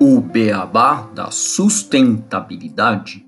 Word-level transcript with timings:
O 0.00 0.20
beabá 0.20 1.02
da 1.14 1.30
sustentabilidade. 1.30 3.26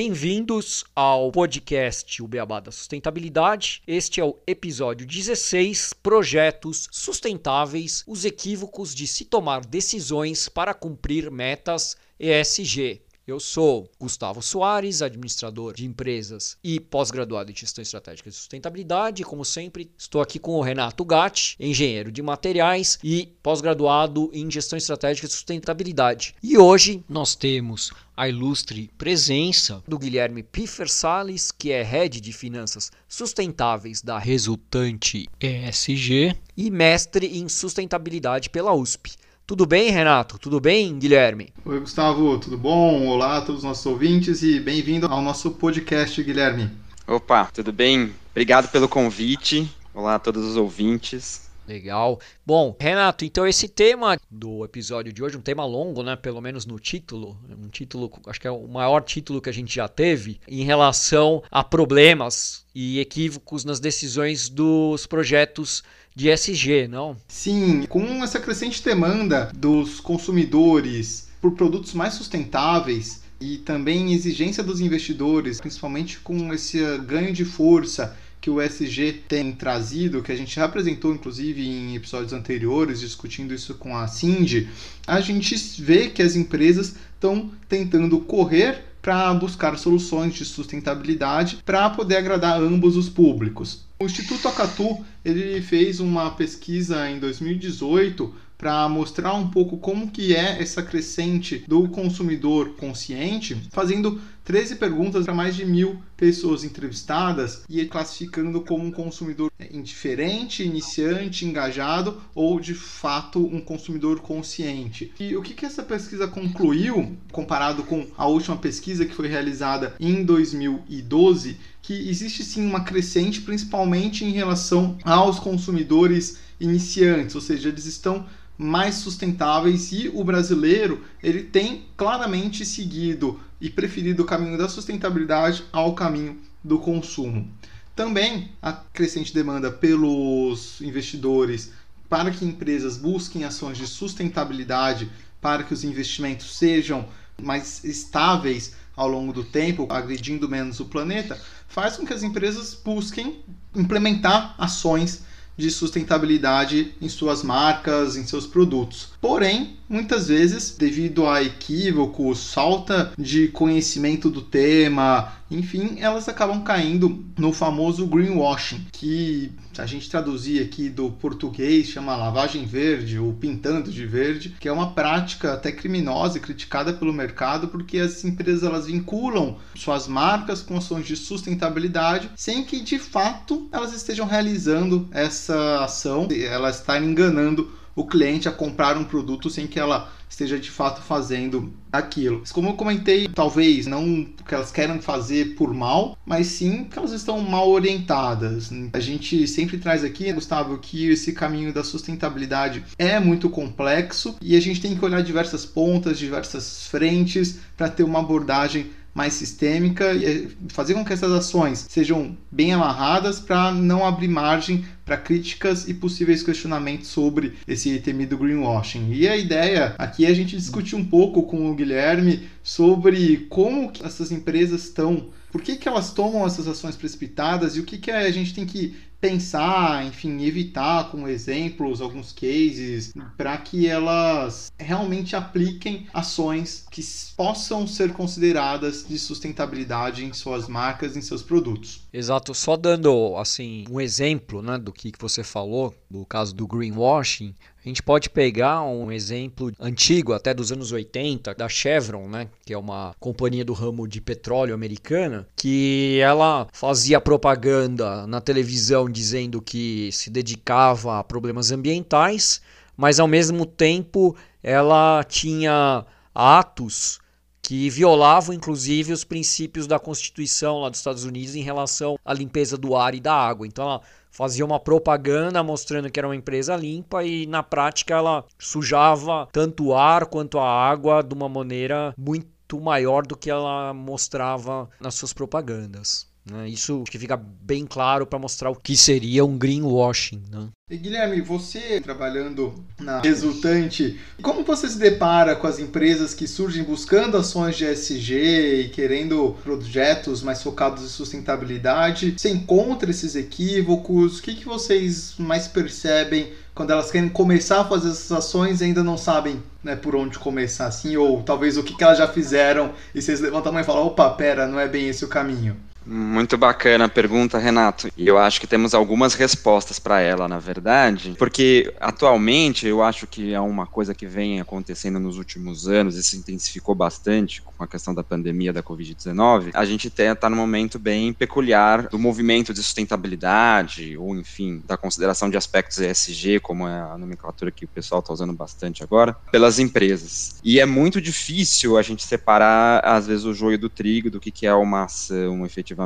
Bem-vindos 0.00 0.84
ao 0.94 1.32
podcast 1.32 2.22
O 2.22 2.28
Beabá 2.28 2.60
da 2.60 2.70
Sustentabilidade. 2.70 3.82
Este 3.84 4.20
é 4.20 4.24
o 4.24 4.38
episódio 4.46 5.04
16: 5.04 5.92
Projetos 5.92 6.86
Sustentáveis, 6.92 8.04
os 8.06 8.24
equívocos 8.24 8.94
de 8.94 9.08
se 9.08 9.24
tomar 9.24 9.66
decisões 9.66 10.48
para 10.48 10.72
cumprir 10.72 11.32
metas 11.32 11.96
ESG. 12.16 13.07
Eu 13.28 13.38
sou 13.38 13.90
Gustavo 14.00 14.40
Soares, 14.40 15.02
administrador 15.02 15.74
de 15.74 15.84
empresas 15.84 16.56
e 16.64 16.80
pós-graduado 16.80 17.52
em 17.52 17.54
gestão 17.54 17.82
estratégica 17.82 18.30
de 18.30 18.36
sustentabilidade. 18.36 19.22
Como 19.22 19.44
sempre, 19.44 19.90
estou 19.98 20.22
aqui 20.22 20.38
com 20.38 20.52
o 20.52 20.62
Renato 20.62 21.04
Gatti, 21.04 21.54
engenheiro 21.60 22.10
de 22.10 22.22
materiais 22.22 22.98
e 23.04 23.36
pós-graduado 23.42 24.30
em 24.32 24.50
gestão 24.50 24.78
estratégica 24.78 25.26
de 25.26 25.34
sustentabilidade. 25.34 26.36
E 26.42 26.56
hoje 26.56 27.04
nós 27.06 27.34
temos 27.34 27.92
a 28.16 28.26
ilustre 28.26 28.90
presença 28.96 29.82
do 29.86 29.98
Guilherme 29.98 30.42
Piffer 30.42 30.88
Sales, 30.88 31.52
que 31.52 31.70
é 31.70 31.82
head 31.82 32.22
de 32.22 32.32
finanças 32.32 32.90
sustentáveis 33.06 34.00
da 34.00 34.18
resultante 34.18 35.28
ESG 35.38 36.34
e 36.56 36.70
mestre 36.70 37.26
em 37.38 37.46
sustentabilidade 37.46 38.48
pela 38.48 38.72
USP. 38.72 39.18
Tudo 39.48 39.64
bem, 39.64 39.90
Renato? 39.90 40.38
Tudo 40.38 40.60
bem, 40.60 40.98
Guilherme? 40.98 41.54
Oi, 41.64 41.80
Gustavo, 41.80 42.36
tudo 42.36 42.58
bom? 42.58 43.06
Olá 43.06 43.38
a 43.38 43.40
todos 43.40 43.62
os 43.62 43.64
nossos 43.64 43.86
ouvintes 43.86 44.42
e 44.42 44.60
bem-vindo 44.60 45.06
ao 45.06 45.22
nosso 45.22 45.52
podcast, 45.52 46.22
Guilherme. 46.22 46.70
Opa, 47.06 47.46
tudo 47.46 47.72
bem? 47.72 48.12
Obrigado 48.30 48.70
pelo 48.70 48.86
convite. 48.86 49.66
Olá 49.94 50.16
a 50.16 50.18
todos 50.18 50.44
os 50.44 50.54
ouvintes. 50.54 51.47
Legal. 51.68 52.18
Bom, 52.46 52.74
Renato, 52.80 53.26
então 53.26 53.46
esse 53.46 53.68
tema 53.68 54.18
do 54.30 54.64
episódio 54.64 55.12
de 55.12 55.22
hoje, 55.22 55.36
um 55.36 55.42
tema 55.42 55.66
longo, 55.66 56.02
né? 56.02 56.16
Pelo 56.16 56.40
menos 56.40 56.64
no 56.64 56.78
título, 56.78 57.36
um 57.46 57.68
título, 57.68 58.10
acho 58.26 58.40
que 58.40 58.48
é 58.48 58.50
o 58.50 58.66
maior 58.66 59.02
título 59.02 59.42
que 59.42 59.50
a 59.50 59.52
gente 59.52 59.74
já 59.74 59.86
teve 59.86 60.40
em 60.48 60.64
relação 60.64 61.42
a 61.50 61.62
problemas 61.62 62.64
e 62.74 62.98
equívocos 62.98 63.66
nas 63.66 63.80
decisões 63.80 64.48
dos 64.48 65.06
projetos 65.06 65.84
de 66.16 66.30
SG, 66.30 66.88
não? 66.88 67.18
Sim, 67.28 67.84
com 67.86 68.24
essa 68.24 68.40
crescente 68.40 68.82
demanda 68.82 69.52
dos 69.54 70.00
consumidores 70.00 71.28
por 71.38 71.52
produtos 71.52 71.92
mais 71.92 72.14
sustentáveis 72.14 73.22
e 73.40 73.58
também 73.58 74.14
exigência 74.14 74.64
dos 74.64 74.80
investidores, 74.80 75.60
principalmente 75.60 76.18
com 76.20 76.52
esse 76.52 76.80
ganho 76.98 77.32
de 77.32 77.44
força 77.44 78.16
que 78.48 78.50
o 78.50 78.62
SG 78.62 79.24
tem 79.28 79.52
trazido, 79.52 80.22
que 80.22 80.32
a 80.32 80.36
gente 80.36 80.56
já 80.56 80.64
apresentou 80.64 81.12
inclusive 81.12 81.66
em 81.66 81.94
episódios 81.94 82.32
anteriores, 82.32 83.00
discutindo 83.00 83.52
isso 83.52 83.74
com 83.74 83.94
a 83.94 84.08
Cindy, 84.08 84.68
a 85.06 85.20
gente 85.20 85.54
vê 85.82 86.08
que 86.08 86.22
as 86.22 86.34
empresas 86.34 86.96
estão 87.14 87.50
tentando 87.68 88.18
correr 88.20 88.86
para 89.02 89.32
buscar 89.34 89.76
soluções 89.76 90.34
de 90.34 90.46
sustentabilidade 90.46 91.58
para 91.64 91.90
poder 91.90 92.16
agradar 92.16 92.58
ambos 92.58 92.96
os 92.96 93.08
públicos. 93.10 93.84
O 94.00 94.06
Instituto 94.06 94.48
Acatu 94.48 95.04
ele 95.22 95.60
fez 95.60 96.00
uma 96.00 96.30
pesquisa 96.30 97.10
em 97.10 97.18
2018 97.18 98.34
para 98.58 98.88
mostrar 98.88 99.34
um 99.34 99.48
pouco 99.48 99.76
como 99.78 100.10
que 100.10 100.34
é 100.34 100.60
essa 100.60 100.82
crescente 100.82 101.64
do 101.68 101.88
consumidor 101.88 102.74
consciente, 102.76 103.56
fazendo 103.70 104.20
13 104.48 104.76
perguntas 104.76 105.26
para 105.26 105.34
mais 105.34 105.54
de 105.54 105.66
mil 105.66 106.00
pessoas 106.16 106.64
entrevistadas 106.64 107.64
e 107.68 107.84
classificando 107.84 108.62
como 108.62 108.82
um 108.82 108.90
consumidor 108.90 109.52
indiferente, 109.70 110.62
iniciante, 110.62 111.44
engajado 111.44 112.18
ou 112.34 112.58
de 112.58 112.72
fato 112.72 113.44
um 113.44 113.60
consumidor 113.60 114.20
consciente. 114.20 115.12
E 115.20 115.36
o 115.36 115.42
que, 115.42 115.52
que 115.52 115.66
essa 115.66 115.82
pesquisa 115.82 116.26
concluiu, 116.26 117.14
comparado 117.30 117.82
com 117.82 118.06
a 118.16 118.26
última 118.26 118.56
pesquisa 118.56 119.04
que 119.04 119.14
foi 119.14 119.28
realizada 119.28 119.94
em 120.00 120.24
2012, 120.24 121.58
que 121.82 122.08
existe 122.08 122.42
sim 122.42 122.66
uma 122.66 122.80
crescente, 122.80 123.42
principalmente 123.42 124.24
em 124.24 124.30
relação 124.30 124.96
aos 125.04 125.38
consumidores 125.38 126.38
iniciantes, 126.58 127.34
ou 127.34 127.40
seja, 127.40 127.68
eles 127.68 127.84
estão 127.84 128.26
mais 128.58 128.96
sustentáveis 128.96 129.92
e 129.92 130.08
o 130.12 130.24
brasileiro 130.24 131.04
ele 131.22 131.44
tem 131.44 131.86
claramente 131.96 132.66
seguido 132.66 133.40
e 133.60 133.70
preferido 133.70 134.24
o 134.24 134.26
caminho 134.26 134.58
da 134.58 134.68
sustentabilidade 134.68 135.64
ao 135.72 135.94
caminho 135.94 136.36
do 136.62 136.78
consumo. 136.80 137.48
Também 137.94 138.50
a 138.60 138.72
crescente 138.72 139.32
demanda 139.32 139.70
pelos 139.70 140.80
investidores 140.80 141.70
para 142.08 142.30
que 142.32 142.44
empresas 142.44 142.96
busquem 142.96 143.44
ações 143.44 143.78
de 143.78 143.86
sustentabilidade 143.86 145.10
para 145.40 145.62
que 145.62 145.72
os 145.72 145.84
investimentos 145.84 146.56
sejam 146.56 147.08
mais 147.40 147.84
estáveis 147.84 148.74
ao 148.96 149.08
longo 149.08 149.32
do 149.32 149.44
tempo, 149.44 149.86
agredindo 149.88 150.48
menos 150.48 150.80
o 150.80 150.86
planeta, 150.86 151.40
faz 151.68 151.96
com 151.96 152.04
que 152.04 152.12
as 152.12 152.24
empresas 152.24 152.74
busquem 152.74 153.40
implementar 153.74 154.56
ações 154.58 155.22
de 155.58 155.70
sustentabilidade 155.70 156.94
em 157.02 157.08
suas 157.08 157.42
marcas, 157.42 158.16
em 158.16 158.24
seus 158.24 158.46
produtos. 158.46 159.08
Porém, 159.20 159.76
muitas 159.88 160.28
vezes, 160.28 160.76
devido 160.78 161.26
a 161.26 161.42
equívocos, 161.42 162.54
falta 162.54 163.12
de 163.18 163.48
conhecimento 163.48 164.30
do 164.30 164.40
tema, 164.40 165.32
enfim, 165.50 165.96
elas 166.00 166.28
acabam 166.28 166.62
caindo 166.62 167.24
no 167.36 167.52
famoso 167.52 168.06
greenwashing, 168.06 168.86
que 168.92 169.52
a 169.78 169.86
gente 169.86 170.10
traduzir 170.10 170.62
aqui 170.62 170.88
do 170.88 171.10
português 171.12 171.86
chama 171.86 172.16
lavagem 172.16 172.66
verde 172.66 173.18
ou 173.18 173.32
pintando 173.32 173.90
de 173.90 174.06
verde, 174.06 174.56
que 174.58 174.68
é 174.68 174.72
uma 174.72 174.92
prática 174.92 175.54
até 175.54 175.70
criminosa 175.70 176.38
e 176.38 176.40
criticada 176.40 176.92
pelo 176.92 177.12
mercado 177.12 177.68
porque 177.68 177.98
as 177.98 178.24
empresas 178.24 178.64
elas 178.64 178.86
vinculam 178.86 179.56
suas 179.74 180.08
marcas 180.08 180.60
com 180.60 180.76
ações 180.76 181.06
de 181.06 181.16
sustentabilidade 181.16 182.30
sem 182.36 182.64
que 182.64 182.80
de 182.80 182.98
fato 182.98 183.68
elas 183.72 183.94
estejam 183.94 184.26
realizando 184.26 185.08
essa 185.12 185.84
ação, 185.84 186.28
elas 186.30 186.80
estão 186.80 187.02
enganando 187.02 187.70
o 187.94 188.06
cliente 188.06 188.48
a 188.48 188.52
comprar 188.52 188.96
um 188.96 189.04
produto 189.04 189.50
sem 189.50 189.66
que 189.66 189.78
ela 189.78 190.10
esteja 190.28 190.58
de 190.58 190.70
fato 190.70 191.02
fazendo 191.02 191.72
aquilo. 191.92 192.42
Como 192.52 192.70
eu 192.70 192.74
comentei, 192.74 193.28
talvez 193.28 193.86
não 193.86 194.24
que 194.46 194.54
elas 194.54 194.70
querem 194.70 195.00
fazer 195.00 195.54
por 195.54 195.72
mal, 195.74 196.16
mas 196.24 196.46
sim 196.48 196.84
que 196.84 196.98
elas 196.98 197.12
estão 197.12 197.40
mal 197.40 197.68
orientadas. 197.68 198.70
A 198.92 199.00
gente 199.00 199.46
sempre 199.46 199.78
traz 199.78 200.04
aqui, 200.04 200.32
Gustavo, 200.32 200.78
que 200.78 201.08
esse 201.08 201.32
caminho 201.32 201.72
da 201.72 201.84
sustentabilidade 201.84 202.84
é 202.98 203.18
muito 203.18 203.48
complexo 203.50 204.36
e 204.40 204.56
a 204.56 204.60
gente 204.60 204.80
tem 204.80 204.96
que 204.96 205.04
olhar 205.04 205.22
diversas 205.22 205.64
pontas, 205.64 206.18
diversas 206.18 206.86
frentes 206.86 207.58
para 207.76 207.88
ter 207.88 208.02
uma 208.02 208.20
abordagem 208.20 208.90
mais 209.14 209.32
sistêmica 209.32 210.12
e 210.12 210.48
fazer 210.68 210.94
com 210.94 211.04
que 211.04 211.12
essas 211.12 211.32
ações 211.32 211.86
sejam 211.88 212.36
bem 212.50 212.72
amarradas 212.72 213.40
para 213.40 213.72
não 213.72 214.06
abrir 214.06 214.28
margem 214.28 214.84
para 215.04 215.16
críticas 215.16 215.88
e 215.88 215.94
possíveis 215.94 216.42
questionamentos 216.42 217.08
sobre 217.08 217.54
esse 217.66 217.98
temido 217.98 218.36
greenwashing. 218.36 219.10
E 219.10 219.26
a 219.26 219.36
ideia 219.36 219.94
aqui 219.98 220.24
é 220.24 220.28
a 220.28 220.34
gente 220.34 220.56
discutir 220.56 220.94
um 220.94 221.04
pouco 221.04 221.42
com 221.44 221.70
o 221.70 221.74
Guilherme 221.74 222.48
sobre 222.62 223.46
como 223.48 223.90
essas 224.04 224.30
empresas 224.30 224.84
estão, 224.84 225.30
por 225.50 225.62
que, 225.62 225.76
que 225.76 225.88
elas 225.88 226.12
tomam 226.12 226.46
essas 226.46 226.68
ações 226.68 226.94
precipitadas 226.94 227.74
e 227.74 227.80
o 227.80 227.84
que, 227.84 227.96
que 227.96 228.10
a 228.10 228.30
gente 228.30 228.54
tem 228.54 228.66
que 228.66 228.94
pensar, 229.20 230.04
enfim, 230.06 230.42
evitar 230.44 231.10
com 231.10 231.28
exemplos, 231.28 232.00
alguns 232.00 232.32
cases, 232.32 233.12
para 233.36 233.56
que 233.56 233.86
elas 233.86 234.72
realmente 234.78 235.34
apliquem 235.34 236.06
ações 236.14 236.86
que 236.90 237.02
possam 237.36 237.86
ser 237.86 238.12
consideradas 238.12 239.06
de 239.06 239.18
sustentabilidade 239.18 240.24
em 240.24 240.32
suas 240.32 240.68
marcas, 240.68 241.16
em 241.16 241.20
seus 241.20 241.42
produtos. 241.42 242.02
Exato, 242.12 242.54
só 242.54 242.76
dando 242.76 243.36
assim 243.36 243.84
um 243.90 244.00
exemplo, 244.00 244.62
né, 244.62 244.78
do 244.78 244.92
que 244.92 245.12
você 245.18 245.42
falou, 245.42 245.94
do 246.10 246.24
caso 246.24 246.54
do 246.54 246.66
greenwashing, 246.66 247.54
a 247.84 247.88
gente 247.88 248.02
pode 248.02 248.28
pegar 248.28 248.82
um 248.82 249.10
exemplo 249.12 249.72
antigo, 249.78 250.32
até 250.32 250.52
dos 250.52 250.72
anos 250.72 250.90
80, 250.90 251.54
da 251.54 251.68
Chevron, 251.68 252.28
né, 252.28 252.48
que 252.64 252.72
é 252.72 252.78
uma 252.78 253.14
companhia 253.20 253.64
do 253.64 253.72
ramo 253.72 254.06
de 254.06 254.20
petróleo 254.20 254.74
americana, 254.74 255.46
que 255.56 256.18
ela 256.20 256.66
fazia 256.72 257.20
propaganda 257.20 258.26
na 258.26 258.40
televisão 258.40 259.08
dizendo 259.08 259.62
que 259.62 260.10
se 260.12 260.28
dedicava 260.28 261.18
a 261.18 261.24
problemas 261.24 261.70
ambientais, 261.70 262.60
mas 262.96 263.20
ao 263.20 263.28
mesmo 263.28 263.64
tempo 263.64 264.36
ela 264.62 265.22
tinha 265.24 266.04
atos 266.34 267.20
que 267.62 267.90
violavam 267.90 268.54
inclusive 268.54 269.12
os 269.12 269.24
princípios 269.24 269.86
da 269.86 269.98
Constituição 269.98 270.80
lá 270.80 270.88
dos 270.88 271.00
Estados 271.00 271.24
Unidos 271.24 271.54
em 271.54 271.62
relação 271.62 272.18
à 272.24 272.32
limpeza 272.32 272.78
do 272.78 272.96
ar 272.96 273.14
e 273.14 273.20
da 273.20 273.34
água. 273.34 273.66
Então 273.66 273.84
ela 273.84 274.00
fazia 274.38 274.64
uma 274.64 274.78
propaganda 274.78 275.64
mostrando 275.64 276.08
que 276.08 276.20
era 276.20 276.28
uma 276.28 276.36
empresa 276.36 276.76
limpa 276.76 277.24
e 277.24 277.44
na 277.44 277.60
prática 277.60 278.14
ela 278.14 278.44
sujava 278.56 279.48
tanto 279.50 279.86
o 279.86 279.96
ar 279.96 280.26
quanto 280.26 280.60
a 280.60 280.70
água 280.70 281.24
de 281.24 281.34
uma 281.34 281.48
maneira 281.48 282.14
muito 282.16 282.80
maior 282.80 283.26
do 283.26 283.36
que 283.36 283.50
ela 283.50 283.92
mostrava 283.92 284.88
nas 285.00 285.16
suas 285.16 285.32
propagandas. 285.32 286.27
Né? 286.50 286.68
Isso 286.68 287.04
que 287.04 287.18
fica 287.18 287.36
bem 287.36 287.86
claro 287.86 288.26
para 288.26 288.38
mostrar 288.38 288.70
o 288.70 288.76
que 288.76 288.96
seria 288.96 289.44
um 289.44 289.58
greenwashing. 289.58 290.42
Né? 290.50 290.68
E 290.90 290.96
Guilherme, 290.96 291.42
você 291.42 292.00
trabalhando 292.00 292.74
na 292.98 293.20
resultante, 293.20 294.18
como 294.42 294.64
você 294.64 294.88
se 294.88 294.98
depara 294.98 295.54
com 295.54 295.66
as 295.66 295.78
empresas 295.78 296.32
que 296.32 296.46
surgem 296.46 296.82
buscando 296.82 297.36
ações 297.36 297.76
de 297.76 297.84
SG 297.84 298.84
e 298.84 298.88
querendo 298.88 299.54
projetos 299.62 300.42
mais 300.42 300.62
focados 300.62 301.04
em 301.04 301.08
sustentabilidade? 301.08 302.34
Você 302.36 302.48
encontra 302.48 303.10
esses 303.10 303.36
equívocos? 303.36 304.38
O 304.38 304.42
que, 304.42 304.54
que 304.54 304.64
vocês 304.64 305.34
mais 305.38 305.68
percebem 305.68 306.52
quando 306.74 306.92
elas 306.92 307.10
querem 307.10 307.28
começar 307.28 307.80
a 307.80 307.84
fazer 307.84 308.08
essas 308.08 308.30
ações 308.30 308.80
e 308.80 308.84
ainda 308.84 309.02
não 309.02 309.18
sabem 309.18 309.62
né, 309.82 309.96
por 309.96 310.14
onde 310.14 310.38
começar, 310.38 310.86
assim? 310.86 311.16
Ou 311.16 311.42
talvez 311.42 311.76
o 311.76 311.82
que, 311.82 311.94
que 311.94 312.04
elas 312.04 312.16
já 312.16 312.28
fizeram 312.28 312.92
e 313.14 313.20
vocês 313.20 313.40
levantam 313.40 313.70
a 313.70 313.72
mão 313.72 313.82
e 313.82 313.84
falam: 313.84 314.06
opa, 314.06 314.30
pera, 314.30 314.66
não 314.66 314.78
é 314.78 314.88
bem 314.88 315.08
esse 315.08 315.24
o 315.24 315.28
caminho? 315.28 315.76
Muito 316.10 316.56
bacana 316.56 317.04
a 317.04 317.08
pergunta, 317.08 317.58
Renato. 317.58 318.08
E 318.16 318.26
eu 318.26 318.38
acho 318.38 318.58
que 318.58 318.66
temos 318.66 318.94
algumas 318.94 319.34
respostas 319.34 319.98
para 319.98 320.20
ela, 320.20 320.48
na 320.48 320.58
verdade, 320.58 321.34
porque 321.38 321.92
atualmente 322.00 322.86
eu 322.86 323.02
acho 323.02 323.26
que 323.26 323.52
é 323.52 323.60
uma 323.60 323.86
coisa 323.86 324.14
que 324.14 324.24
vem 324.24 324.58
acontecendo 324.58 325.20
nos 325.20 325.36
últimos 325.36 325.86
anos 325.86 326.16
e 326.16 326.22
se 326.22 326.38
intensificou 326.38 326.94
bastante 326.94 327.60
com 327.60 327.84
a 327.84 327.86
questão 327.86 328.14
da 328.14 328.24
pandemia 328.24 328.72
da 328.72 328.82
Covid-19. 328.82 329.70
A 329.74 329.84
gente 329.84 330.08
está 330.08 330.48
num 330.48 330.56
momento 330.56 330.98
bem 330.98 331.34
peculiar 331.34 332.08
do 332.08 332.18
movimento 332.18 332.72
de 332.72 332.82
sustentabilidade, 332.82 334.16
ou 334.16 334.34
enfim, 334.34 334.82
da 334.86 334.96
consideração 334.96 335.50
de 335.50 335.58
aspectos 335.58 335.98
ESG, 335.98 336.60
como 336.60 336.88
é 336.88 337.02
a 337.02 337.18
nomenclatura 337.18 337.70
que 337.70 337.84
o 337.84 337.88
pessoal 337.88 338.20
está 338.20 338.32
usando 338.32 338.54
bastante 338.54 339.02
agora, 339.02 339.36
pelas 339.52 339.78
empresas. 339.78 340.58
E 340.64 340.80
é 340.80 340.86
muito 340.86 341.20
difícil 341.20 341.98
a 341.98 342.02
gente 342.02 342.22
separar, 342.22 343.04
às 343.04 343.26
vezes, 343.26 343.44
o 343.44 343.52
joio 343.52 343.78
do 343.78 343.90
trigo, 343.90 344.30
do 344.30 344.40
que, 344.40 344.50
que 344.50 344.66
é 344.66 344.72
uma 344.72 345.04
ação 345.04 345.66
efetivamente 345.66 345.97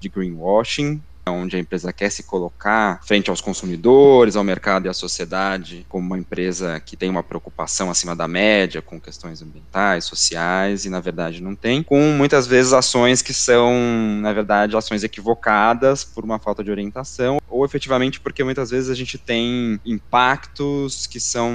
de 0.00 0.08
greenwashing 0.08 1.02
onde 1.26 1.56
a 1.56 1.58
empresa 1.58 1.92
quer 1.92 2.10
se 2.10 2.22
colocar 2.22 3.00
frente 3.06 3.30
aos 3.30 3.40
consumidores, 3.40 4.36
ao 4.36 4.44
mercado 4.44 4.86
e 4.86 4.88
à 4.88 4.92
sociedade 4.92 5.86
como 5.88 6.06
uma 6.06 6.18
empresa 6.18 6.80
que 6.80 6.96
tem 6.96 7.08
uma 7.08 7.22
preocupação 7.22 7.90
acima 7.90 8.14
da 8.14 8.28
média 8.28 8.82
com 8.82 9.00
questões 9.00 9.42
ambientais, 9.42 10.04
sociais 10.04 10.84
e 10.84 10.90
na 10.90 11.00
verdade 11.00 11.42
não 11.42 11.54
tem, 11.54 11.82
com 11.82 12.00
muitas 12.12 12.46
vezes 12.46 12.72
ações 12.72 13.22
que 13.22 13.32
são, 13.32 13.72
na 14.20 14.32
verdade, 14.32 14.76
ações 14.76 15.04
equivocadas 15.04 16.04
por 16.04 16.24
uma 16.24 16.38
falta 16.38 16.62
de 16.62 16.70
orientação 16.70 17.38
ou 17.48 17.64
efetivamente 17.64 18.20
porque 18.20 18.42
muitas 18.42 18.70
vezes 18.70 18.90
a 18.90 18.94
gente 18.94 19.16
tem 19.16 19.80
impactos 19.84 21.06
que 21.06 21.20
são 21.20 21.54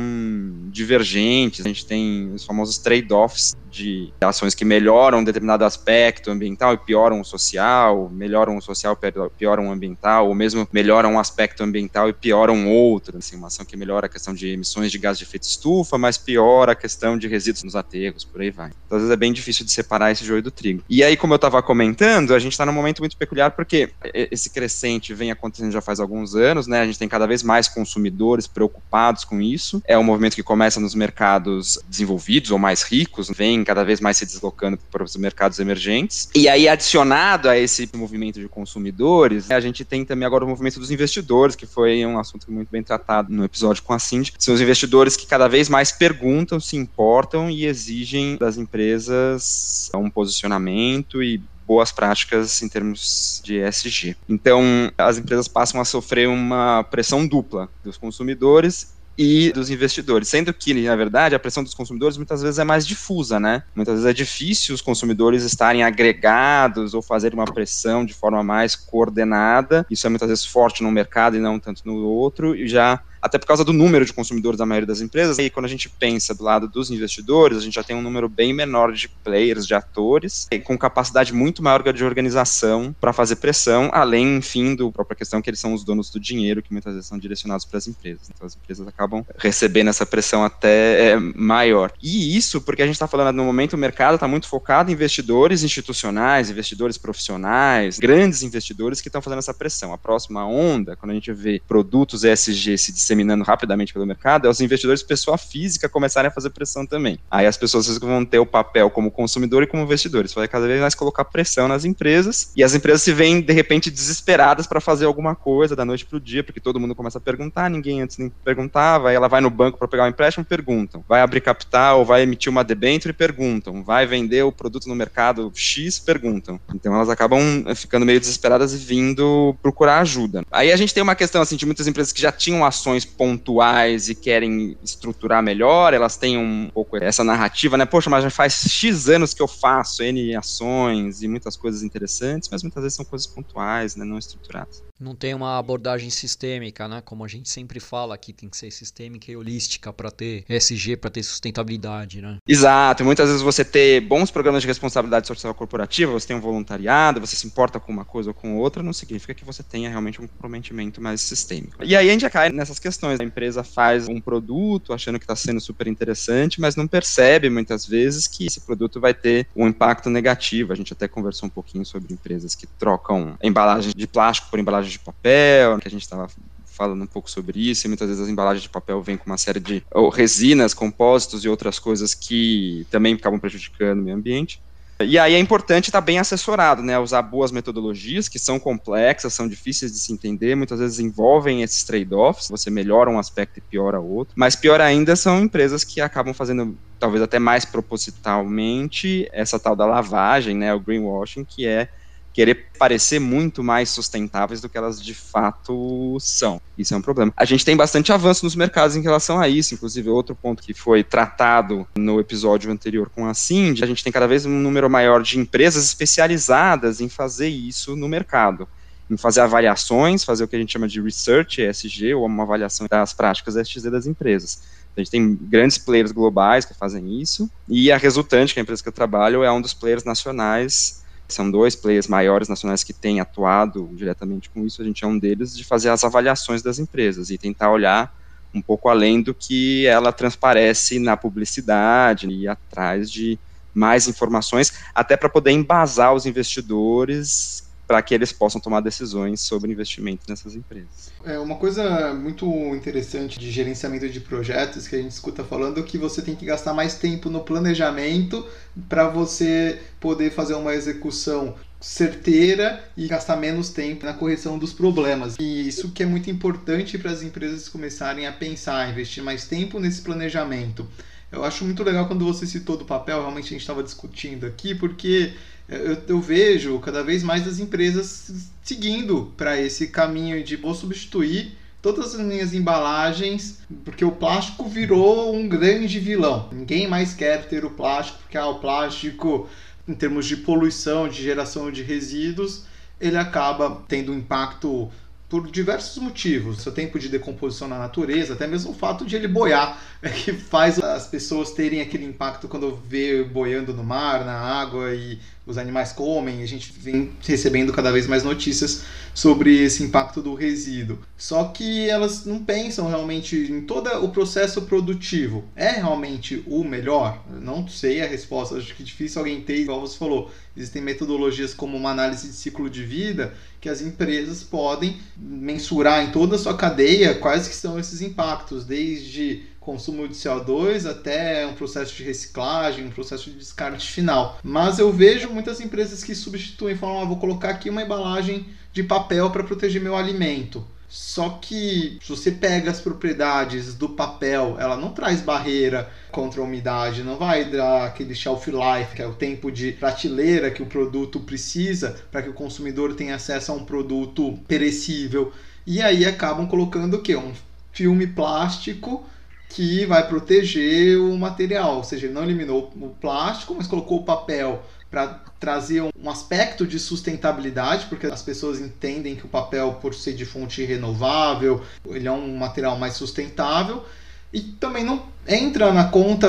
divergentes, 0.69 1.66
a 1.66 1.68
gente 1.68 1.86
tem 1.86 2.31
os 2.33 2.45
famosos 2.45 2.77
trade-offs 2.77 3.56
de 3.69 4.12
ações 4.21 4.56
que 4.56 4.66
melhoram 4.66 5.24
determinado 5.24 5.63
aspecto 5.63 6.31
ambiental 6.31 6.74
e 6.74 6.77
pioram 6.77 7.21
o 7.21 7.25
social, 7.25 8.10
melhoram 8.10 8.57
o 8.57 8.62
social, 8.62 8.98
pioram 9.38 9.59
o 9.68 9.72
ambiental, 9.72 10.28
ou 10.28 10.36
mesmo 10.36 10.68
melhoram 10.72 11.14
um 11.14 11.20
aspecto 11.20 11.64
ambiental 11.64 12.10
e 12.10 12.14
pioram 12.14 12.68
outro. 12.70 13.18
Assim, 13.18 13.36
uma 13.36 13.48
ação 13.48 13.66
que 13.66 13.76
melhora 13.76 14.06
a 14.06 14.10
questão 14.10 14.34
de 14.34 14.48
emissões 14.48 14.92
de 14.92 14.98
gás 14.98 15.18
de 15.18 15.24
efeito 15.24 15.44
estufa, 15.44 15.98
mas 15.98 16.18
piora 16.18 16.72
a 16.72 16.76
questão 16.76 17.18
de 17.18 17.28
resíduos 17.28 17.64
nos 17.64 17.76
aterros, 17.76 18.24
por 18.24 18.42
aí 18.42 18.52
vai. 18.52 18.72
Então, 18.86 18.98
às 18.98 19.04
vezes 19.04 19.14
é 19.14 19.18
bem 19.18 19.34
difícil 19.34 19.66
de 19.66 19.72
separar 19.72 20.12
esse 20.12 20.26
joio 20.26 20.42
do 20.42 20.52
trigo. 20.52 20.84
E 20.90 21.04
aí, 21.04 21.16
como 21.18 21.34
eu 21.34 21.38
estava 21.38 21.62
comentando, 21.62 22.34
a 22.34 22.40
gente 22.40 22.54
está 22.54 22.66
num 22.66 22.74
momento 22.74 23.00
muito 23.00 23.18
peculiar 23.18 23.52
porque 23.52 23.90
esse 24.14 24.50
crescente 24.50 25.14
vem 25.14 25.32
acontecendo 25.32 25.72
já 25.72 25.82
faz 25.82 26.00
alguns 26.00 26.36
anos, 26.36 26.68
né? 26.68 26.82
A 26.82 26.86
gente 26.86 27.00
tem 27.00 27.08
cada 27.08 27.28
vez 27.28 27.44
mais 27.44 27.68
consumidores 27.68 28.48
preocupados 28.48 29.24
com 29.24 29.42
isso. 29.42 29.82
É 29.86 29.98
um 29.98 30.04
movimento 30.04 30.36
que 30.36 30.44
começa 30.44 30.80
nos 30.80 30.96
mercados 30.96 31.80
desenvolvidos 31.88 32.52
ou 32.52 32.58
mais 32.58 32.82
ricos, 32.84 33.30
vem 33.30 33.64
cada 33.64 33.84
vez 33.84 34.00
mais 34.00 34.18
se 34.18 34.26
deslocando 34.26 34.78
para 34.92 35.04
os 35.04 35.16
mercados 35.16 35.60
emergentes. 35.60 36.30
E 36.36 36.48
aí, 36.48 36.68
adicionado 36.68 37.50
a 37.50 37.58
esse 37.58 37.90
movimento 37.96 38.40
de 38.40 38.48
consumidores, 38.48 39.49
a 39.54 39.60
gente 39.60 39.84
tem 39.86 40.06
também 40.06 40.25
agora 40.25 40.46
o 40.46 40.48
movimento 40.48 40.80
dos 40.80 40.92
investidores, 40.92 41.56
que 41.56 41.66
foi 41.66 42.06
um 42.06 42.19
assunto 42.19 42.51
muito 42.51 42.69
bem 42.69 42.84
tratado 42.84 43.31
no 43.31 43.44
episódio 43.44 43.84
com 43.84 43.94
a 43.94 44.00
Cindy. 44.00 44.34
São 44.38 44.54
os 44.54 44.62
investidores 44.62 45.16
que 45.16 45.28
cada 45.28 45.48
vez 45.48 45.69
mais 45.69 45.92
perguntam, 45.92 46.60
se 46.60 46.75
importam 46.75 47.50
e 47.50 47.66
exigem 47.66 48.38
das 48.38 48.57
empresas 48.57 49.90
um 49.96 50.10
posicionamento 50.10 51.22
e 51.22 51.42
boas 51.68 51.92
práticas 51.92 52.63
em 52.63 52.68
termos 52.68 53.42
de 53.44 53.60
ESG. 53.60 54.16
Então, 54.28 54.63
as 54.98 55.19
empresas 55.19 55.48
passam 55.48 55.80
a 55.80 55.86
sofrer 55.86 56.28
uma 56.28 56.84
pressão 56.84 57.28
dupla 57.28 57.69
dos 57.84 57.95
consumidores 57.95 58.99
e 59.21 59.51
dos 59.51 59.69
investidores. 59.69 60.30
Sendo 60.30 60.54
que, 60.54 60.74
na 60.74 60.95
verdade, 60.95 61.36
a 61.36 61.39
pressão 61.39 61.62
dos 61.62 61.74
consumidores 61.74 62.16
muitas 62.16 62.42
vezes 62.42 62.57
é 62.57 62.63
mais 62.63 62.88
difusa, 62.88 63.38
né? 63.38 63.63
Muitas 63.75 63.95
vezes 63.95 64.10
é 64.10 64.13
difícil 64.13 64.74
os 64.74 64.81
consumidores 64.81 65.44
estarem 65.44 65.83
agregados 65.83 66.94
ou 66.94 67.01
fazer 67.01 67.33
uma 67.33 67.44
pressão 67.44 68.06
de 68.06 68.13
forma 68.13 68.42
mais 68.42 68.77
coordenada. 68.77 69.86
Isso 69.92 70.07
é 70.07 70.10
muitas 70.10 70.30
vezes 70.30 70.45
forte 70.45 70.81
no 70.81 70.89
mercado 70.89 71.36
e 71.36 71.39
não 71.42 71.60
tanto 71.60 71.81
no 71.83 71.98
outro, 71.98 72.56
e 72.56 72.66
já 72.66 73.01
até 73.21 73.38
por 73.38 73.48
causa 73.48 73.63
do 73.63 73.74
número 73.74 74.06
de 74.06 74.13
consumidores 74.13 74.57
da 74.57 74.66
maioria 74.66 74.88
das 74.88 75.01
empresas. 75.01 75.38
E 75.38 75.50
quando 75.50 75.66
a 75.66 75.69
gente 75.69 75.89
pensa 75.89 76.33
do 76.33 76.44
lado 76.44 76.68
dos 76.68 76.89
investidores, 76.92 77.57
a 77.57 77.62
gente 77.62 77.74
já 77.74 77.83
tem 77.83 77.95
um 77.95 78.01
número 78.01 78.30
bem 78.30 78.54
menor 78.54 78.92
de 78.92 79.07
players, 79.10 79.66
de 79.66 79.74
atores, 79.74 80.48
com 80.63 80.77
capacidade 80.77 81.33
muito 81.33 81.62
maior 81.63 81.81
de 81.94 82.04
organização 82.04 82.95
para 83.00 83.13
fazer 83.13 83.38
pressão, 83.38 83.89
além, 83.94 84.38
enfim, 84.38 84.75
do 84.75 84.92
própria 84.92 85.16
questão 85.16 85.42
que 85.42 85.50
eles 85.50 85.60
são 85.60 85.74
os 85.74 85.83
donos 85.83 86.10
do 86.10 86.19
dinheiro, 86.19 86.62
que 86.62 86.71
muitas 86.71 86.94
vezes 86.94 87.07
são 87.07 87.18
direcionados 87.18 87.66
para 87.66 87.77
as 87.77 87.88
empresas. 87.88 88.30
Então 88.33 88.45
as 88.45 88.56
empresas 88.56 88.88
acabam 88.88 89.25
recebendo 89.38 89.89
essa 89.89 90.06
pressão 90.06 90.44
até 90.44 91.12
é, 91.12 91.16
maior. 91.18 91.92
E 92.01 92.36
isso 92.36 92.62
porque 92.62 92.81
a 92.81 92.86
gente 92.86 92.95
está 92.95 93.07
falando 93.07 93.36
no 93.36 93.44
momento 93.44 93.74
o 93.74 93.77
mercado 93.77 94.16
está 94.16 94.27
muito 94.27 94.48
focado 94.48 94.89
em 94.89 94.94
investidores 94.94 95.63
institucionais, 95.63 96.50
investidores 96.50 96.98
profissionais, 96.98 98.00
grandes 98.00 98.44
investidores 98.44 99.01
que 99.01 99.07
estão 99.07 99.21
fazendo 99.21 99.39
essa 99.39 99.54
pressão. 99.54 99.94
A 99.94 99.98
próxima 99.98 100.45
onda, 100.45 100.95
quando 100.95 101.12
a 101.12 101.16
gente 101.16 101.31
vê 101.31 101.62
produtos 101.68 102.24
ESG 102.24 102.77
se 102.77 102.92
disseminando 103.10 103.44
rapidamente 103.44 103.92
pelo 103.92 104.06
mercado, 104.06 104.46
é 104.46 104.50
os 104.50 104.62
investidores 104.62 105.02
pessoa 105.02 105.38
física 105.38 105.90
começarem 105.90 106.28
a 106.30 106.32
fazer 106.32 106.52
pressão 106.52 106.86
também. 106.86 107.20
Aí 107.32 107.48
as 107.48 107.58
pessoas 107.58 107.98
vão 107.98 108.24
ter 108.24 108.38
o 108.38 108.46
papel 108.46 108.90
como 108.92 109.10
consumidor 109.10 109.64
e 109.64 109.68
como 109.68 109.84
investidor. 109.84 110.26
Isso 110.26 110.36
vai 110.36 110.48
cada 110.48 110.68
vez 110.68 110.80
mais 110.80 110.94
colocar 110.94 111.26
pressão 111.26 111.68
nas 111.68 111.86
empresas 111.86 112.52
e 112.56 112.64
as 112.64 112.76
empresas 112.76 113.02
se 113.02 113.12
veem 113.12 113.42
de 113.42 113.54
repente 113.54 113.90
desesperadas 113.90 114.68
para 114.68 114.80
fazer 114.80 115.06
alguma 115.06 115.36
coisa 115.36 115.76
da 115.76 115.84
noite 115.84 116.06
para 116.06 116.18
o 116.18 116.20
dia, 116.20 116.44
porque 116.44 116.60
todo 116.60 116.80
mundo 116.80 116.94
começa 116.94 117.18
a 117.18 117.22
perguntar, 117.22 117.70
ninguém 117.70 118.02
antes 118.02 118.18
nem 118.18 118.32
perguntava, 118.44 119.10
aí 119.10 119.16
ela 119.16 119.28
vai 119.28 119.42
no 119.42 119.50
banco 119.50 119.78
para 119.78 119.88
pegar 119.88 120.04
um 120.04 120.08
empréstimo, 120.08 120.46
perguntam. 120.46 121.04
Vai 121.08 121.22
abrir 121.22 121.42
capital, 121.42 122.06
vai 122.06 122.22
emitir 122.22 122.52
uma 122.52 122.64
debênture, 122.64 123.14
perguntam. 123.14 123.83
Vai 123.83 124.06
vender 124.06 124.44
o 124.44 124.52
produto 124.52 124.88
no 124.88 124.95
mercado 124.95 125.52
X, 125.56 125.98
perguntam. 126.00 126.60
Então 126.74 126.94
elas 126.94 127.10
acabam 127.10 127.40
ficando 127.76 128.06
meio 128.06 128.19
desesperadas 128.19 128.74
e 128.74 128.78
vindo 128.78 129.56
procurar 129.62 130.00
ajuda. 130.00 130.44
Aí 130.52 130.72
a 130.72 130.76
gente 130.76 130.94
tem 130.94 131.02
uma 131.02 131.16
questão 131.16 131.42
assim 131.42 131.56
de 131.56 131.66
muitas 131.66 131.88
empresas 131.88 132.14
que 132.14 132.22
já 132.22 132.31
tinham 132.31 132.66
ações 132.66 132.99
ações 133.00 133.06
pontuais 133.06 134.10
e 134.10 134.16
querem 134.16 134.78
estruturar 134.84 135.42
melhor, 135.42 135.94
elas 135.94 136.18
têm 136.18 136.38
um 136.38 136.70
pouco 136.74 136.98
essa 136.98 137.24
narrativa, 137.24 137.78
né? 137.78 137.86
Poxa, 137.86 138.10
mas 138.10 138.24
já 138.24 138.30
faz 138.30 138.54
X 138.70 139.08
anos 139.10 139.34
que 139.34 139.42
eu 139.42 139.48
faço 139.48 140.04
N 140.04 140.36
ações 140.36 141.22
e 141.22 141.28
muitas 141.28 141.56
coisas 141.56 141.84
interessantes, 141.84 142.50
mas 142.52 142.62
muitas 142.64 142.84
vezes 142.84 142.96
são 142.96 143.06
coisas 143.06 143.28
pontuais, 143.28 143.96
né? 143.96 144.06
Não 144.06 144.18
estruturadas 144.18 144.89
não 145.00 145.16
tem 145.16 145.34
uma 145.34 145.58
abordagem 145.58 146.10
sistêmica, 146.10 146.88
né? 146.88 147.02
Como 147.02 147.24
a 147.24 147.28
gente 147.28 147.50
sempre 147.50 147.80
fala 147.80 148.14
aqui, 148.14 148.34
tem 148.34 148.50
que 148.50 148.58
ser 148.58 148.70
sistêmica 148.72 149.32
e 149.32 149.38
holística 149.38 149.94
para 149.94 150.12
ter 150.12 150.44
ESG, 150.50 150.98
para 150.98 151.10
ter 151.10 151.24
sustentabilidade, 151.24 152.22
né? 152.22 152.38
Exato. 152.48 153.06
Muitas 153.06 153.28
vezes 153.30 153.42
você 153.42 153.64
ter 153.64 154.02
bons 154.02 154.30
programas 154.30 154.62
de 154.62 154.68
responsabilidade 154.68 155.28
social 155.28 155.54
corporativa, 155.54 156.12
você 156.12 156.28
tem 156.28 156.36
um 156.36 156.42
voluntariado, 156.42 157.22
você 157.22 157.36
se 157.36 157.48
importa 157.48 157.80
com 157.80 157.92
uma 157.92 158.04
coisa 158.04 158.32
ou 158.32 158.34
com 158.34 158.58
outra, 158.58 158.84
não 158.84 158.94
significa 158.94 159.34
que 159.34 159.46
você 159.46 159.64
tenha 159.64 159.90
realmente 159.90 160.22
um 160.22 160.28
comprometimento 160.28 161.02
mais 161.02 161.22
sistêmico. 161.22 161.84
E 161.84 161.96
aí 161.96 162.10
a 162.10 162.12
gente 162.12 162.30
cai 162.30 162.50
nessas 162.50 162.80
questões. 162.80 163.20
A 163.20 163.24
empresa 163.24 163.64
faz 163.64 164.08
um 164.08 164.20
produto 164.20 164.94
achando 164.94 165.18
que 165.18 165.24
está 165.24 165.36
sendo 165.36 165.62
super 165.62 165.88
interessante, 165.88 166.60
mas 166.60 166.76
não 166.76 166.88
percebe 166.88 167.50
muitas 167.50 167.86
vezes 167.86 168.28
que 168.28 168.48
esse 168.48 168.62
produto 168.62 169.00
vai 169.00 169.14
ter 169.14 169.48
um 169.56 169.68
impacto 169.68 170.10
negativo. 170.10 170.74
A 170.74 170.76
gente 170.76 170.94
até 170.94 171.08
conversou 171.08 171.48
um 171.48 171.50
pouquinho 171.50 171.86
sobre 171.86 172.14
empresas 172.14 172.56
que 172.56 172.68
trocam 172.68 173.38
embalagens 173.42 173.94
de 173.94 174.08
plástico 174.08 174.50
por 174.50 174.60
embalagens 174.60 174.89
embalagens 174.90 174.94
de 174.94 175.00
papel, 175.00 175.80
que 175.80 175.88
a 175.88 175.92
gente 175.92 176.02
estava 176.02 176.28
falando 176.66 177.04
um 177.04 177.08
pouco 177.08 177.30
sobre 177.30 177.60
isso, 177.60 177.86
e 177.86 177.90
muitas 177.90 178.08
vezes 178.08 178.24
as 178.24 178.30
embalagens 178.30 178.64
de 178.64 178.69
papel 178.69 179.02
vêm 179.02 179.18
com 179.18 179.26
uma 179.26 179.38
série 179.38 179.60
de 179.60 179.84
resinas, 180.14 180.74
compósitos 180.74 181.44
e 181.44 181.50
outras 181.50 181.78
coisas 181.78 182.14
que 182.14 182.86
também 182.90 183.14
acabam 183.14 183.40
prejudicando 183.40 184.00
o 184.00 184.04
meio 184.04 184.18
ambiente. 184.18 184.62
E 185.02 185.18
aí 185.18 185.34
é 185.34 185.40
importante 185.40 185.88
estar 185.88 186.02
bem 186.02 186.19
assessorado, 186.19 186.84
né? 186.84 187.00
Usar 187.00 187.22
boas 187.22 187.54
metodologias 187.54 188.28
que 188.28 188.38
são 188.38 188.60
complexas, 188.60 189.34
são 189.34 189.48
difíceis 189.48 189.94
de 189.94 189.98
se 189.98 190.12
entender, 190.12 190.56
muitas 190.56 190.80
vezes 190.80 191.00
envolvem 191.00 191.64
esses 191.64 191.86
trade-offs, 191.86 192.50
você 192.50 192.69
melhora 192.69 193.10
um 193.10 193.18
aspecto 193.18 193.60
e 193.60 193.62
piora 193.62 194.02
outro. 194.02 194.34
Mas 194.38 194.58
pior 194.58 194.81
ainda 194.81 195.16
são 195.16 195.42
empresas 195.42 195.86
que 195.86 196.02
acabam 196.02 196.34
fazendo, 196.34 196.78
talvez 197.00 197.24
até 197.24 197.40
mais 197.40 197.64
propositalmente, 197.64 199.26
essa 199.31 199.58
tal 199.58 199.74
da 199.74 199.86
lavagem, 199.86 200.54
né? 200.54 200.74
O 200.74 200.81
greenwashing, 200.81 201.46
que 201.46 201.66
é 201.66 201.88
querer 202.33 202.68
parecer 202.78 203.19
muito 203.19 203.64
mais 203.64 203.90
sustentáveis 203.90 204.62
do 204.62 204.69
que 204.69 204.78
elas 204.78 205.02
de 205.02 205.14
fato 205.14 206.18
são. 206.19 206.62
Isso 206.78 206.94
é 206.94 206.98
um 206.98 207.02
problema. 207.02 207.33
A 207.36 207.45
gente 207.45 207.66
tem 207.66 207.76
bastante 207.76 208.12
avanço 208.12 208.45
nos 208.45 208.56
mercados 208.56 208.95
em 208.95 209.02
relação 209.02 209.40
a 209.40 209.48
isso, 209.48 209.74
inclusive 209.74 210.09
outro 210.09 210.36
ponto 210.36 210.64
que 210.64 210.74
foi 210.74 211.04
tratado 211.04 211.88
no 211.98 212.19
episódio 212.19 212.71
anterior 212.71 213.09
com 213.09 213.26
a 213.26 213.33
Cindy, 213.33 213.83
a 213.83 213.88
gente 213.88 214.04
tem 214.04 214.14
cada 214.14 214.28
vez 214.28 214.45
um 214.45 214.50
número 214.50 214.90
maior 214.90 215.21
de 215.21 215.38
empresas 215.40 215.83
especializadas 215.86 217.02
em 217.02 217.09
fazer 217.09 217.50
isso 217.50 217.95
no 217.95 218.07
mercado 218.07 218.68
em 219.09 219.18
fazer 219.18 219.42
avaliações, 219.42 220.24
fazer 220.24 220.44
o 220.44 220.48
que 220.48 220.56
a 220.56 220.59
gente 220.59 220.71
chama 220.71 220.88
de 220.88 221.02
research 221.02 221.62
ESG, 221.62 222.14
ou 222.14 222.26
uma 222.26 222.44
avaliação 222.44 222.86
das 222.90 223.12
práticas 223.12 223.56
ESG 223.56 223.90
das 223.90 224.06
empresas. 224.06 224.62
A 224.95 225.00
gente 225.00 225.12
tem 225.12 225.36
grandes 225.36 225.78
players 225.78 226.12
globais 226.12 226.66
que 226.66 226.74
fazem 226.74 227.19
isso, 227.19 227.50
e 227.68 227.92
a 227.92 227.98
resultante, 227.98 228.54
que 228.54 228.59
é 228.59 228.62
a 228.62 228.64
empresa 228.64 228.83
que 228.83 228.90
eu 228.90 228.94
trabalho, 228.94 229.44
é 229.44 229.52
um 229.52 229.62
dos 229.62 229.74
players 229.74 230.04
nacionais 230.04 230.99
são 231.33 231.50
dois 231.50 231.76
players 231.76 232.07
maiores 232.07 232.48
nacionais 232.48 232.83
que 232.83 232.94
têm 232.94 233.19
atuado 233.19 233.90
diretamente 233.94 234.50
com 234.50 234.66
isso, 234.66 234.81
a 234.81 234.86
gente 234.86 235.04
é 235.04 235.07
um 235.07 235.18
deles, 235.18 235.56
de 235.56 235.64
fazer 235.64 235.90
as 235.90 236.04
avaliações 236.04 236.62
das 236.62 236.80
empresas 236.80 237.30
e 237.30 237.38
tentar 237.38 237.71
olhar 237.71 238.14
um 238.54 238.62
pouco 238.62 238.90
além 238.90 239.21
do 239.21 239.33
que 239.33 239.86
ela 239.86 240.12
transparece 240.12 240.98
na 240.98 241.16
publicidade 241.16 242.28
e 242.28 242.48
atrás 242.48 243.12
de 243.12 243.38
mais 243.74 244.07
informações, 244.07 244.74
até 244.94 245.16
para 245.16 245.30
poder 245.30 245.52
embasar 245.52 246.14
os 246.14 246.26
investidores 246.26 247.69
para 247.90 248.04
que 248.04 248.14
eles 248.14 248.31
possam 248.31 248.62
tomar 248.62 248.81
decisões 248.81 249.42
sobre 249.42 249.72
investimento 249.72 250.22
nessas 250.30 250.54
empresas. 250.54 251.12
É 251.26 251.40
uma 251.40 251.56
coisa 251.56 252.14
muito 252.14 252.46
interessante 252.76 253.40
de 253.40 253.50
gerenciamento 253.50 254.08
de 254.08 254.19
projetos 254.19 254.88
que 254.88 254.96
a 254.96 255.02
gente 255.02 255.10
escuta 255.10 255.44
falando 255.44 255.84
que 255.84 255.98
você 255.98 256.22
tem 256.22 256.36
que 256.36 256.46
gastar 256.46 256.72
mais 256.72 257.00
tempo 257.00 257.31
no 257.31 257.40
planejamento 257.40 258.46
para 258.88 259.10
você 259.10 259.81
poder 260.00 260.30
fazer 260.30 260.54
uma 260.54 260.76
execução 260.76 261.56
certeira 261.81 262.84
e 262.96 263.08
gastar 263.08 263.38
menos 263.38 263.72
tempo 263.72 264.06
na 264.06 264.14
correção 264.14 264.60
dos 264.60 264.72
problemas. 264.72 265.38
E 265.40 265.68
isso 265.68 265.90
que 265.90 266.04
é 266.04 266.06
muito 266.06 266.30
importante 266.30 266.96
para 266.96 267.10
as 267.10 267.24
empresas 267.24 267.68
começarem 267.68 268.28
a 268.28 268.31
pensar, 268.31 268.88
investir 268.92 269.24
mais 269.24 269.48
tempo 269.48 269.80
nesse 269.80 270.04
planejamento. 270.04 270.88
Eu 271.31 271.44
acho 271.44 271.66
muito 271.66 271.84
legal 271.84 272.08
quando 272.08 272.24
você 272.24 272.46
citou 272.46 272.78
do 272.78 272.86
papel, 272.86 273.19
realmente 273.19 273.46
a 273.46 273.50
gente 273.50 273.62
estava 273.62 273.81
discutindo 273.81 274.46
aqui, 274.46 274.76
porque 274.76 275.34
eu, 275.69 275.97
eu, 276.07 276.21
vejo 276.21 276.80
cada 276.80 277.04
vez 277.04 277.21
mais 277.21 277.47
as 277.47 277.59
empresas 277.59 278.52
seguindo 278.64 279.31
para 279.38 279.59
esse 279.59 279.88
caminho 279.88 280.44
de 280.44 280.56
vou 280.56 280.73
substituir 280.73 281.57
todas 281.81 282.16
as 282.16 282.21
minhas 282.21 282.54
embalagens, 282.54 283.59
porque 283.85 284.04
o 284.04 284.11
plástico 284.11 284.68
virou 284.68 285.33
um 285.35 285.47
grande 285.47 285.99
vilão. 285.99 286.49
Ninguém 286.52 286.88
mais 286.88 287.14
quer 287.14 287.47
ter 287.47 287.64
o 287.64 287.69
plástico, 287.69 288.19
porque 288.19 288.38
ah, 288.38 288.47
o 288.47 288.59
plástico, 288.59 289.47
em 289.88 289.94
termos 289.94 290.26
de 290.26 290.38
poluição, 290.38 291.07
de 291.07 291.21
geração 291.21 291.71
de 291.71 291.83
resíduos, 291.83 292.66
ele 292.99 293.18
acaba 293.18 293.83
tendo 293.88 294.11
um 294.11 294.18
impacto 294.18 294.92
por 295.30 295.49
diversos 295.49 296.02
motivos. 296.02 296.61
Seu 296.61 296.71
tempo 296.71 296.97
de 296.97 297.07
decomposição 297.07 297.68
na 297.68 297.78
natureza, 297.78 298.33
até 298.33 298.47
mesmo 298.47 298.71
o 298.71 298.73
fato 298.73 299.06
de 299.06 299.16
ele 299.16 299.28
boiar, 299.28 299.80
é 300.02 300.09
que 300.09 300.33
faz 300.33 300.80
as 300.80 301.07
pessoas 301.07 301.52
terem 301.52 301.81
aquele 301.81 302.06
impacto 302.06 302.47
quando 302.47 302.76
vê 302.76 303.23
boiando 303.23 303.73
no 303.73 303.83
mar, 303.83 304.26
na 304.26 304.38
água 304.38 304.94
e 304.94 305.19
os 305.46 305.58
animais 305.58 305.92
comem. 305.92 306.42
A 306.42 306.48
gente 306.48 306.72
vem 306.78 307.12
recebendo 307.22 307.74
cada 307.74 307.92
vez 307.92 308.08
mais 308.08 308.24
notícias 308.24 308.84
sobre 309.14 309.58
esse 309.64 309.84
impacto 309.84 310.22
do 310.22 310.34
resíduo. 310.34 311.00
Só 311.18 311.46
que 311.46 311.90
elas 311.90 312.26
não 312.26 312.44
pensam 312.44 312.88
realmente 312.88 313.36
em 313.36 313.62
todo 313.62 313.90
o 314.04 314.10
processo 314.10 314.62
produtivo. 314.64 315.44
É 315.56 315.72
realmente 315.72 316.44
o 316.48 316.64
melhor? 316.64 317.24
não 317.42 317.68
sei 317.68 318.02
a 318.02 318.08
resposta, 318.08 318.58
acho 318.58 318.76
que 318.76 318.84
é 318.84 318.86
difícil 318.86 319.19
alguém 319.19 319.42
ter, 319.42 319.60
igual 319.60 319.81
você 319.81 319.98
falou. 319.98 320.31
Existem 320.56 320.81
metodologias 320.81 321.54
como 321.54 321.78
uma 321.78 321.92
análise 321.92 322.28
de 322.28 322.34
ciclo 322.34 322.69
de 322.69 322.84
vida 322.84 323.34
que 323.62 323.69
as 323.69 323.81
empresas 323.81 324.44
podem 324.44 324.98
mensurar 325.18 326.04
em 326.04 326.12
toda 326.12 326.36
a 326.36 326.40
sua 326.40 326.56
cadeia 326.56 327.16
quais 327.16 327.48
que 327.48 327.56
são 327.56 327.80
esses 327.80 328.02
impactos, 328.02 328.66
desde 328.66 329.44
consumo 329.59 330.07
de 330.07 330.16
CO2 330.16 330.89
até 330.89 331.45
um 331.45 331.54
processo 331.54 331.95
de 331.95 332.04
reciclagem, 332.04 332.85
um 332.85 332.92
processo 332.92 333.30
de 333.30 333.37
descarte 333.37 333.92
final. 333.92 334.39
Mas 334.44 334.80
eu 334.80 334.92
vejo 334.92 335.30
muitas 335.30 335.59
empresas 335.59 336.04
que 336.04 336.16
substituem, 336.16 336.75
falam, 336.75 337.01
ah, 337.01 337.06
vou 337.06 337.18
colocar 337.18 337.49
aqui 337.49 337.69
uma 337.69 337.83
embalagem 337.83 338.47
de 338.71 338.83
papel 338.83 339.30
para 339.30 339.44
proteger 339.44 339.81
meu 339.81 339.95
alimento. 339.95 340.66
Só 340.89 341.37
que 341.39 341.99
se 342.01 342.09
você 342.09 342.31
pega 342.31 342.71
as 342.71 342.81
propriedades 342.81 343.75
do 343.75 343.89
papel, 343.89 344.57
ela 344.59 344.75
não 344.75 344.92
traz 344.92 345.21
barreira 345.21 345.87
contra 346.11 346.42
a 346.42 346.44
umidade, 346.44 347.04
não 347.04 347.16
vai 347.16 347.45
dar 347.45 347.85
aquele 347.85 348.16
shelf 348.16 348.47
life, 348.47 348.95
que 348.95 349.01
é 349.04 349.06
o 349.06 349.13
tempo 349.13 349.51
de 349.51 349.73
prateleira 349.73 350.49
que 350.49 350.63
o 350.63 350.66
produto 350.66 351.19
precisa 351.19 351.95
para 352.11 352.23
que 352.23 352.30
o 352.30 352.33
consumidor 352.33 352.95
tenha 352.95 353.16
acesso 353.16 353.51
a 353.51 353.56
um 353.56 353.63
produto 353.63 354.39
perecível. 354.47 355.31
E 355.63 355.80
aí 355.80 356.07
acabam 356.07 356.47
colocando 356.47 356.95
o 356.95 357.01
quê? 357.04 357.16
Um 357.16 357.33
filme 357.71 358.07
plástico 358.07 359.06
que 359.50 359.86
vai 359.86 360.08
proteger 360.08 360.98
o 361.00 361.18
material, 361.18 361.78
ou 361.78 361.84
seja, 361.84 362.06
ele 362.06 362.14
não 362.14 362.24
eliminou 362.24 362.72
o 362.80 362.90
plástico, 362.90 363.56
mas 363.56 363.68
colocou 363.68 364.00
o 364.00 364.04
papel 364.04 364.64
para 364.90 365.22
trazer 365.40 365.82
um 365.82 366.10
aspecto 366.10 366.66
de 366.66 366.80
sustentabilidade, 366.80 367.88
porque 367.88 368.08
as 368.08 368.22
pessoas 368.22 368.60
entendem 368.60 369.16
que 369.16 369.26
o 369.26 369.30
papel, 369.30 369.74
por 369.82 369.94
ser 369.94 370.14
de 370.14 370.26
fonte 370.26 370.64
renovável, 370.64 371.62
ele 371.88 372.08
é 372.08 372.12
um 372.12 372.38
material 372.38 372.78
mais 372.78 372.94
sustentável, 372.94 373.84
e 374.32 374.40
também 374.42 374.84
não 374.84 375.04
entra 375.28 375.74
na 375.74 375.86
conta 375.86 376.28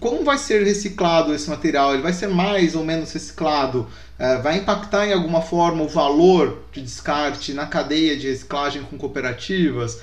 como 0.00 0.24
vai 0.24 0.38
ser 0.38 0.64
reciclado 0.64 1.34
esse 1.34 1.50
material, 1.50 1.92
ele 1.92 2.02
vai 2.02 2.12
ser 2.12 2.28
mais 2.28 2.74
ou 2.74 2.82
menos 2.82 3.12
reciclado, 3.12 3.86
é, 4.18 4.38
vai 4.38 4.56
impactar 4.56 5.06
em 5.06 5.12
alguma 5.12 5.42
forma 5.42 5.82
o 5.82 5.88
valor 5.88 6.62
de 6.72 6.80
descarte 6.80 7.52
na 7.52 7.66
cadeia 7.66 8.16
de 8.16 8.28
reciclagem 8.28 8.82
com 8.82 8.96
cooperativas, 8.96 10.00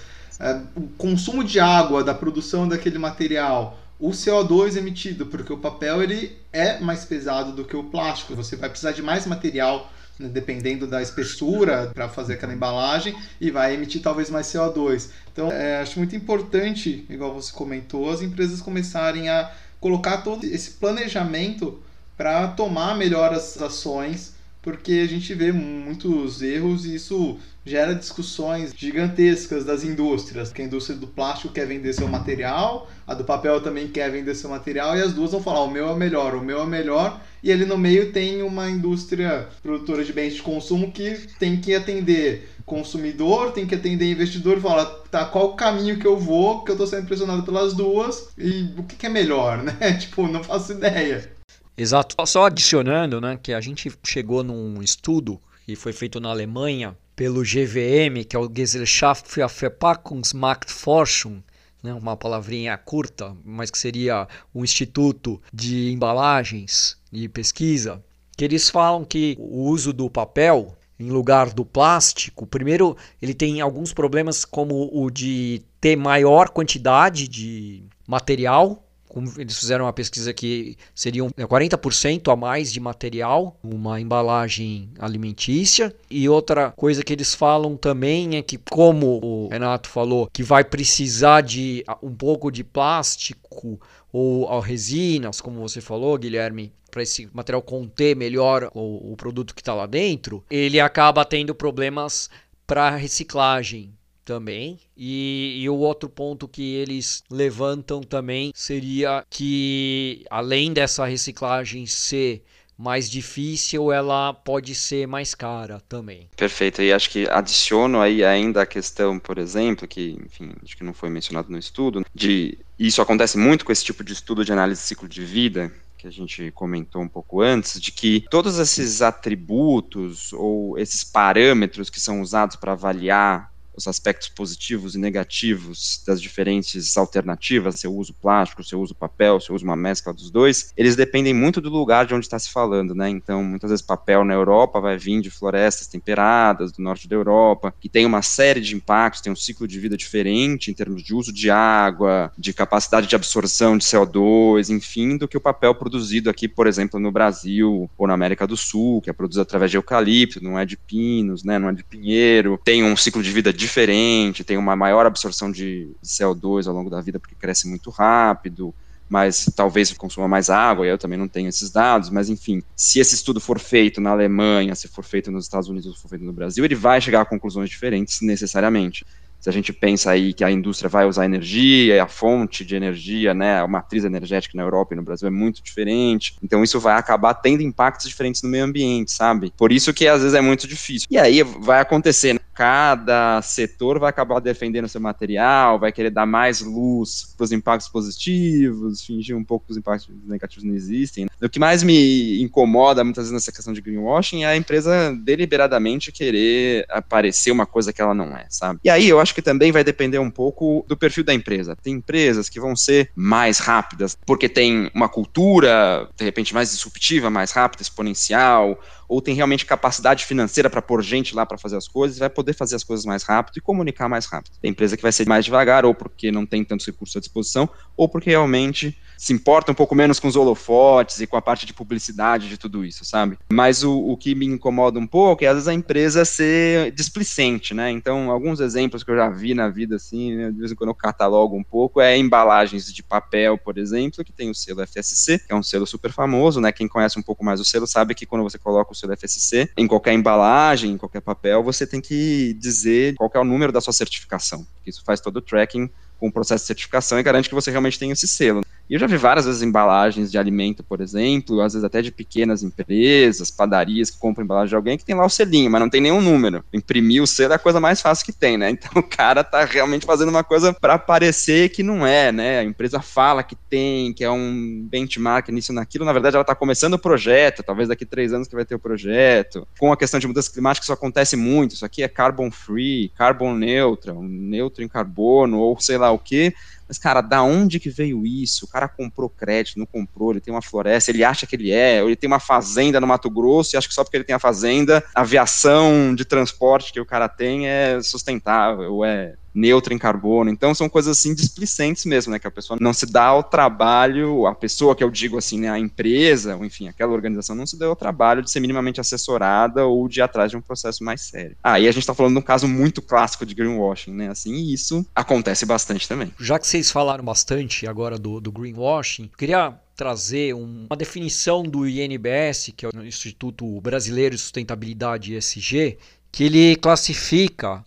o 0.75 0.87
consumo 0.97 1.43
de 1.43 1.59
água 1.59 2.03
da 2.03 2.13
produção 2.13 2.67
daquele 2.67 2.97
material, 2.97 3.79
o 3.99 4.09
CO2 4.09 4.75
emitido, 4.75 5.25
porque 5.27 5.53
o 5.53 5.57
papel 5.57 6.03
ele 6.03 6.37
é 6.51 6.79
mais 6.79 7.05
pesado 7.05 7.53
do 7.53 7.63
que 7.63 7.75
o 7.75 7.85
plástico. 7.85 8.35
Você 8.35 8.55
vai 8.55 8.69
precisar 8.69 8.91
de 8.91 9.01
mais 9.01 9.25
material 9.25 9.89
né, 10.19 10.27
dependendo 10.27 10.85
da 10.85 11.01
espessura 11.01 11.91
para 11.93 12.07
fazer 12.07 12.33
aquela 12.33 12.53
embalagem 12.53 13.15
e 13.41 13.49
vai 13.49 13.73
emitir 13.73 14.01
talvez 14.01 14.29
mais 14.29 14.47
CO2. 14.47 15.09
Então, 15.31 15.51
é, 15.51 15.81
acho 15.81 15.97
muito 15.97 16.15
importante, 16.15 17.05
igual 17.09 17.33
você 17.33 17.51
comentou, 17.51 18.09
as 18.11 18.21
empresas 18.21 18.61
começarem 18.61 19.29
a 19.29 19.51
colocar 19.79 20.17
todo 20.17 20.45
esse 20.45 20.71
planejamento 20.71 21.81
para 22.15 22.47
tomar 22.49 22.95
melhor 22.95 23.33
as 23.33 23.59
ações, 23.61 24.35
porque 24.61 25.01
a 25.03 25.07
gente 25.07 25.33
vê 25.33 25.51
muitos 25.51 26.41
erros 26.41 26.85
e 26.85 26.95
isso 26.95 27.39
gera 27.65 27.95
discussões 27.95 28.73
gigantescas 28.75 29.63
das 29.63 29.83
indústrias, 29.83 30.51
que 30.51 30.61
a 30.61 30.65
indústria 30.65 30.97
do 30.97 31.07
plástico 31.07 31.53
quer 31.53 31.65
vender 31.65 31.93
seu 31.93 32.07
material, 32.07 32.89
a 33.07 33.13
do 33.13 33.23
papel 33.23 33.61
também 33.61 33.87
quer 33.87 34.11
vender 34.11 34.35
seu 34.35 34.49
material, 34.49 34.97
e 34.97 35.01
as 35.01 35.13
duas 35.13 35.31
vão 35.31 35.41
falar: 35.41 35.61
o 35.61 35.71
meu 35.71 35.89
é 35.89 35.95
melhor, 35.95 36.35
o 36.35 36.41
meu 36.41 36.61
é 36.61 36.65
melhor, 36.65 37.21
e 37.41 37.51
ali 37.51 37.65
no 37.65 37.77
meio 37.77 38.11
tem 38.11 38.41
uma 38.41 38.69
indústria 38.69 39.47
produtora 39.61 40.03
de 40.03 40.13
bens 40.13 40.33
de 40.33 40.41
consumo 40.41 40.91
que 40.91 41.27
tem 41.39 41.59
que 41.59 41.73
atender 41.73 42.49
consumidor, 42.65 43.51
tem 43.51 43.67
que 43.67 43.75
atender 43.75 44.11
investidor, 44.11 44.59
fala, 44.59 44.85
tá, 45.11 45.25
qual 45.25 45.47
o 45.47 45.55
caminho 45.55 45.99
que 45.99 46.07
eu 46.07 46.17
vou, 46.17 46.63
que 46.63 46.71
eu 46.71 46.77
tô 46.77 46.87
sendo 46.87 47.03
impressionado 47.03 47.43
pelas 47.43 47.73
duas, 47.73 48.29
e 48.37 48.73
o 48.77 48.83
que, 48.83 48.95
que 48.95 49.05
é 49.05 49.09
melhor, 49.09 49.61
né? 49.63 49.93
tipo, 49.99 50.27
não 50.27 50.43
faço 50.43 50.71
ideia. 50.73 51.31
Exato. 51.77 52.15
Só 52.25 52.45
adicionando, 52.45 53.19
né, 53.19 53.37
que 53.41 53.51
a 53.51 53.59
gente 53.59 53.91
chegou 54.03 54.43
num 54.43 54.81
estudo 54.81 55.39
que 55.65 55.75
foi 55.75 55.93
feito 55.93 56.19
na 56.19 56.29
Alemanha 56.29 56.95
pelo 57.15 57.43
GVM, 57.43 58.23
que 58.27 58.35
é 58.35 58.39
o 58.39 58.51
Gesellschaft 58.53 59.27
für 59.27 59.47
Verpackungsmarktforschung, 59.47 61.43
né, 61.81 61.93
uma 61.93 62.15
palavrinha 62.15 62.77
curta, 62.77 63.35
mas 63.43 63.69
que 63.69 63.77
seria 63.77 64.27
um 64.53 64.63
instituto 64.63 65.41
de 65.53 65.91
embalagens 65.91 66.97
e 67.11 67.27
pesquisa, 67.27 68.03
que 68.37 68.45
eles 68.45 68.69
falam 68.69 69.03
que 69.03 69.35
o 69.39 69.63
uso 69.63 69.91
do 69.93 70.09
papel 70.09 70.75
em 70.99 71.09
lugar 71.09 71.51
do 71.51 71.65
plástico, 71.65 72.45
primeiro 72.45 72.95
ele 73.21 73.33
tem 73.33 73.59
alguns 73.59 73.91
problemas 73.91 74.45
como 74.45 74.89
o 74.93 75.09
de 75.09 75.61
ter 75.81 75.95
maior 75.95 76.49
quantidade 76.49 77.27
de 77.27 77.83
material 78.07 78.82
como 79.13 79.31
eles 79.37 79.59
fizeram 79.59 79.85
uma 79.85 79.93
pesquisa 79.93 80.33
que 80.33 80.75
seriam 80.95 81.29
40% 81.29 82.33
a 82.33 82.35
mais 82.35 82.73
de 82.73 82.79
material, 82.79 83.55
uma 83.63 84.01
embalagem 84.01 84.89
alimentícia. 84.97 85.95
E 86.09 86.27
outra 86.27 86.71
coisa 86.71 87.03
que 87.03 87.13
eles 87.13 87.35
falam 87.35 87.77
também 87.77 88.37
é 88.37 88.41
que, 88.41 88.57
como 88.57 89.19
o 89.23 89.47
Renato 89.49 89.87
falou, 89.87 90.27
que 90.33 90.41
vai 90.41 90.63
precisar 90.63 91.41
de 91.41 91.85
um 92.01 92.13
pouco 92.13 92.49
de 92.49 92.63
plástico 92.63 93.79
ou 94.11 94.59
resinas, 94.59 95.39
como 95.39 95.61
você 95.61 95.79
falou, 95.79 96.17
Guilherme, 96.17 96.73
para 96.89 97.03
esse 97.03 97.29
material 97.31 97.61
conter 97.61 98.15
melhor 98.15 98.71
o, 98.73 99.13
o 99.13 99.15
produto 99.15 99.53
que 99.53 99.61
está 99.61 99.75
lá 99.75 99.85
dentro, 99.85 100.43
ele 100.49 100.79
acaba 100.79 101.23
tendo 101.23 101.53
problemas 101.53 102.29
para 102.65 102.95
reciclagem 102.95 103.93
também. 104.23 104.79
E, 104.95 105.61
e, 105.61 105.69
o 105.69 105.75
outro 105.75 106.09
ponto 106.09 106.47
que 106.47 106.75
eles 106.75 107.23
levantam 107.29 108.01
também 108.01 108.51
seria 108.55 109.25
que, 109.29 110.25
além 110.29 110.73
dessa 110.73 111.05
reciclagem 111.05 111.85
ser 111.85 112.43
mais 112.77 113.09
difícil, 113.09 113.91
ela 113.91 114.33
pode 114.33 114.73
ser 114.73 115.07
mais 115.07 115.35
cara 115.35 115.81
também. 115.87 116.27
Perfeito. 116.35 116.81
E 116.81 116.91
acho 116.91 117.09
que 117.09 117.27
adiciono 117.29 118.01
aí 118.01 118.23
ainda 118.23 118.63
a 118.63 118.65
questão, 118.65 119.19
por 119.19 119.37
exemplo, 119.37 119.87
que, 119.87 120.17
enfim, 120.25 120.51
acho 120.63 120.75
que 120.75 120.83
não 120.83 120.93
foi 120.93 121.09
mencionado 121.09 121.51
no 121.51 121.57
estudo, 121.57 122.03
de 122.13 122.57
isso 122.77 123.01
acontece 123.01 123.37
muito 123.37 123.63
com 123.63 123.71
esse 123.71 123.85
tipo 123.85 124.03
de 124.03 124.13
estudo 124.13 124.43
de 124.43 124.51
análise 124.51 124.81
de 124.81 124.87
ciclo 124.87 125.07
de 125.07 125.23
vida, 125.23 125.71
que 125.97 126.07
a 126.07 126.11
gente 126.11 126.51
comentou 126.51 127.01
um 127.01 127.07
pouco 127.07 127.41
antes, 127.41 127.79
de 127.79 127.91
que 127.91 128.25
todos 128.29 128.59
esses 128.59 129.01
atributos 129.01 130.33
ou 130.33 130.77
esses 130.77 131.03
parâmetros 131.03 131.89
que 131.89 132.01
são 132.01 132.21
usados 132.21 132.57
para 132.57 132.73
avaliar 132.73 133.52
os 133.75 133.87
aspectos 133.87 134.29
positivos 134.29 134.95
e 134.95 134.99
negativos 134.99 136.03
das 136.05 136.21
diferentes 136.21 136.95
alternativas, 136.97 137.79
se 137.79 137.87
eu 137.87 137.93
uso 137.93 138.13
plástico, 138.13 138.63
se 138.63 138.73
eu 138.73 138.81
uso 138.81 138.95
papel, 138.95 139.39
se 139.39 139.49
eu 139.49 139.55
uso 139.55 139.65
uma 139.65 139.75
mescla 139.75 140.13
dos 140.13 140.29
dois, 140.29 140.71
eles 140.77 140.95
dependem 140.95 141.33
muito 141.33 141.61
do 141.61 141.69
lugar 141.69 142.05
de 142.05 142.13
onde 142.13 142.25
está 142.25 142.37
se 142.39 142.49
falando, 142.49 142.93
né? 142.93 143.09
Então, 143.09 143.43
muitas 143.43 143.69
vezes 143.69 143.85
papel 143.85 144.23
na 144.23 144.33
Europa 144.33 144.79
vai 144.79 144.97
vir 144.97 145.21
de 145.21 145.29
florestas 145.29 145.87
temperadas 145.87 146.71
do 146.71 146.81
norte 146.81 147.07
da 147.07 147.15
Europa, 147.15 147.73
que 147.79 147.89
tem 147.89 148.05
uma 148.05 148.21
série 148.21 148.61
de 148.61 148.75
impactos, 148.75 149.21
tem 149.21 149.31
um 149.31 149.35
ciclo 149.35 149.67
de 149.67 149.79
vida 149.79 149.97
diferente 149.97 150.71
em 150.71 150.73
termos 150.73 151.03
de 151.03 151.13
uso 151.13 151.31
de 151.31 151.49
água, 151.49 152.31
de 152.37 152.53
capacidade 152.53 153.07
de 153.07 153.15
absorção 153.15 153.77
de 153.77 153.85
CO2, 153.85 154.69
enfim, 154.69 155.17
do 155.17 155.27
que 155.27 155.37
o 155.37 155.41
papel 155.41 155.75
produzido 155.75 156.29
aqui, 156.29 156.47
por 156.47 156.67
exemplo, 156.67 156.99
no 156.99 157.11
Brasil 157.11 157.89
ou 157.97 158.07
na 158.07 158.13
América 158.13 158.47
do 158.47 158.57
Sul, 158.57 159.01
que 159.01 159.09
é 159.09 159.13
produzido 159.13 159.41
através 159.41 159.71
de 159.71 159.77
eucalipto, 159.77 160.43
não 160.43 160.57
é 160.57 160.65
de 160.65 160.77
pinos, 160.77 161.43
né? 161.43 161.59
Não 161.59 161.69
é 161.69 161.73
de 161.73 161.83
pinheiro, 161.83 162.59
tem 162.63 162.83
um 162.83 162.95
ciclo 162.95 163.21
de 163.21 163.31
vida 163.31 163.51
diferente, 163.63 164.43
tem 164.43 164.57
uma 164.57 164.75
maior 164.75 165.05
absorção 165.05 165.51
de 165.51 165.91
CO2 166.03 166.67
ao 166.67 166.73
longo 166.73 166.89
da 166.89 167.01
vida 167.01 167.19
porque 167.19 167.35
cresce 167.35 167.67
muito 167.67 167.89
rápido, 167.89 168.73
mas 169.09 169.45
talvez 169.55 169.91
consuma 169.93 170.27
mais 170.27 170.49
água, 170.49 170.85
eu 170.85 170.97
também 170.97 171.19
não 171.19 171.27
tenho 171.27 171.49
esses 171.49 171.69
dados, 171.69 172.09
mas 172.09 172.29
enfim, 172.29 172.63
se 172.75 172.99
esse 172.99 173.15
estudo 173.15 173.39
for 173.39 173.59
feito 173.59 174.01
na 174.01 174.11
Alemanha, 174.11 174.75
se 174.75 174.87
for 174.87 175.03
feito 175.03 175.31
nos 175.31 175.45
Estados 175.45 175.69
Unidos 175.69 175.87
ou 175.87 175.95
for 175.95 176.09
feito 176.09 176.25
no 176.25 176.33
Brasil, 176.33 176.63
ele 176.65 176.75
vai 176.75 176.99
chegar 176.99 177.21
a 177.21 177.25
conclusões 177.25 177.69
diferentes 177.69 178.21
necessariamente. 178.21 179.05
Se 179.39 179.49
a 179.49 179.51
gente 179.51 179.73
pensa 179.73 180.09
aí 180.09 180.33
que 180.33 180.41
a 180.41 180.49
indústria 180.49 180.87
vai 180.87 181.05
usar 181.05 181.25
energia, 181.25 182.01
a 182.01 182.07
fonte 182.07 182.63
de 182.63 182.77
energia, 182.77 183.33
né, 183.33 183.59
a 183.59 183.67
matriz 183.67 184.05
energética 184.05 184.55
na 184.55 184.63
Europa 184.63 184.93
e 184.93 184.97
no 184.97 185.03
Brasil 185.03 185.27
é 185.27 185.31
muito 185.31 185.61
diferente, 185.61 186.37
então 186.41 186.63
isso 186.63 186.79
vai 186.79 186.95
acabar 186.95 187.33
tendo 187.33 187.61
impactos 187.61 188.07
diferentes 188.07 188.41
no 188.41 188.47
meio 188.47 188.63
ambiente, 188.63 189.11
sabe? 189.11 189.51
Por 189.57 189.73
isso 189.73 189.93
que 189.93 190.07
às 190.07 190.21
vezes 190.21 190.33
é 190.33 190.39
muito 190.39 190.65
difícil. 190.65 191.07
E 191.11 191.17
aí 191.17 191.43
vai 191.43 191.81
acontecer, 191.81 192.33
né? 192.33 192.39
Cada 192.53 193.41
setor 193.41 193.99
vai 193.99 194.09
acabar 194.09 194.39
defendendo 194.39 194.87
seu 194.87 195.01
material, 195.01 195.79
vai 195.79 195.91
querer 195.91 196.09
dar 196.09 196.25
mais 196.25 196.61
luz 196.61 197.33
para 197.35 197.43
os 197.43 197.51
impactos 197.51 197.89
positivos, 197.89 199.03
fingir 199.03 199.35
um 199.35 199.43
pouco 199.43 199.65
que 199.65 199.71
os 199.71 199.77
impactos 199.77 200.09
negativos 200.25 200.63
não 200.63 200.73
existem. 200.73 201.27
O 201.41 201.49
que 201.49 201.59
mais 201.59 201.83
me 201.83 202.41
incomoda 202.41 203.03
muitas 203.03 203.23
vezes 203.23 203.33
nessa 203.33 203.51
questão 203.51 203.73
de 203.73 203.81
greenwashing 203.81 204.43
é 204.43 204.47
a 204.47 204.57
empresa 204.57 205.13
deliberadamente 205.23 206.11
querer 206.11 206.85
aparecer 206.89 207.51
uma 207.51 207.65
coisa 207.65 207.91
que 207.91 208.01
ela 208.01 208.13
não 208.13 208.35
é, 208.35 208.45
sabe? 208.49 208.79
E 208.83 208.89
aí 208.89 209.07
eu 209.09 209.19
acho 209.19 209.33
que 209.33 209.41
também 209.41 209.71
vai 209.71 209.83
depender 209.83 210.19
um 210.19 210.29
pouco 210.29 210.85
do 210.87 210.95
perfil 210.95 211.23
da 211.23 211.33
empresa. 211.33 211.75
Tem 211.81 211.95
empresas 211.95 212.49
que 212.49 212.59
vão 212.59 212.75
ser 212.75 213.09
mais 213.15 213.59
rápidas 213.59 214.17
porque 214.25 214.47
tem 214.47 214.89
uma 214.93 215.09
cultura, 215.09 216.09
de 216.15 216.23
repente, 216.23 216.53
mais 216.53 216.71
disruptiva, 216.71 217.29
mais 217.29 217.51
rápida, 217.51 217.81
exponencial, 217.81 218.79
ou 219.07 219.21
tem 219.21 219.35
realmente 219.35 219.65
capacidade 219.65 220.25
financeira 220.25 220.69
para 220.69 220.81
pôr 220.81 221.01
gente 221.01 221.35
lá 221.35 221.45
para 221.45 221.57
fazer 221.57 221.77
as 221.77 221.87
coisas, 221.87 222.17
vai 222.17 222.29
poder 222.29 222.53
fazer 222.53 222.75
as 222.75 222.83
coisas 222.83 223.05
mais 223.05 223.23
rápido 223.23 223.57
e 223.57 223.61
comunicar 223.61 224.07
mais 224.09 224.25
rápido. 224.25 224.57
Tem 224.61 224.71
empresa 224.71 224.95
que 224.95 225.03
vai 225.03 225.11
ser 225.11 225.27
mais 225.27 225.45
devagar, 225.45 225.85
ou 225.85 225.93
porque 225.93 226.31
não 226.31 226.45
tem 226.45 226.63
tantos 226.63 226.85
recursos 226.85 227.15
à 227.15 227.19
disposição, 227.19 227.69
ou 227.97 228.07
porque 228.07 228.29
realmente 228.29 228.97
se 229.23 229.31
importa 229.31 229.71
um 229.71 229.75
pouco 229.75 229.95
menos 229.95 230.19
com 230.19 230.27
os 230.27 230.35
holofotes 230.35 231.21
e 231.21 231.25
com 231.25 231.37
a 231.37 231.41
parte 231.41 231.65
de 231.65 231.73
publicidade 231.73 232.49
de 232.49 232.57
tudo 232.57 232.83
isso, 232.83 233.05
sabe? 233.05 233.37
Mas 233.49 233.81
o, 233.81 233.97
o 233.97 234.17
que 234.17 234.35
me 234.35 234.45
incomoda 234.45 234.99
um 234.99 235.07
pouco 235.07 235.45
é 235.45 235.47
às 235.47 235.53
vezes 235.53 235.67
a 235.69 235.73
empresa 235.73 236.25
ser 236.25 236.91
displicente, 236.91 237.73
né? 237.73 237.89
Então, 237.89 238.29
alguns 238.29 238.59
exemplos 238.59 239.01
que 239.01 239.09
eu 239.09 239.15
já 239.15 239.29
vi 239.29 239.53
na 239.53 239.69
vida, 239.69 239.95
assim, 239.95 240.35
né, 240.35 240.51
de 240.51 240.59
vez 240.59 240.73
em 240.73 240.75
quando 240.75 240.89
eu 240.89 240.93
catalogo 240.95 241.55
um 241.55 241.63
pouco, 241.63 242.01
é 242.01 242.17
embalagens 242.17 242.93
de 242.93 243.01
papel, 243.01 243.57
por 243.57 243.77
exemplo, 243.77 244.25
que 244.25 244.33
tem 244.33 244.49
o 244.49 244.53
selo 244.53 244.85
FSC, 244.85 245.39
que 245.39 245.53
é 245.53 245.55
um 245.55 245.63
selo 245.63 245.87
super 245.87 246.11
famoso, 246.11 246.59
né? 246.59 246.73
Quem 246.73 246.89
conhece 246.89 247.17
um 247.17 247.23
pouco 247.23 247.45
mais 247.45 247.61
o 247.61 247.65
selo 247.65 247.87
sabe 247.87 248.13
que 248.13 248.25
quando 248.25 248.43
você 248.43 248.57
coloca 248.57 248.91
o 248.91 248.95
selo 248.95 249.15
FSC, 249.15 249.69
em 249.77 249.87
qualquer 249.87 250.11
embalagem, 250.11 250.91
em 250.91 250.97
qualquer 250.97 251.21
papel, 251.21 251.63
você 251.63 251.87
tem 251.87 252.01
que 252.01 252.57
dizer 252.59 253.15
qual 253.15 253.31
é 253.33 253.39
o 253.39 253.45
número 253.45 253.71
da 253.71 253.79
sua 253.79 253.93
certificação, 253.93 254.67
isso 254.85 255.01
faz 255.05 255.21
todo 255.21 255.37
o 255.37 255.41
tracking 255.41 255.89
com 256.19 256.27
o 256.27 256.31
processo 256.31 256.63
de 256.63 256.67
certificação 256.67 257.19
e 257.19 257.23
garante 257.23 257.49
que 257.49 257.55
você 257.55 257.71
realmente 257.71 257.99
tem 257.99 258.11
esse 258.11 258.27
selo. 258.27 258.63
Eu 258.93 258.99
já 258.99 259.07
vi 259.07 259.17
várias 259.17 259.47
vezes 259.47 259.63
embalagens 259.63 260.31
de 260.31 260.37
alimento, 260.37 260.83
por 260.83 261.01
exemplo, 261.01 261.61
às 261.61 261.73
vezes 261.73 261.83
até 261.83 261.99
de 261.99 262.11
pequenas 262.11 262.61
empresas, 262.61 263.49
padarias 263.49 264.11
que 264.11 264.19
compram 264.19 264.43
embalagem 264.43 264.69
de 264.69 264.75
alguém 264.75 264.99
que 264.99 265.03
tem 265.03 265.15
lá 265.15 265.25
o 265.25 265.29
selinho, 265.29 265.71
mas 265.71 265.81
não 265.81 265.89
tem 265.89 265.99
nenhum 265.99 266.21
número. 266.21 266.63
Imprimir 266.71 267.23
o 267.23 267.25
selo 267.25 267.53
é 267.53 267.55
a 267.55 267.59
coisa 267.59 267.79
mais 267.79 268.03
fácil 268.03 268.23
que 268.23 268.31
tem, 268.31 268.55
né? 268.55 268.69
Então 268.69 268.91
o 269.01 269.01
cara 269.01 269.43
tá 269.43 269.65
realmente 269.65 270.05
fazendo 270.05 270.29
uma 270.29 270.43
coisa 270.43 270.71
para 270.71 270.99
parecer 270.99 271.69
que 271.69 271.81
não 271.81 272.05
é, 272.05 272.31
né? 272.31 272.59
A 272.59 272.63
empresa 272.63 273.01
fala 273.01 273.41
que 273.41 273.55
tem, 273.55 274.13
que 274.13 274.23
é 274.23 274.29
um 274.29 274.87
benchmark 274.87 275.49
nisso 275.49 275.73
naquilo, 275.73 276.05
na 276.05 276.13
verdade 276.13 276.35
ela 276.35 276.45
tá 276.45 276.53
começando 276.53 276.93
o 276.93 276.99
projeto, 276.99 277.63
talvez 277.63 277.89
daqui 277.89 278.05
três 278.05 278.31
anos 278.31 278.47
que 278.47 278.53
vai 278.53 278.63
ter 278.63 278.75
o 278.75 278.79
projeto. 278.79 279.67
Com 279.79 279.91
a 279.91 279.97
questão 279.97 280.19
de 280.19 280.27
mudança 280.27 280.51
climática, 280.51 280.85
isso 280.85 280.93
acontece 280.93 281.35
muito. 281.35 281.73
Isso 281.73 281.83
aqui 281.83 282.03
é 282.03 282.07
carbon 282.07 282.51
free, 282.51 283.11
carbon 283.17 283.55
neutral, 283.55 284.21
neutro 284.21 284.83
em 284.83 284.87
carbono, 284.87 285.57
ou 285.57 285.79
sei 285.79 285.97
lá 285.97 286.11
o 286.11 286.19
que 286.19 286.53
mas, 286.93 286.99
cara, 286.99 287.21
da 287.21 287.41
onde 287.41 287.79
que 287.79 287.89
veio 287.89 288.23
isso? 288.23 288.65
O 288.65 288.67
cara 288.67 288.87
comprou 288.87 289.27
crédito, 289.27 289.79
não 289.79 289.85
comprou, 289.85 290.29
ele 290.29 290.39
tem 290.39 290.53
uma 290.53 290.61
floresta, 290.61 291.09
ele 291.09 291.23
acha 291.23 291.47
que 291.47 291.55
ele 291.55 291.71
é, 291.71 292.03
ou 292.03 292.07
ele 292.07 292.15
tem 292.15 292.27
uma 292.27 292.39
fazenda 292.39 293.01
no 293.01 293.07
Mato 293.07 293.31
Grosso 293.31 293.75
e 293.75 293.77
acha 293.77 293.87
que 293.87 293.93
só 293.95 294.03
porque 294.03 294.17
ele 294.17 294.23
tem 294.23 294.35
a 294.35 294.39
fazenda, 294.39 295.03
a 295.15 295.21
aviação 295.21 296.13
de 296.13 296.23
transporte 296.23 296.93
que 296.93 297.01
o 297.01 297.05
cara 297.05 297.27
tem 297.27 297.67
é 297.67 297.99
sustentável, 298.03 299.03
é 299.03 299.33
neutra 299.53 299.93
em 299.93 299.97
carbono. 299.97 300.49
Então 300.49 300.73
são 300.73 300.89
coisas 300.89 301.17
assim 301.17 301.33
displicentes 301.33 302.05
mesmo, 302.05 302.31
né? 302.31 302.39
Que 302.39 302.47
a 302.47 302.51
pessoa 302.51 302.77
não 302.79 302.93
se 302.93 303.05
dá 303.05 303.25
ao 303.25 303.43
trabalho, 303.43 304.47
a 304.47 304.55
pessoa 304.55 304.95
que 304.95 305.03
eu 305.03 305.11
digo 305.11 305.37
assim, 305.37 305.59
né, 305.59 305.69
a 305.69 305.79
empresa, 305.79 306.55
ou 306.55 306.65
enfim, 306.65 306.87
aquela 306.87 307.13
organização 307.13 307.55
não 307.55 307.65
se 307.65 307.77
deu 307.77 307.89
ao 307.89 307.95
trabalho 307.95 308.41
de 308.41 308.49
ser 308.49 308.59
minimamente 308.59 308.99
assessorada 308.99 309.85
ou 309.85 310.07
de 310.07 310.19
ir 310.19 310.23
atrás 310.23 310.51
de 310.51 310.57
um 310.57 310.61
processo 310.61 311.03
mais 311.03 311.21
sério. 311.21 311.55
Ah, 311.63 311.79
e 311.79 311.87
a 311.87 311.91
gente 311.91 312.01
está 312.01 312.13
falando 312.13 312.33
de 312.33 312.39
um 312.39 312.43
caso 312.43 312.67
muito 312.67 313.01
clássico 313.01 313.45
de 313.45 313.53
greenwashing, 313.53 314.11
né? 314.11 314.29
Assim, 314.29 314.53
e 314.53 314.73
isso 314.73 315.05
acontece 315.13 315.65
bastante 315.65 316.07
também. 316.07 316.33
Já 316.39 316.57
que 316.57 316.67
vocês 316.67 316.91
falaram 316.91 317.23
bastante 317.23 317.87
agora 317.87 318.17
do, 318.17 318.39
do 318.39 318.51
greenwashing, 318.51 319.29
queria 319.37 319.73
trazer 319.95 320.53
um, 320.55 320.87
uma 320.89 320.97
definição 320.97 321.63
do 321.63 321.87
INBS, 321.87 322.73
que 322.75 322.85
é 322.85 322.89
o 322.89 323.05
Instituto 323.05 323.79
Brasileiro 323.81 324.35
de 324.35 324.41
Sustentabilidade 324.41 325.35
ESG, 325.35 325.97
que 326.31 326.45
ele 326.45 326.75
classifica 326.77 327.85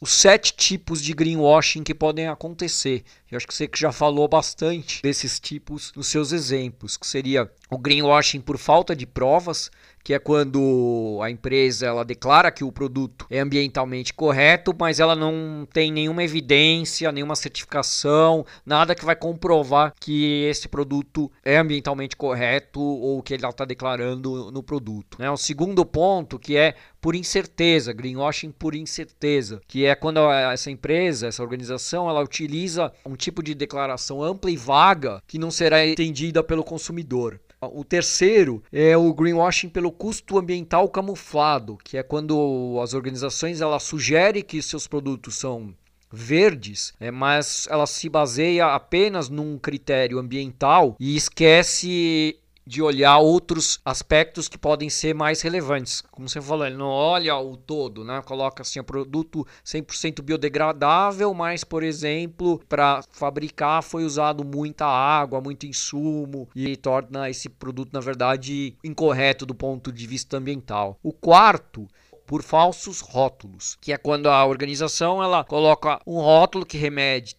os 0.00 0.12
sete 0.12 0.52
tipos 0.54 1.02
de 1.02 1.12
greenwashing 1.12 1.82
que 1.82 1.94
podem 1.94 2.26
acontecer. 2.26 3.04
Eu 3.30 3.36
acho 3.36 3.46
que 3.46 3.54
você 3.54 3.68
que 3.68 3.78
já 3.78 3.92
falou 3.92 4.26
bastante 4.26 5.02
desses 5.02 5.38
tipos 5.38 5.92
nos 5.94 6.06
seus 6.06 6.32
exemplos, 6.32 6.96
que 6.96 7.06
seria 7.06 7.50
o 7.70 7.76
greenwashing 7.76 8.40
por 8.40 8.56
falta 8.56 8.96
de 8.96 9.06
provas, 9.06 9.70
que 10.08 10.14
é 10.14 10.18
quando 10.18 11.20
a 11.22 11.30
empresa 11.30 11.84
ela 11.84 12.02
declara 12.02 12.50
que 12.50 12.64
o 12.64 12.72
produto 12.72 13.26
é 13.28 13.40
ambientalmente 13.40 14.14
correto, 14.14 14.74
mas 14.80 15.00
ela 15.00 15.14
não 15.14 15.68
tem 15.70 15.92
nenhuma 15.92 16.24
evidência, 16.24 17.12
nenhuma 17.12 17.36
certificação, 17.36 18.42
nada 18.64 18.94
que 18.94 19.04
vai 19.04 19.14
comprovar 19.14 19.92
que 20.00 20.44
esse 20.44 20.66
produto 20.66 21.30
é 21.44 21.58
ambientalmente 21.58 22.16
correto 22.16 22.80
ou 22.80 23.22
que 23.22 23.34
ele 23.34 23.46
está 23.46 23.66
declarando 23.66 24.50
no 24.50 24.62
produto. 24.62 25.18
Né? 25.18 25.30
O 25.30 25.36
segundo 25.36 25.84
ponto 25.84 26.38
que 26.38 26.56
é 26.56 26.74
por 27.02 27.14
incerteza, 27.14 27.92
greenwashing 27.92 28.50
por 28.50 28.74
incerteza, 28.74 29.60
que 29.68 29.84
é 29.84 29.94
quando 29.94 30.20
essa 30.30 30.70
empresa, 30.70 31.26
essa 31.26 31.42
organização, 31.42 32.08
ela 32.08 32.22
utiliza 32.22 32.90
um 33.04 33.14
tipo 33.14 33.42
de 33.42 33.54
declaração 33.54 34.22
ampla 34.22 34.50
e 34.50 34.56
vaga 34.56 35.22
que 35.26 35.38
não 35.38 35.50
será 35.50 35.86
entendida 35.86 36.42
pelo 36.42 36.64
consumidor. 36.64 37.38
O 37.60 37.84
terceiro 37.84 38.62
é 38.72 38.96
o 38.96 39.12
greenwashing 39.12 39.68
pelo 39.68 39.90
custo 39.90 40.38
ambiental 40.38 40.88
camuflado, 40.88 41.76
que 41.82 41.96
é 41.96 42.02
quando 42.02 42.78
as 42.82 42.94
organizações 42.94 43.60
elas 43.60 43.82
sugerem 43.82 44.44
que 44.44 44.62
seus 44.62 44.86
produtos 44.86 45.36
são 45.36 45.74
verdes, 46.10 46.94
é, 46.98 47.10
mas 47.10 47.66
ela 47.70 47.86
se 47.86 48.08
baseia 48.08 48.66
apenas 48.66 49.28
num 49.28 49.58
critério 49.58 50.18
ambiental 50.18 50.96
e 50.98 51.16
esquece 51.16 52.38
de 52.68 52.82
olhar 52.82 53.16
outros 53.16 53.80
aspectos 53.82 54.46
que 54.46 54.58
podem 54.58 54.90
ser 54.90 55.14
mais 55.14 55.40
relevantes. 55.40 56.02
Como 56.10 56.28
você 56.28 56.38
falou, 56.38 56.66
ele 56.66 56.76
não 56.76 56.90
olha 56.90 57.34
o 57.38 57.56
todo, 57.56 58.04
né? 58.04 58.20
Coloca 58.20 58.60
assim, 58.60 58.82
produto 58.82 59.46
100% 59.64 60.20
biodegradável, 60.20 61.32
mas, 61.32 61.64
por 61.64 61.82
exemplo, 61.82 62.60
para 62.68 63.02
fabricar 63.10 63.82
foi 63.82 64.04
usado 64.04 64.44
muita 64.44 64.84
água, 64.84 65.40
muito 65.40 65.66
insumo 65.66 66.46
e 66.54 66.76
torna 66.76 67.30
esse 67.30 67.48
produto, 67.48 67.90
na 67.94 68.00
verdade, 68.00 68.76
incorreto 68.84 69.46
do 69.46 69.54
ponto 69.54 69.90
de 69.90 70.06
vista 70.06 70.36
ambiental. 70.36 70.98
O 71.02 71.12
quarto 71.12 71.88
por 72.26 72.42
falsos 72.42 73.00
rótulos, 73.00 73.78
que 73.80 73.94
é 73.94 73.96
quando 73.96 74.28
a 74.28 74.44
organização 74.44 75.22
ela 75.22 75.42
coloca 75.42 75.98
um 76.06 76.18
rótulo 76.18 76.66
que 76.66 76.76
remete 76.76 77.34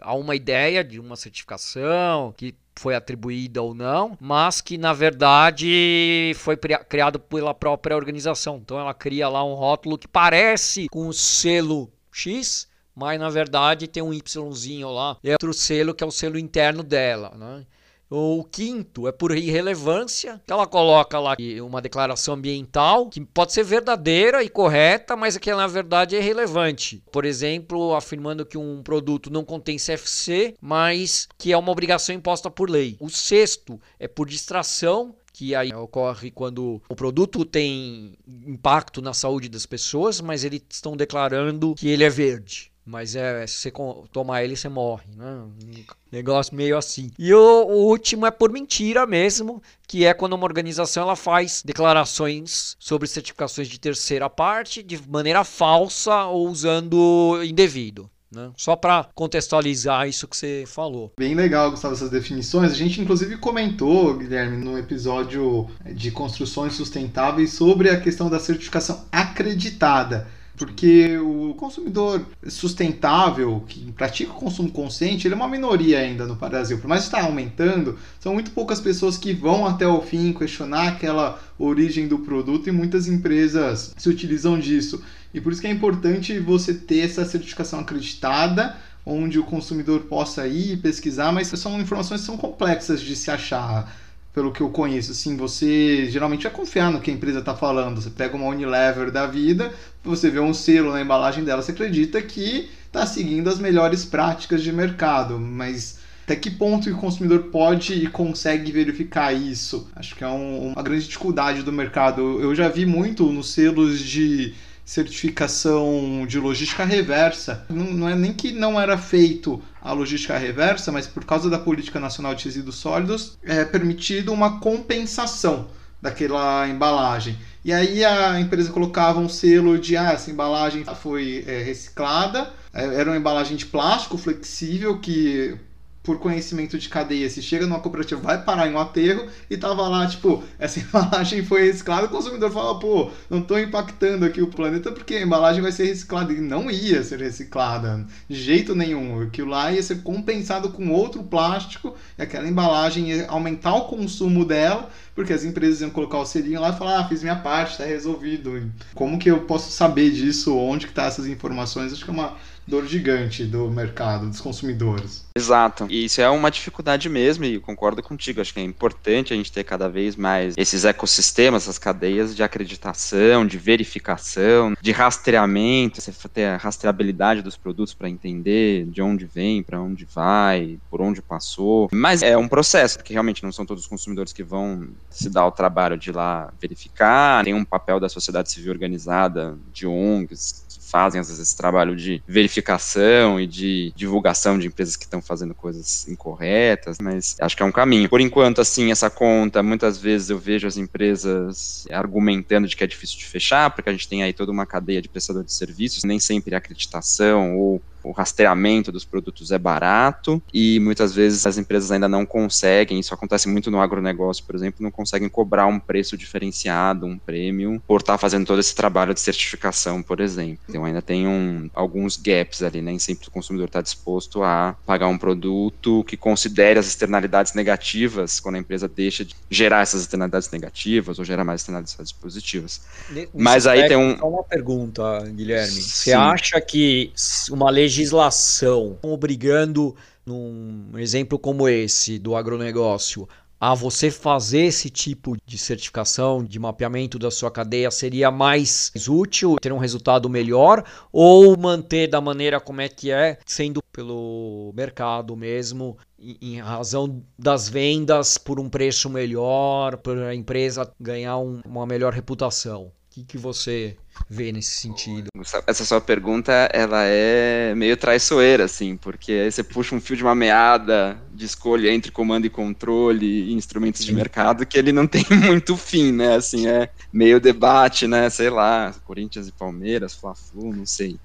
há 0.00 0.14
uma 0.14 0.34
ideia 0.34 0.82
de 0.82 0.98
uma 0.98 1.14
certificação 1.14 2.32
que 2.36 2.56
foi 2.80 2.94
atribuída 2.94 3.60
ou 3.60 3.74
não, 3.74 4.16
mas 4.18 4.62
que 4.62 4.78
na 4.78 4.94
verdade 4.94 6.32
foi 6.36 6.56
criado 6.56 7.20
pela 7.20 7.52
própria 7.52 7.94
organização. 7.94 8.56
Então 8.56 8.80
ela 8.80 8.94
cria 8.94 9.28
lá 9.28 9.44
um 9.44 9.52
rótulo 9.52 9.98
que 9.98 10.08
parece 10.08 10.88
com 10.88 11.06
o 11.06 11.12
selo 11.12 11.92
X, 12.10 12.66
mas 12.96 13.20
na 13.20 13.28
verdade 13.28 13.86
tem 13.86 14.02
um 14.02 14.14
Yzinho 14.14 14.90
lá, 14.90 15.18
é 15.22 15.32
outro 15.32 15.52
selo 15.52 15.92
que 15.92 16.02
é 16.02 16.06
o 16.06 16.10
selo 16.10 16.38
interno 16.38 16.82
dela, 16.82 17.34
né? 17.36 17.66
O 18.10 18.42
quinto 18.42 19.06
é 19.06 19.12
por 19.12 19.30
irrelevância. 19.30 20.42
Ela 20.48 20.66
coloca 20.66 21.16
lá 21.20 21.36
uma 21.64 21.80
declaração 21.80 22.34
ambiental 22.34 23.08
que 23.08 23.20
pode 23.20 23.52
ser 23.52 23.62
verdadeira 23.62 24.42
e 24.42 24.48
correta, 24.48 25.14
mas 25.14 25.38
que 25.38 25.54
na 25.54 25.68
verdade 25.68 26.16
é 26.16 26.18
irrelevante. 26.18 27.00
Por 27.12 27.24
exemplo, 27.24 27.94
afirmando 27.94 28.44
que 28.44 28.58
um 28.58 28.82
produto 28.82 29.30
não 29.30 29.44
contém 29.44 29.76
CFC, 29.76 30.56
mas 30.60 31.28
que 31.38 31.52
é 31.52 31.56
uma 31.56 31.70
obrigação 31.70 32.12
imposta 32.12 32.50
por 32.50 32.68
lei. 32.68 32.96
O 32.98 33.08
sexto 33.08 33.80
é 33.96 34.08
por 34.08 34.28
distração, 34.28 35.14
que 35.32 35.54
aí 35.54 35.72
ocorre 35.72 36.32
quando 36.32 36.82
o 36.88 36.96
produto 36.96 37.44
tem 37.44 38.18
impacto 38.44 39.00
na 39.00 39.14
saúde 39.14 39.48
das 39.48 39.66
pessoas, 39.66 40.20
mas 40.20 40.42
eles 40.42 40.62
estão 40.68 40.96
declarando 40.96 41.76
que 41.76 41.88
ele 41.88 42.02
é 42.02 42.10
verde. 42.10 42.72
Mas 42.90 43.14
é, 43.14 43.46
se 43.46 43.54
você 43.54 43.72
tomar 44.10 44.42
ele, 44.42 44.56
você 44.56 44.68
morre, 44.68 45.04
né? 45.16 45.24
Um 45.24 45.84
negócio 46.10 46.56
meio 46.56 46.76
assim. 46.76 47.12
E 47.16 47.32
o, 47.32 47.38
o, 47.38 47.86
último 47.86 48.26
é 48.26 48.32
por 48.32 48.50
mentira 48.50 49.06
mesmo, 49.06 49.62
que 49.86 50.04
é 50.04 50.12
quando 50.12 50.32
uma 50.32 50.44
organização 50.44 51.04
ela 51.04 51.14
faz 51.14 51.62
declarações 51.64 52.76
sobre 52.80 53.06
certificações 53.06 53.68
de 53.68 53.78
terceira 53.78 54.28
parte 54.28 54.82
de 54.82 55.00
maneira 55.08 55.44
falsa 55.44 56.24
ou 56.24 56.48
usando 56.48 57.40
indevido. 57.44 58.10
Né? 58.28 58.50
Só 58.56 58.74
para 58.74 59.08
contextualizar 59.14 60.08
isso 60.08 60.26
que 60.26 60.36
você 60.36 60.64
falou. 60.66 61.12
Bem 61.16 61.36
legal, 61.36 61.70
Gustavo, 61.70 61.94
essas 61.94 62.10
definições. 62.10 62.72
A 62.72 62.74
gente, 62.74 63.00
inclusive, 63.00 63.36
comentou, 63.36 64.16
Guilherme, 64.16 64.56
no 64.56 64.76
episódio 64.76 65.68
de 65.94 66.10
construções 66.10 66.72
sustentáveis 66.72 67.52
sobre 67.52 67.88
a 67.88 68.00
questão 68.00 68.28
da 68.28 68.40
certificação 68.40 69.06
acreditada 69.12 70.26
porque 70.60 71.16
o 71.16 71.54
consumidor 71.54 72.22
sustentável, 72.46 73.64
que 73.66 73.90
pratica 73.92 74.30
o 74.30 74.34
consumo 74.34 74.70
consciente, 74.70 75.26
ele 75.26 75.32
é 75.32 75.36
uma 75.36 75.48
minoria 75.48 76.00
ainda 76.00 76.26
no 76.26 76.34
Brasil. 76.34 76.78
Por 76.78 76.86
mais 76.86 77.00
que 77.00 77.06
está 77.06 77.22
aumentando, 77.22 77.98
são 78.18 78.34
muito 78.34 78.50
poucas 78.50 78.78
pessoas 78.78 79.16
que 79.16 79.32
vão 79.32 79.66
até 79.66 79.86
o 79.86 80.02
fim 80.02 80.34
questionar 80.34 80.88
aquela 80.88 81.40
origem 81.58 82.06
do 82.06 82.18
produto 82.18 82.68
e 82.68 82.72
muitas 82.72 83.08
empresas 83.08 83.94
se 83.96 84.08
utilizam 84.10 84.58
disso. 84.58 85.02
E 85.32 85.40
por 85.40 85.50
isso 85.50 85.62
que 85.62 85.66
é 85.66 85.70
importante 85.70 86.38
você 86.38 86.74
ter 86.74 87.06
essa 87.06 87.24
certificação 87.24 87.80
acreditada, 87.80 88.76
onde 89.06 89.38
o 89.38 89.44
consumidor 89.44 90.00
possa 90.00 90.46
ir 90.46 90.76
pesquisar, 90.82 91.32
mas 91.32 91.48
são 91.48 91.80
informações 91.80 92.20
que 92.20 92.26
são 92.26 92.36
complexas 92.36 93.00
de 93.00 93.16
se 93.16 93.30
achar 93.30 93.90
pelo 94.32 94.52
que 94.52 94.60
eu 94.60 94.70
conheço, 94.70 95.10
assim, 95.12 95.36
você 95.36 96.06
geralmente 96.08 96.44
vai 96.44 96.52
confiar 96.52 96.90
no 96.90 97.00
que 97.00 97.10
a 97.10 97.14
empresa 97.14 97.40
está 97.40 97.54
falando. 97.54 98.00
Você 98.00 98.10
pega 98.10 98.36
uma 98.36 98.46
Unilever 98.46 99.10
da 99.10 99.26
vida, 99.26 99.72
você 100.04 100.30
vê 100.30 100.38
um 100.38 100.54
selo 100.54 100.92
na 100.92 101.00
embalagem 101.00 101.44
dela, 101.44 101.62
você 101.62 101.72
acredita 101.72 102.22
que 102.22 102.70
está 102.86 103.04
seguindo 103.06 103.48
as 103.48 103.58
melhores 103.58 104.04
práticas 104.04 104.62
de 104.62 104.72
mercado, 104.72 105.38
mas 105.38 105.98
até 106.24 106.36
que 106.36 106.50
ponto 106.50 106.88
o 106.88 106.96
consumidor 106.96 107.44
pode 107.50 107.92
e 107.92 108.06
consegue 108.06 108.70
verificar 108.70 109.32
isso? 109.32 109.90
Acho 109.96 110.14
que 110.14 110.22
é 110.22 110.28
um, 110.28 110.72
uma 110.72 110.82
grande 110.82 111.04
dificuldade 111.06 111.64
do 111.64 111.72
mercado. 111.72 112.40
Eu 112.40 112.54
já 112.54 112.68
vi 112.68 112.86
muito 112.86 113.26
nos 113.32 113.52
selos 113.52 113.98
de 113.98 114.54
certificação 114.90 116.26
de 116.26 116.36
logística 116.40 116.84
reversa. 116.84 117.64
Não, 117.68 117.84
não, 117.84 118.08
é 118.08 118.14
nem 118.16 118.32
que 118.32 118.50
não 118.50 118.80
era 118.80 118.98
feito 118.98 119.62
a 119.80 119.92
logística 119.92 120.36
reversa, 120.36 120.90
mas 120.90 121.06
por 121.06 121.24
causa 121.24 121.48
da 121.48 121.60
política 121.60 122.00
nacional 122.00 122.34
de 122.34 122.46
resíduos 122.46 122.74
sólidos, 122.74 123.38
é 123.44 123.64
permitido 123.64 124.32
uma 124.32 124.58
compensação 124.58 125.68
daquela 126.02 126.68
embalagem. 126.68 127.38
E 127.64 127.72
aí 127.72 128.04
a 128.04 128.40
empresa 128.40 128.72
colocava 128.72 129.20
um 129.20 129.28
selo 129.28 129.78
de 129.78 129.96
ah, 129.96 130.10
essa 130.10 130.28
embalagem 130.28 130.84
foi 131.00 131.44
é, 131.46 131.62
reciclada, 131.62 132.50
é, 132.74 132.84
era 132.84 133.10
uma 133.10 133.16
embalagem 133.16 133.56
de 133.56 133.66
plástico 133.66 134.18
flexível 134.18 134.98
que 134.98 135.56
por 136.02 136.18
conhecimento 136.18 136.78
de 136.78 136.88
cadeia, 136.88 137.28
se 137.28 137.42
chega 137.42 137.66
numa 137.66 137.80
cooperativa, 137.80 138.20
vai 138.20 138.42
parar 138.42 138.66
em 138.66 138.72
um 138.72 138.78
aterro 138.78 139.26
e 139.50 139.56
tava 139.56 139.86
lá, 139.86 140.06
tipo, 140.06 140.42
essa 140.58 140.80
embalagem 140.80 141.44
foi 141.44 141.66
reciclada, 141.66 142.06
o 142.06 142.10
consumidor 142.10 142.50
fala, 142.50 142.78
pô, 142.78 143.10
não 143.28 143.42
tô 143.42 143.58
impactando 143.58 144.24
aqui 144.24 144.40
o 144.40 144.46
planeta 144.46 144.90
porque 144.90 145.14
a 145.14 145.22
embalagem 145.22 145.60
vai 145.60 145.72
ser 145.72 145.84
reciclada. 145.84 146.32
E 146.32 146.40
não 146.40 146.70
ia 146.70 147.02
ser 147.02 147.20
reciclada, 147.20 148.06
de 148.28 148.36
jeito 148.36 148.74
nenhum. 148.74 149.20
Aquilo 149.22 149.50
lá 149.50 149.72
ia 149.72 149.82
ser 149.82 150.02
compensado 150.02 150.70
com 150.70 150.90
outro 150.90 151.22
plástico 151.22 151.94
e 152.18 152.22
aquela 152.22 152.48
embalagem 152.48 153.10
ia 153.10 153.28
aumentar 153.28 153.74
o 153.74 153.84
consumo 153.84 154.44
dela, 154.44 154.88
porque 155.14 155.32
as 155.32 155.44
empresas 155.44 155.82
iam 155.82 155.90
colocar 155.90 156.18
o 156.18 156.26
selinho 156.26 156.60
lá 156.60 156.70
e 156.70 156.78
falar, 156.78 157.00
ah, 157.00 157.08
fiz 157.08 157.22
minha 157.22 157.36
parte, 157.36 157.76
tá 157.76 157.84
resolvido. 157.84 158.70
Como 158.94 159.18
que 159.18 159.30
eu 159.30 159.40
posso 159.40 159.70
saber 159.70 160.10
disso? 160.10 160.56
Onde 160.56 160.86
que 160.86 160.94
tá 160.94 161.04
essas 161.04 161.26
informações? 161.26 161.92
Acho 161.92 162.04
que 162.04 162.10
é 162.10 162.14
uma 162.14 162.36
dor 162.66 162.86
gigante 162.86 163.44
do 163.44 163.70
mercado, 163.70 164.28
dos 164.28 164.40
consumidores. 164.40 165.29
Exato. 165.34 165.86
E 165.88 166.04
isso 166.04 166.20
é 166.20 166.28
uma 166.28 166.50
dificuldade 166.50 167.08
mesmo, 167.08 167.44
e 167.44 167.60
concordo 167.60 168.02
contigo. 168.02 168.40
Acho 168.40 168.52
que 168.52 168.60
é 168.60 168.62
importante 168.62 169.32
a 169.32 169.36
gente 169.36 169.52
ter 169.52 169.64
cada 169.64 169.88
vez 169.88 170.16
mais 170.16 170.54
esses 170.56 170.84
ecossistemas, 170.84 171.64
essas 171.64 171.78
cadeias 171.78 172.34
de 172.34 172.42
acreditação, 172.42 173.46
de 173.46 173.58
verificação, 173.58 174.74
de 174.80 174.92
rastreamento, 174.92 176.00
você 176.00 176.12
ter 176.28 176.44
a 176.44 176.56
rastreabilidade 176.56 177.42
dos 177.42 177.56
produtos 177.56 177.94
para 177.94 178.08
entender 178.08 178.86
de 178.86 179.02
onde 179.02 179.24
vem, 179.24 179.62
para 179.62 179.80
onde 179.80 180.04
vai, 180.04 180.78
por 180.90 181.00
onde 181.00 181.22
passou. 181.22 181.88
Mas 181.92 182.22
é 182.22 182.36
um 182.36 182.48
processo, 182.48 182.98
porque 182.98 183.12
realmente 183.12 183.42
não 183.42 183.52
são 183.52 183.66
todos 183.66 183.84
os 183.84 183.88
consumidores 183.88 184.32
que 184.32 184.42
vão 184.42 184.88
se 185.08 185.30
dar 185.30 185.46
o 185.46 185.52
trabalho 185.52 185.96
de 185.96 186.10
ir 186.10 186.14
lá 186.14 186.52
verificar. 186.60 187.44
Tem 187.44 187.54
um 187.54 187.64
papel 187.64 188.00
da 188.00 188.08
sociedade 188.08 188.50
civil 188.50 188.72
organizada, 188.72 189.56
de 189.72 189.86
ONGs, 189.86 190.64
fazem 190.90 191.20
às 191.20 191.28
vezes 191.28 191.40
esse 191.40 191.56
trabalho 191.56 191.94
de 191.94 192.22
verificação 192.26 193.40
e 193.40 193.46
de 193.46 193.92
divulgação 193.94 194.58
de 194.58 194.66
empresas 194.66 194.96
que 194.96 195.04
estão 195.04 195.22
fazendo 195.30 195.54
coisas 195.54 196.08
incorretas, 196.08 196.96
mas 197.00 197.36
acho 197.40 197.56
que 197.56 197.62
é 197.62 197.66
um 197.66 197.70
caminho. 197.70 198.08
Por 198.08 198.20
enquanto, 198.20 198.60
assim, 198.60 198.90
essa 198.90 199.08
conta, 199.08 199.62
muitas 199.62 199.96
vezes 199.96 200.28
eu 200.28 200.38
vejo 200.40 200.66
as 200.66 200.76
empresas 200.76 201.84
argumentando 201.92 202.66
de 202.66 202.74
que 202.74 202.82
é 202.82 202.86
difícil 202.86 203.16
de 203.16 203.26
fechar, 203.26 203.70
porque 203.70 203.88
a 203.88 203.92
gente 203.92 204.08
tem 204.08 204.24
aí 204.24 204.32
toda 204.32 204.50
uma 204.50 204.66
cadeia 204.66 205.00
de 205.00 205.08
prestadores 205.08 205.52
de 205.52 205.56
serviços, 205.56 206.02
nem 206.02 206.18
sempre 206.18 206.52
a 206.52 206.58
acreditação 206.58 207.56
ou 207.56 207.80
o 208.02 208.12
rastreamento 208.12 208.90
dos 208.92 209.04
produtos 209.04 209.50
é 209.50 209.58
barato 209.58 210.42
e 210.52 210.78
muitas 210.80 211.14
vezes 211.14 211.46
as 211.46 211.58
empresas 211.58 211.90
ainda 211.90 212.08
não 212.08 212.24
conseguem, 212.24 212.98
isso 212.98 213.14
acontece 213.14 213.48
muito 213.48 213.70
no 213.70 213.80
agronegócio, 213.80 214.44
por 214.44 214.54
exemplo, 214.54 214.82
não 214.82 214.90
conseguem 214.90 215.28
cobrar 215.28 215.66
um 215.66 215.78
preço 215.78 216.16
diferenciado, 216.16 217.06
um 217.06 217.18
prêmio, 217.18 217.82
por 217.86 218.00
estar 218.00 218.18
fazendo 218.18 218.46
todo 218.46 218.58
esse 218.58 218.74
trabalho 218.74 219.14
de 219.14 219.20
certificação, 219.20 220.02
por 220.02 220.20
exemplo. 220.20 220.58
Então 220.68 220.84
ainda 220.84 221.02
tem 221.02 221.26
um, 221.26 221.68
alguns 221.74 222.16
gaps 222.16 222.62
ali, 222.62 222.80
nem 222.80 222.98
sempre 222.98 223.28
o 223.28 223.30
consumidor 223.30 223.66
está 223.66 223.80
disposto 223.80 224.42
a 224.42 224.76
pagar 224.86 225.08
um 225.08 225.18
produto 225.18 226.04
que 226.04 226.16
considere 226.16 226.78
as 226.78 226.86
externalidades 226.86 227.54
negativas 227.54 228.40
quando 228.40 228.56
a 228.56 228.58
empresa 228.58 228.88
deixa 228.88 229.24
de 229.24 229.34
gerar 229.50 229.82
essas 229.82 230.02
externalidades 230.02 230.50
negativas 230.50 231.18
ou 231.18 231.24
gerar 231.24 231.44
mais 231.44 231.60
externalidades 231.60 232.12
positivas. 232.12 232.80
Nesse 233.10 233.30
Mas 233.34 233.66
aí 233.66 233.88
tem 233.88 233.96
um... 233.96 234.16
Só 234.18 234.28
uma 234.28 234.44
pergunta, 234.44 235.20
Guilherme. 235.28 235.70
Sim. 235.70 235.80
Você 235.80 236.12
acha 236.12 236.60
que 236.60 237.12
uma 237.50 237.70
lei 237.70 237.88
legislação 237.90 238.96
obrigando, 239.02 239.96
num 240.24 240.96
exemplo 240.96 241.36
como 241.36 241.68
esse 241.68 242.20
do 242.20 242.36
agronegócio, 242.36 243.28
a 243.58 243.74
você 243.74 244.12
fazer 244.12 244.66
esse 244.66 244.88
tipo 244.88 245.36
de 245.44 245.58
certificação, 245.58 246.44
de 246.44 246.56
mapeamento 246.56 247.18
da 247.18 247.32
sua 247.32 247.50
cadeia 247.50 247.90
seria 247.90 248.30
mais 248.30 248.92
útil, 249.08 249.56
ter 249.60 249.72
um 249.72 249.78
resultado 249.78 250.30
melhor, 250.30 250.84
ou 251.12 251.58
manter 251.58 252.06
da 252.06 252.20
maneira 252.20 252.60
como 252.60 252.80
é 252.80 252.88
que 252.88 253.10
é, 253.10 253.38
sendo 253.44 253.82
pelo 253.92 254.72
mercado 254.74 255.36
mesmo, 255.36 255.98
em 256.16 256.60
razão 256.60 257.20
das 257.36 257.68
vendas 257.68 258.38
por 258.38 258.60
um 258.60 258.68
preço 258.68 259.10
melhor, 259.10 259.96
para 259.96 260.28
a 260.28 260.34
empresa 260.34 260.90
ganhar 260.98 261.38
um, 261.38 261.60
uma 261.66 261.84
melhor 261.84 262.12
reputação? 262.12 262.92
O 263.10 263.12
que, 263.12 263.24
que 263.24 263.36
você 263.36 263.96
vê 264.28 264.52
nesse 264.52 264.70
sentido? 264.70 265.26
Essa 265.66 265.84
sua 265.84 266.00
pergunta, 266.00 266.52
ela 266.72 267.02
é 267.02 267.74
meio 267.74 267.96
traiçoeira, 267.96 268.62
assim, 268.62 268.96
porque 268.96 269.32
aí 269.32 269.50
você 269.50 269.64
puxa 269.64 269.96
um 269.96 270.00
fio 270.00 270.16
de 270.16 270.22
uma 270.22 270.32
meada 270.32 271.20
de 271.34 271.44
escolha 271.44 271.92
entre 271.92 272.12
comando 272.12 272.46
e 272.46 272.50
controle 272.50 273.26
e 273.26 273.52
instrumentos 273.52 274.02
Sim. 274.02 274.06
de 274.06 274.14
mercado 274.14 274.64
que 274.64 274.78
ele 274.78 274.92
não 274.92 275.08
tem 275.08 275.24
muito 275.44 275.76
fim, 275.76 276.12
né? 276.12 276.36
Assim, 276.36 276.68
é 276.68 276.88
meio 277.12 277.40
debate, 277.40 278.06
né? 278.06 278.30
Sei 278.30 278.48
lá, 278.48 278.94
Corinthians 279.04 279.48
e 279.48 279.52
Palmeiras, 279.52 280.14
Fla-Flu, 280.14 280.72
não 280.72 280.86
sei. 280.86 281.18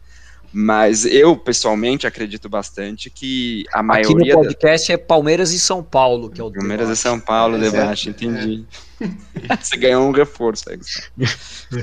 Mas 0.57 1.03
eu, 1.03 1.35
pessoalmente, 1.35 2.07
acredito 2.07 2.47
bastante 2.47 3.09
que 3.09 3.65
a 3.73 3.83
maioria... 3.83 4.15
Aqui 4.15 4.29
no 4.29 4.43
podcast 4.45 4.87
da... 4.87 4.93
é 4.93 4.97
Palmeiras 4.97 5.51
e 5.51 5.59
São 5.59 5.83
Paulo, 5.83 6.29
que 6.29 6.39
é 6.39 6.43
o 6.45 6.49
Palmeiras 6.49 6.87
debate. 6.87 6.97
e 6.97 7.01
São 7.01 7.19
Paulo, 7.19 7.57
é, 7.57 7.59
debate, 7.59 8.07
é, 8.07 8.11
entendi. 8.11 8.65
É. 9.01 9.57
Você 9.61 9.75
ganhou 9.75 10.07
um 10.07 10.11
reforço 10.11 10.69
aí, 10.69 10.79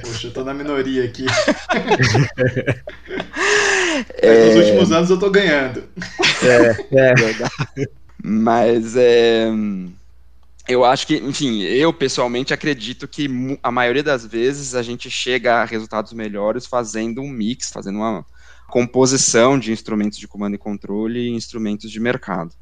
Poxa, 0.01 0.29
eu 0.29 0.33
tô 0.33 0.43
na 0.43 0.55
minoria 0.55 1.05
aqui. 1.05 1.27
É... 4.17 4.47
Nos 4.47 4.57
últimos 4.57 4.91
anos 4.91 5.11
eu 5.11 5.19
tô 5.19 5.31
ganhando. 5.31 5.85
É, 6.43 7.11
é 7.11 7.15
verdade. 7.15 7.53
Mas 8.25 8.97
é. 8.97 9.49
Eu 10.67 10.83
acho 10.83 11.07
que, 11.07 11.17
enfim, 11.17 11.61
eu 11.61 11.93
pessoalmente 11.93 12.55
acredito 12.55 13.07
que 13.07 13.59
a 13.63 13.71
maioria 13.71 14.03
das 14.03 14.25
vezes 14.25 14.75
a 14.75 14.83
gente 14.83 15.11
chega 15.11 15.57
a 15.57 15.65
resultados 15.67 16.15
melhores 16.15 16.65
fazendo 16.65 17.21
um 17.21 17.29
mix, 17.29 17.71
fazendo 17.71 17.97
uma 17.97 18.25
composição 18.73 19.59
de 19.59 19.71
instrumentos 19.71 20.19
de 20.19 20.27
comando 20.27 20.55
e 20.55 20.59
controle 20.59 21.21
e 21.21 21.29
instrumentos 21.29 21.91
de 21.91 22.01
mercado. 22.01 22.55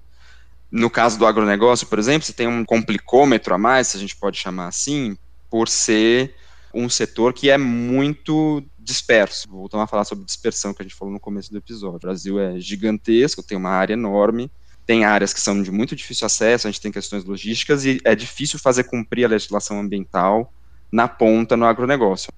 No 0.69 0.91
caso 0.91 1.17
do 1.17 1.25
agronegócio, 1.25 1.87
por 1.87 2.01
exemplo, 2.01 2.27
você 2.27 2.33
tem 2.33 2.49
um 2.49 2.65
complicômetro 2.65 3.55
a 3.55 3.59
mais, 3.59 3.87
se 3.87 3.97
a 3.97 4.01
gente 4.01 4.17
pode 4.17 4.37
chamar 4.37 4.67
assim, 4.67 5.17
por 5.49 5.69
ser 5.69 6.35
um 6.75 6.89
setor 6.89 7.33
que 7.33 7.49
é 7.49 7.57
muito 7.57 8.61
disperso. 8.77 9.49
Voltamos 9.49 9.85
a 9.85 9.87
falar 9.87 10.05
sobre 10.05 10.25
dispersão 10.25 10.75
que 10.75 10.83
a 10.83 10.85
gente 10.85 10.97
falou 10.97 11.15
no 11.15 11.21
começo 11.21 11.53
do 11.53 11.59
episódio. 11.59 11.99
O 11.99 12.01
Brasil 12.01 12.41
é 12.41 12.59
gigantesco, 12.59 13.41
tem 13.41 13.57
uma 13.57 13.71
área 13.71 13.93
enorme, 13.93 14.51
tem 14.85 15.05
áreas 15.05 15.33
que 15.33 15.41
são 15.41 15.63
de 15.63 15.71
muito 15.71 15.95
difícil 15.95 16.27
acesso, 16.27 16.67
a 16.67 16.73
gente 16.73 16.81
tem 16.81 16.91
questões 16.91 17.25
logísticas 17.25 17.85
e 17.85 18.01
é 18.05 18.17
difícil 18.17 18.59
fazer 18.59 18.83
cumprir 18.83 19.27
a 19.27 19.29
legislação 19.29 19.79
ambiental 19.79 20.53
na 20.91 21.07
ponta 21.07 21.57
no 21.57 21.67
agronegócio. 21.67 22.33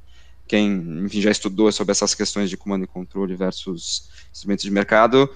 Quem 0.53 1.07
enfim, 1.07 1.23
já 1.23 1.31
estudou 1.31 1.73
sobre 1.73 1.93
essas 1.93 2.15
questões 2.15 2.51
de 2.51 2.59
comando 2.59 2.85
e 2.85 2.87
controle 2.87 3.35
versus 3.35 4.11
instrumentos 4.31 4.63
de 4.63 4.71
mercado 4.71 5.27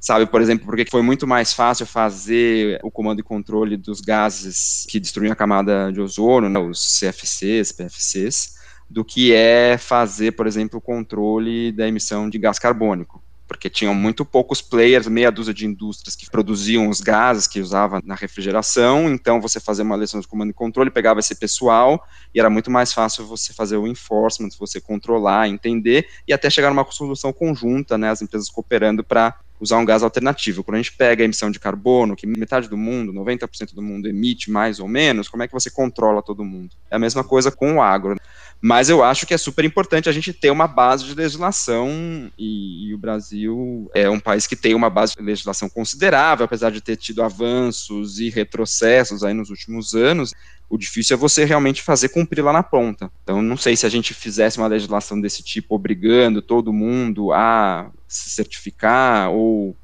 sabe, 0.00 0.26
por 0.26 0.42
exemplo, 0.42 0.66
porque 0.66 0.84
foi 0.84 1.00
muito 1.00 1.28
mais 1.28 1.52
fácil 1.52 1.86
fazer 1.86 2.80
o 2.82 2.90
comando 2.90 3.20
e 3.20 3.22
controle 3.22 3.76
dos 3.76 4.00
gases 4.00 4.84
que 4.90 4.98
destruem 4.98 5.30
a 5.30 5.36
camada 5.36 5.92
de 5.92 6.00
ozono, 6.00 6.48
né, 6.48 6.58
os 6.58 6.98
CFCs, 6.98 7.70
PFCs, 7.70 8.56
do 8.90 9.04
que 9.04 9.32
é 9.32 9.78
fazer, 9.78 10.32
por 10.32 10.48
exemplo, 10.48 10.80
o 10.80 10.82
controle 10.82 11.70
da 11.70 11.86
emissão 11.86 12.28
de 12.28 12.36
gás 12.36 12.58
carbônico 12.58 13.23
porque 13.46 13.68
tinham 13.68 13.94
muito 13.94 14.24
poucos 14.24 14.60
players, 14.62 15.06
meia 15.06 15.30
dúzia 15.30 15.52
de 15.52 15.66
indústrias 15.66 16.16
que 16.16 16.30
produziam 16.30 16.88
os 16.88 17.00
gases 17.00 17.46
que 17.46 17.60
usava 17.60 18.00
na 18.04 18.14
refrigeração, 18.14 19.10
então 19.10 19.40
você 19.40 19.60
fazia 19.60 19.84
uma 19.84 19.96
lição 19.96 20.20
de 20.20 20.26
comando 20.26 20.50
e 20.50 20.54
controle, 20.54 20.90
pegava 20.90 21.20
esse 21.20 21.34
pessoal 21.34 22.02
e 22.34 22.40
era 22.40 22.48
muito 22.48 22.70
mais 22.70 22.92
fácil 22.92 23.26
você 23.26 23.52
fazer 23.52 23.76
o 23.76 23.86
enforcement, 23.86 24.50
você 24.58 24.80
controlar, 24.80 25.48
entender 25.48 26.06
e 26.26 26.32
até 26.32 26.48
chegar 26.48 26.70
numa 26.70 26.90
solução 26.90 27.32
conjunta, 27.32 27.98
né, 27.98 28.10
as 28.10 28.22
empresas 28.22 28.48
cooperando 28.48 29.04
para 29.04 29.38
usar 29.60 29.78
um 29.78 29.84
gás 29.84 30.02
alternativo. 30.02 30.62
Quando 30.62 30.76
a 30.76 30.82
gente 30.82 30.92
pega 30.92 31.22
a 31.22 31.26
emissão 31.26 31.50
de 31.50 31.60
carbono, 31.60 32.16
que 32.16 32.26
metade 32.26 32.68
do 32.68 32.76
mundo, 32.76 33.12
90% 33.12 33.74
do 33.74 33.82
mundo 33.82 34.08
emite 34.08 34.50
mais 34.50 34.80
ou 34.80 34.88
menos, 34.88 35.28
como 35.28 35.42
é 35.42 35.46
que 35.46 35.52
você 35.52 35.70
controla 35.70 36.22
todo 36.22 36.44
mundo? 36.44 36.74
É 36.90 36.96
a 36.96 36.98
mesma 36.98 37.24
coisa 37.24 37.50
com 37.50 37.76
o 37.76 37.82
agro. 37.82 38.16
Mas 38.66 38.88
eu 38.88 39.04
acho 39.04 39.26
que 39.26 39.34
é 39.34 39.36
super 39.36 39.62
importante 39.62 40.08
a 40.08 40.12
gente 40.12 40.32
ter 40.32 40.50
uma 40.50 40.66
base 40.66 41.04
de 41.04 41.14
legislação 41.14 42.32
e, 42.38 42.88
e, 42.88 42.94
o 42.94 42.96
Brasil 42.96 43.90
é 43.92 44.08
um 44.08 44.18
país 44.18 44.46
que 44.46 44.56
tem 44.56 44.74
uma 44.74 44.88
base 44.88 45.14
de 45.14 45.20
legislação 45.20 45.68
considerável, 45.68 46.46
apesar 46.46 46.70
de 46.70 46.80
ter 46.80 46.96
tido 46.96 47.22
avanços 47.22 48.18
e 48.18 48.30
retrocessos 48.30 49.22
aí 49.22 49.34
nos 49.34 49.50
últimos 49.50 49.94
anos. 49.94 50.32
O 50.66 50.78
difícil 50.78 51.14
é 51.14 51.18
você 51.18 51.44
realmente 51.44 51.82
fazer 51.82 52.08
cumprir 52.08 52.40
lá 52.40 52.54
na 52.54 52.62
ponta. 52.62 53.12
Então, 53.22 53.42
não 53.42 53.58
sei 53.58 53.76
se 53.76 53.84
a 53.84 53.90
gente 53.90 54.14
fizesse 54.14 54.56
uma 54.56 54.66
legislação 54.66 55.20
desse 55.20 55.42
tipo, 55.42 55.74
obrigando 55.74 56.40
todo 56.40 56.72
mundo 56.72 57.34
a 57.34 57.90
se 58.08 58.30
certificar 58.30 59.28
ou 59.28 59.76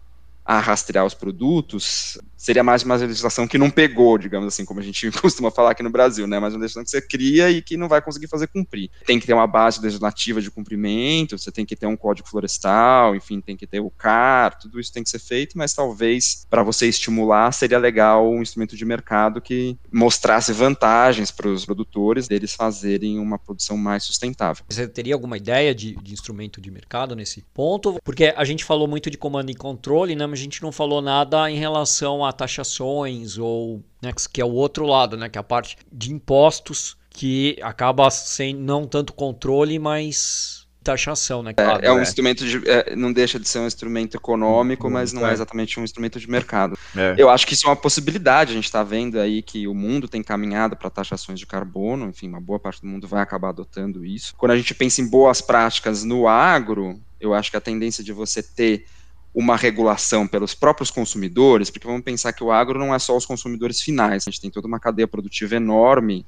a 0.43 0.59
rastrear 0.59 1.05
os 1.05 1.13
produtos, 1.13 2.19
seria 2.41 2.65
mais 2.65 2.83
uma 2.83 2.97
legislação 2.97 3.47
que 3.47 3.59
não 3.59 3.69
pegou, 3.71 4.17
digamos 4.17 4.49
assim, 4.49 4.65
como 4.65 4.81
a 4.81 4.83
gente 4.83 5.11
costuma 5.21 5.51
falar 5.51 5.73
aqui 5.73 5.83
no 5.83 5.91
Brasil, 5.91 6.27
né? 6.27 6.41
Mas 6.41 6.55
uma 6.55 6.61
legislação 6.61 6.83
que 6.83 6.91
você 6.91 7.03
cria 7.03 7.51
e 7.51 7.61
que 7.61 7.77
não 7.77 7.87
vai 7.87 8.01
conseguir 8.01 8.29
fazer 8.29 8.47
cumprir. 8.47 8.91
Tem 9.05 9.21
que 9.21 9.27
ter 9.27 9.35
uma 9.35 9.47
base 9.47 9.79
legislativa 9.81 10.41
de 10.41 10.51
cumprimento, 10.51 11.39
você 11.39 11.53
tem 11.53 11.67
que 11.67 11.77
ter 11.77 11.87
um 11.87 11.99
código 11.99 12.27
florestal, 12.27 13.15
enfim, 13.15 13.43
tem 13.43 13.59
que 13.59 13.67
ter 13.67 13.81
o 13.81 13.91
CAR, 13.91 14.59
tudo 14.59 14.81
isso 14.81 14.91
tem 14.91 15.03
que 15.03 15.11
ser 15.11 15.19
feito, 15.19 15.59
mas 15.59 15.75
talvez 15.75 16.47
para 16.49 16.63
você 16.63 16.89
estimular 16.89 17.53
seria 17.53 17.79
legal 17.79 18.31
um 18.31 18.41
instrumento 18.41 18.75
de 18.75 18.87
mercado 18.87 19.39
que 19.43 19.77
mostrasse 19.93 20.51
vantagens 20.55 21.31
para 21.31 21.47
os 21.47 21.67
produtores 21.67 22.27
deles 22.27 22.55
fazerem 22.55 23.19
uma 23.19 23.39
produção 23.39 23.77
mais 23.77 24.05
sustentável. 24.05 24.65
Você 24.71 24.89
teria 24.89 25.13
alguma 25.13 25.37
ideia 25.37 25.75
de, 25.75 25.95
de 25.97 26.15
instrumento 26.15 26.59
de 26.59 26.71
mercado 26.71 27.15
nesse 27.15 27.45
ponto? 27.53 27.99
Porque 28.03 28.33
a 28.35 28.45
gente 28.45 28.65
falou 28.65 28.89
muito 28.89 29.11
de 29.11 29.19
comando 29.19 29.51
e 29.51 29.55
controle, 29.55 30.17
né? 30.17 30.27
Mas 30.27 30.41
a 30.41 30.43
gente 30.43 30.63
não 30.63 30.73
falou 30.73 31.03
nada 31.03 31.51
em 31.51 31.57
relação 31.57 32.25
a 32.25 32.30
taxações 32.33 33.39
ou 33.39 33.83
né, 34.03 34.13
que 34.33 34.41
é 34.41 34.45
o 34.45 34.53
outro 34.53 34.87
lado, 34.87 35.17
né, 35.17 35.29
que 35.29 35.39
é 35.39 35.41
a 35.41 35.45
parte 35.45 35.77
de 35.93 36.13
impostos 36.13 36.97
que 37.11 37.59
acaba 37.63 38.09
sem 38.11 38.55
não 38.55 38.87
tanto 38.87 39.13
controle, 39.13 39.79
mas 39.79 40.61
taxação, 40.83 41.43
né? 41.43 41.53
Claro, 41.53 41.85
é, 41.85 41.89
é, 41.89 41.93
um 41.93 41.99
é. 41.99 42.03
instrumento 42.03 42.45
de, 42.45 42.69
é, 42.69 42.97
não 42.97 43.13
deixa 43.13 43.39
de 43.39 43.49
ser 43.49 43.59
um 43.59 43.67
instrumento 43.67 44.17
econômico, 44.17 44.89
hum, 44.89 44.91
mas 44.91 45.13
não 45.13 45.27
é. 45.27 45.31
é 45.31 45.33
exatamente 45.33 45.79
um 45.79 45.85
instrumento 45.85 46.19
de 46.19 46.29
mercado. 46.29 46.79
É. 46.97 47.15
Eu 47.19 47.29
acho 47.29 47.47
que 47.47 47.55
isso 47.55 47.67
é 47.67 47.71
uma 47.71 47.77
possibilidade. 47.77 48.53
A 48.53 48.55
gente 48.55 48.65
está 48.65 48.83
vendo 48.83 49.21
aí 49.21 49.43
que 49.43 49.69
o 49.69 49.75
mundo 49.75 50.09
tem 50.09 50.23
caminhado 50.23 50.77
para 50.77 50.91
taxações 50.91 51.39
de 51.39 51.47
carbono. 51.47 52.09
Enfim, 52.09 52.29
uma 52.29 52.41
boa 52.41 52.59
parte 52.59 52.81
do 52.81 52.87
mundo 52.87 53.07
vai 53.07 53.23
acabar 53.23 53.51
adotando 53.51 54.05
isso. 54.05 54.35
Quando 54.37 54.53
a 54.53 54.57
gente 54.57 54.75
pensa 54.75 55.01
em 55.01 55.09
boas 55.09 55.41
práticas 55.41 56.03
no 56.03 56.27
agro, 56.27 56.99
eu 57.21 57.35
acho 57.35 57.51
que 57.51 57.57
a 57.57 57.61
tendência 57.61 58.03
de 58.03 58.13
você 58.13 58.43
ter 58.43 58.87
uma 59.35 59.57
regulação 59.57 60.27
pelos 60.27 60.55
próprios 60.55 60.91
consumidores, 60.91 61.71
porque 61.71 61.87
vamos 61.87 62.03
pensar 62.03 62.33
que 62.33 62.43
o 62.43 62.51
agro 62.51 62.79
não 62.79 62.95
é 62.95 62.99
só 62.99 63.17
os 63.17 63.27
consumidores 63.27 63.81
finais, 63.81 64.25
a 64.27 64.31
gente 64.31 64.41
tem 64.41 64.51
toda 64.51 64.67
uma 64.67 64.81
cadeia 64.81 65.07
produtiva 65.07 65.57
enorme, 65.57 66.27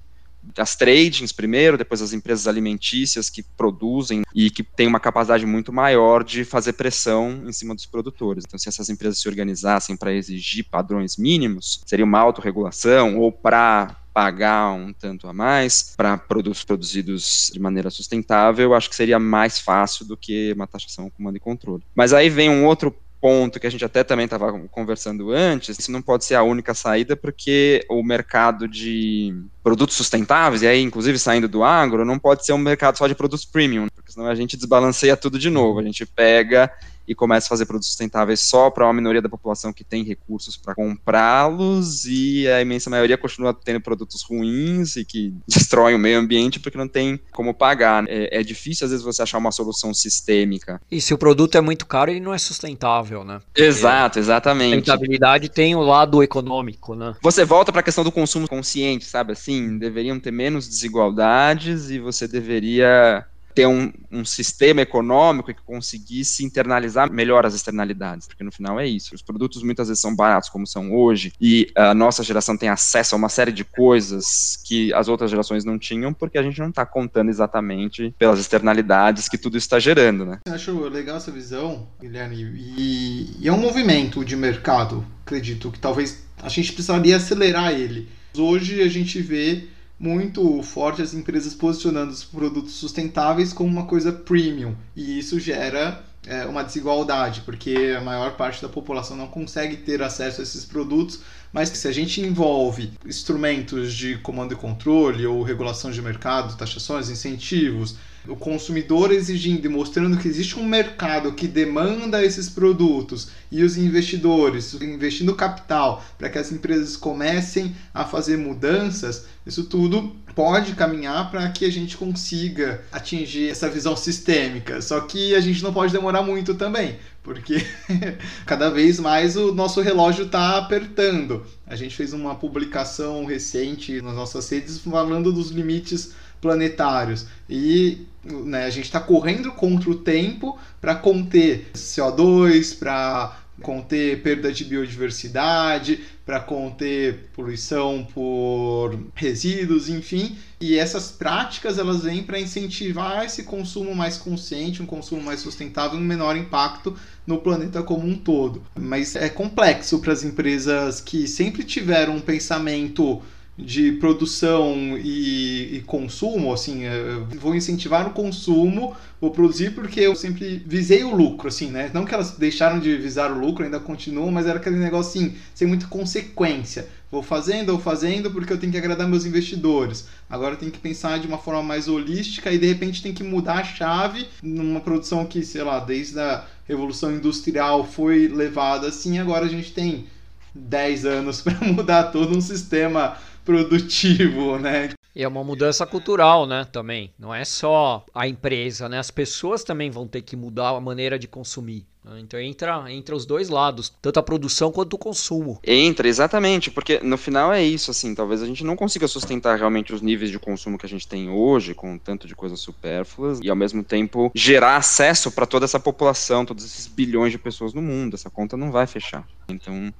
as 0.56 0.74
tradings 0.74 1.32
primeiro, 1.32 1.78
depois 1.78 2.02
as 2.02 2.12
empresas 2.12 2.48
alimentícias 2.48 3.30
que 3.30 3.42
produzem 3.42 4.22
e 4.34 4.50
que 4.50 4.62
têm 4.62 4.88
uma 4.88 4.98
capacidade 4.98 5.46
muito 5.46 5.72
maior 5.72 6.24
de 6.24 6.44
fazer 6.44 6.72
pressão 6.72 7.44
em 7.46 7.52
cima 7.52 7.74
dos 7.74 7.86
produtores. 7.86 8.44
Então, 8.46 8.58
se 8.58 8.68
essas 8.68 8.88
empresas 8.88 9.20
se 9.20 9.28
organizassem 9.28 9.96
para 9.96 10.12
exigir 10.12 10.66
padrões 10.68 11.16
mínimos, 11.16 11.80
seria 11.86 12.04
uma 12.04 12.18
autorregulação 12.18 13.18
ou 13.18 13.30
para 13.30 14.01
pagar 14.12 14.72
um 14.72 14.92
tanto 14.92 15.26
a 15.26 15.32
mais 15.32 15.94
para 15.96 16.18
produtos 16.18 16.64
produzidos 16.64 17.50
de 17.52 17.60
maneira 17.60 17.90
sustentável, 17.90 18.74
acho 18.74 18.90
que 18.90 18.96
seria 18.96 19.18
mais 19.18 19.58
fácil 19.58 20.06
do 20.06 20.16
que 20.16 20.52
uma 20.52 20.66
taxação 20.66 21.10
comando 21.10 21.36
e 21.36 21.40
controle. 21.40 21.82
Mas 21.94 22.12
aí 22.12 22.28
vem 22.28 22.50
um 22.50 22.66
outro 22.66 22.94
ponto 23.22 23.60
que 23.60 23.68
a 23.68 23.70
gente 23.70 23.84
até 23.84 24.02
também 24.02 24.24
estava 24.24 24.52
conversando 24.68 25.30
antes, 25.30 25.78
isso 25.78 25.92
não 25.92 26.02
pode 26.02 26.24
ser 26.24 26.34
a 26.34 26.42
única 26.42 26.74
saída, 26.74 27.14
porque 27.14 27.86
o 27.88 28.02
mercado 28.02 28.66
de 28.66 29.32
produtos 29.62 29.94
sustentáveis, 29.94 30.62
e 30.62 30.66
aí 30.66 30.82
inclusive 30.82 31.16
saindo 31.20 31.46
do 31.46 31.62
agro, 31.62 32.04
não 32.04 32.18
pode 32.18 32.44
ser 32.44 32.52
um 32.52 32.58
mercado 32.58 32.98
só 32.98 33.06
de 33.06 33.14
produtos 33.14 33.44
premium, 33.44 33.86
porque 33.94 34.10
senão 34.10 34.26
a 34.26 34.34
gente 34.34 34.56
desbalanceia 34.56 35.16
tudo 35.16 35.38
de 35.38 35.48
novo. 35.48 35.78
A 35.78 35.84
gente 35.84 36.04
pega 36.04 36.68
e 37.06 37.14
começa 37.14 37.46
a 37.46 37.50
fazer 37.50 37.66
produtos 37.66 37.88
sustentáveis 37.88 38.40
só 38.40 38.70
para 38.70 38.86
uma 38.86 38.92
minoria 38.92 39.22
da 39.22 39.28
população 39.28 39.72
que 39.72 39.84
tem 39.84 40.04
recursos 40.04 40.56
para 40.56 40.74
comprá-los 40.74 42.04
e 42.04 42.48
a 42.48 42.60
imensa 42.60 42.88
maioria 42.90 43.18
continua 43.18 43.54
tendo 43.54 43.80
produtos 43.80 44.22
ruins 44.22 44.96
e 44.96 45.04
que 45.04 45.34
destroem 45.46 45.94
o 45.94 45.98
meio 45.98 46.18
ambiente 46.18 46.60
porque 46.60 46.78
não 46.78 46.88
tem 46.88 47.20
como 47.32 47.54
pagar. 47.54 48.04
É, 48.08 48.40
é 48.40 48.42
difícil 48.42 48.84
às 48.84 48.90
vezes 48.90 49.04
você 49.04 49.22
achar 49.22 49.38
uma 49.38 49.52
solução 49.52 49.92
sistêmica. 49.92 50.80
E 50.90 51.00
se 51.00 51.12
o 51.12 51.18
produto 51.18 51.56
é 51.56 51.60
muito 51.60 51.86
caro, 51.86 52.10
ele 52.10 52.20
não 52.20 52.34
é 52.34 52.38
sustentável, 52.38 53.24
né? 53.24 53.40
Exato, 53.54 54.18
exatamente. 54.18 54.72
A 54.72 54.76
rentabilidade 54.76 55.48
tem 55.48 55.74
o 55.74 55.80
lado 55.80 56.22
econômico, 56.22 56.94
né? 56.94 57.14
Você 57.22 57.44
volta 57.44 57.72
para 57.72 57.80
a 57.80 57.84
questão 57.84 58.04
do 58.04 58.12
consumo 58.12 58.48
consciente, 58.48 59.04
sabe 59.04 59.32
assim? 59.32 59.78
Deveriam 59.78 60.18
ter 60.18 60.30
menos 60.30 60.68
desigualdades 60.68 61.90
e 61.90 61.98
você 61.98 62.26
deveria 62.28 63.24
ter 63.54 63.66
um, 63.66 63.92
um, 64.10 64.24
sistema 64.24 64.80
econômico 64.80 65.52
que 65.52 65.62
conseguisse 65.62 66.44
internalizar 66.44 67.12
melhor 67.12 67.44
as 67.44 67.54
externalidades, 67.54 68.26
porque 68.26 68.44
no 68.44 68.52
final 68.52 68.78
é 68.78 68.86
isso. 68.86 69.14
Os 69.14 69.22
produtos 69.22 69.62
muitas 69.62 69.88
vezes 69.88 70.00
são 70.00 70.14
baratos, 70.14 70.48
como 70.48 70.66
são 70.66 70.92
hoje, 70.92 71.32
e 71.40 71.70
a 71.74 71.94
nossa 71.94 72.22
geração 72.22 72.56
tem 72.56 72.68
acesso 72.68 73.14
a 73.14 73.18
uma 73.18 73.28
série 73.28 73.52
de 73.52 73.64
coisas 73.64 74.60
que 74.64 74.92
as 74.94 75.08
outras 75.08 75.30
gerações 75.30 75.64
não 75.64 75.78
tinham, 75.78 76.12
porque 76.12 76.38
a 76.38 76.42
gente 76.42 76.60
não 76.60 76.70
está 76.70 76.84
contando 76.86 77.28
exatamente 77.28 78.14
pelas 78.18 78.38
externalidades 78.38 79.28
que 79.28 79.38
tudo 79.38 79.56
está 79.56 79.78
gerando, 79.78 80.24
né? 80.24 80.40
Eu 80.46 80.54
acho 80.54 80.88
legal 80.88 81.16
essa 81.16 81.30
visão, 81.30 81.88
Guilherme, 82.00 82.36
e, 82.56 83.36
e 83.40 83.48
é 83.48 83.52
um 83.52 83.60
movimento 83.60 84.24
de 84.24 84.36
mercado, 84.36 85.04
acredito, 85.24 85.70
que 85.70 85.78
talvez 85.78 86.24
a 86.42 86.48
gente 86.48 86.72
precisaria 86.72 87.16
acelerar 87.16 87.72
ele. 87.72 88.08
Hoje 88.36 88.80
a 88.82 88.88
gente 88.88 89.20
vê 89.20 89.64
muito 90.02 90.62
forte 90.62 91.00
as 91.00 91.14
empresas 91.14 91.54
posicionando 91.54 92.12
os 92.12 92.24
produtos 92.24 92.72
sustentáveis 92.72 93.52
como 93.52 93.70
uma 93.70 93.86
coisa 93.86 94.12
premium. 94.12 94.74
E 94.94 95.18
isso 95.18 95.38
gera 95.40 96.04
é, 96.26 96.44
uma 96.44 96.62
desigualdade 96.62 97.42
porque 97.42 97.94
a 97.96 98.00
maior 98.00 98.36
parte 98.36 98.60
da 98.60 98.68
população 98.68 99.16
não 99.16 99.28
consegue 99.28 99.76
ter 99.76 100.02
acesso 100.02 100.40
a 100.40 100.44
esses 100.44 100.64
produtos 100.64 101.20
mas 101.52 101.68
se 101.68 101.86
a 101.86 101.92
gente 101.92 102.20
envolve 102.20 102.92
instrumentos 103.04 103.92
de 103.92 104.16
comando 104.18 104.54
e 104.54 104.56
controle 104.56 105.26
ou 105.26 105.42
regulação 105.42 105.90
de 105.90 106.00
mercado, 106.00 106.56
taxações, 106.56 107.10
incentivos, 107.10 107.96
o 108.26 108.36
consumidor 108.36 109.10
exigindo 109.12 109.66
e 109.66 109.68
mostrando 109.68 110.16
que 110.16 110.28
existe 110.28 110.58
um 110.58 110.64
mercado 110.64 111.32
que 111.32 111.48
demanda 111.48 112.24
esses 112.24 112.48
produtos 112.48 113.30
e 113.50 113.62
os 113.62 113.76
investidores 113.76 114.74
investindo 114.74 115.34
capital 115.34 116.04
para 116.16 116.28
que 116.28 116.38
as 116.38 116.52
empresas 116.52 116.96
comecem 116.96 117.74
a 117.92 118.04
fazer 118.04 118.36
mudanças, 118.36 119.26
isso 119.44 119.64
tudo 119.64 120.14
pode 120.34 120.74
caminhar 120.74 121.30
para 121.30 121.48
que 121.50 121.64
a 121.64 121.70
gente 121.70 121.96
consiga 121.96 122.82
atingir 122.90 123.50
essa 123.50 123.68
visão 123.68 123.96
sistêmica. 123.96 124.80
Só 124.80 125.00
que 125.00 125.34
a 125.34 125.40
gente 125.40 125.62
não 125.62 125.72
pode 125.72 125.92
demorar 125.92 126.22
muito 126.22 126.54
também, 126.54 126.96
porque 127.22 127.66
cada 128.46 128.70
vez 128.70 128.98
mais 128.98 129.36
o 129.36 129.52
nosso 129.52 129.80
relógio 129.80 130.26
está 130.26 130.56
apertando. 130.56 131.44
A 131.66 131.76
gente 131.76 131.94
fez 131.94 132.12
uma 132.12 132.34
publicação 132.34 133.24
recente 133.24 134.00
nas 134.00 134.14
nossas 134.14 134.48
redes 134.48 134.78
falando 134.78 135.32
dos 135.32 135.50
limites 135.50 136.12
planetários 136.42 137.24
e 137.48 138.06
né, 138.24 138.64
a 138.64 138.70
gente 138.70 138.84
está 138.84 139.00
correndo 139.00 139.52
contra 139.52 139.88
o 139.88 139.94
tempo 139.94 140.58
para 140.80 140.94
conter 140.94 141.70
CO2, 141.72 142.78
para 142.78 143.38
conter 143.60 144.22
perda 144.22 144.52
de 144.52 144.64
biodiversidade, 144.64 146.00
para 146.26 146.40
conter 146.40 147.30
poluição 147.34 148.06
por 148.12 148.98
resíduos, 149.14 149.88
enfim. 149.88 150.36
E 150.60 150.76
essas 150.76 151.10
práticas 151.12 151.78
elas 151.78 152.02
vêm 152.02 152.22
para 152.22 152.40
incentivar 152.40 153.24
esse 153.24 153.44
consumo 153.44 153.94
mais 153.94 154.16
consciente, 154.16 154.82
um 154.82 154.86
consumo 154.86 155.22
mais 155.22 155.40
sustentável, 155.40 155.98
um 155.98 156.02
menor 156.02 156.36
impacto 156.36 156.96
no 157.26 157.38
planeta 157.38 157.82
como 157.82 158.06
um 158.06 158.16
todo. 158.16 158.62
Mas 158.78 159.14
é 159.14 159.28
complexo 159.28 160.00
para 160.00 160.12
as 160.12 160.24
empresas 160.24 161.00
que 161.00 161.28
sempre 161.28 161.62
tiveram 161.62 162.16
um 162.16 162.20
pensamento 162.20 163.22
de 163.56 163.92
produção 163.92 164.96
e, 164.96 165.76
e, 165.76 165.80
consumo, 165.82 166.52
assim, 166.52 166.84
é, 166.84 167.18
vou 167.38 167.54
incentivar 167.54 168.06
o 168.08 168.12
consumo, 168.12 168.96
vou 169.20 169.30
produzir 169.30 169.74
porque 169.74 170.00
eu 170.00 170.16
sempre 170.16 170.62
visei 170.66 171.04
o 171.04 171.14
lucro, 171.14 171.48
assim, 171.48 171.70
né? 171.70 171.90
Não 171.92 172.06
que 172.06 172.14
elas 172.14 172.32
deixaram 172.32 172.80
de 172.80 172.96
visar 172.96 173.30
o 173.30 173.38
lucro, 173.38 173.64
ainda 173.64 173.78
continuam, 173.78 174.30
mas 174.30 174.46
era 174.46 174.58
aquele 174.58 174.76
negócio 174.76 175.10
assim, 175.10 175.36
sem 175.54 175.68
muita 175.68 175.86
consequência. 175.86 176.88
Vou 177.10 177.22
fazendo, 177.22 177.72
vou 177.72 177.80
fazendo 177.80 178.30
porque 178.30 178.50
eu 178.50 178.58
tenho 178.58 178.72
que 178.72 178.78
agradar 178.78 179.06
meus 179.06 179.26
investidores. 179.26 180.08
Agora 180.30 180.56
tem 180.56 180.70
que 180.70 180.78
pensar 180.78 181.18
de 181.18 181.26
uma 181.26 181.36
forma 181.36 181.62
mais 181.62 181.88
holística 181.88 182.50
e 182.50 182.56
de 182.56 182.66
repente 182.66 183.02
tem 183.02 183.12
que 183.12 183.22
mudar 183.22 183.58
a 183.58 183.64
chave 183.64 184.26
numa 184.42 184.80
produção 184.80 185.26
que, 185.26 185.44
sei 185.44 185.62
lá, 185.62 185.78
desde 185.78 186.18
a 186.18 186.46
Revolução 186.66 187.12
Industrial 187.12 187.86
foi 187.86 188.28
levada 188.28 188.88
assim, 188.88 189.18
agora 189.18 189.44
a 189.44 189.48
gente 189.48 189.74
tem 189.74 190.06
10 190.54 191.04
anos 191.04 191.40
para 191.42 191.58
mudar 191.66 192.04
todo 192.04 192.36
um 192.36 192.40
sistema 192.40 193.18
produtivo, 193.44 194.58
né? 194.58 194.90
E 195.14 195.22
é 195.22 195.28
uma 195.28 195.44
mudança 195.44 195.86
cultural, 195.86 196.46
né, 196.46 196.64
também. 196.72 197.12
Não 197.18 197.34
é 197.34 197.44
só 197.44 198.04
a 198.14 198.26
empresa, 198.26 198.88
né? 198.88 198.98
As 198.98 199.10
pessoas 199.10 199.62
também 199.62 199.90
vão 199.90 200.06
ter 200.08 200.22
que 200.22 200.34
mudar 200.34 200.70
a 200.70 200.80
maneira 200.80 201.18
de 201.18 201.28
consumir. 201.28 201.86
Né? 202.04 202.20
Então 202.20 202.40
entra, 202.40 202.90
entra 202.92 203.14
os 203.14 203.24
dois 203.24 203.48
lados, 203.48 203.92
tanto 204.00 204.18
a 204.18 204.22
produção 204.22 204.72
quanto 204.72 204.94
o 204.94 204.98
consumo. 204.98 205.60
Entra, 205.64 206.08
exatamente, 206.08 206.70
porque 206.70 207.00
no 207.00 207.16
final 207.16 207.52
é 207.52 207.62
isso, 207.62 207.90
assim, 207.90 208.14
talvez 208.14 208.42
a 208.42 208.46
gente 208.46 208.64
não 208.64 208.76
consiga 208.76 209.06
sustentar 209.06 209.58
realmente 209.58 209.94
os 209.94 210.02
níveis 210.02 210.30
de 210.30 210.38
consumo 210.38 210.78
que 210.78 210.86
a 210.86 210.88
gente 210.88 211.06
tem 211.06 211.30
hoje, 211.30 211.74
com 211.74 211.96
tanto 211.98 212.26
de 212.26 212.34
coisas 212.34 212.60
supérfluas, 212.60 213.40
e 213.42 213.48
ao 213.48 213.56
mesmo 213.56 213.82
tempo 213.82 214.30
gerar 214.34 214.76
acesso 214.76 215.30
para 215.30 215.46
toda 215.46 215.64
essa 215.64 215.78
população, 215.78 216.44
todos 216.44 216.64
esses 216.64 216.86
bilhões 216.86 217.32
de 217.32 217.38
pessoas 217.38 217.72
no 217.72 217.82
mundo. 217.82 218.14
Essa 218.14 218.30
conta 218.30 218.56
não 218.56 218.70
vai 218.70 218.86
fechar. 218.86 219.26
Então 219.48 219.92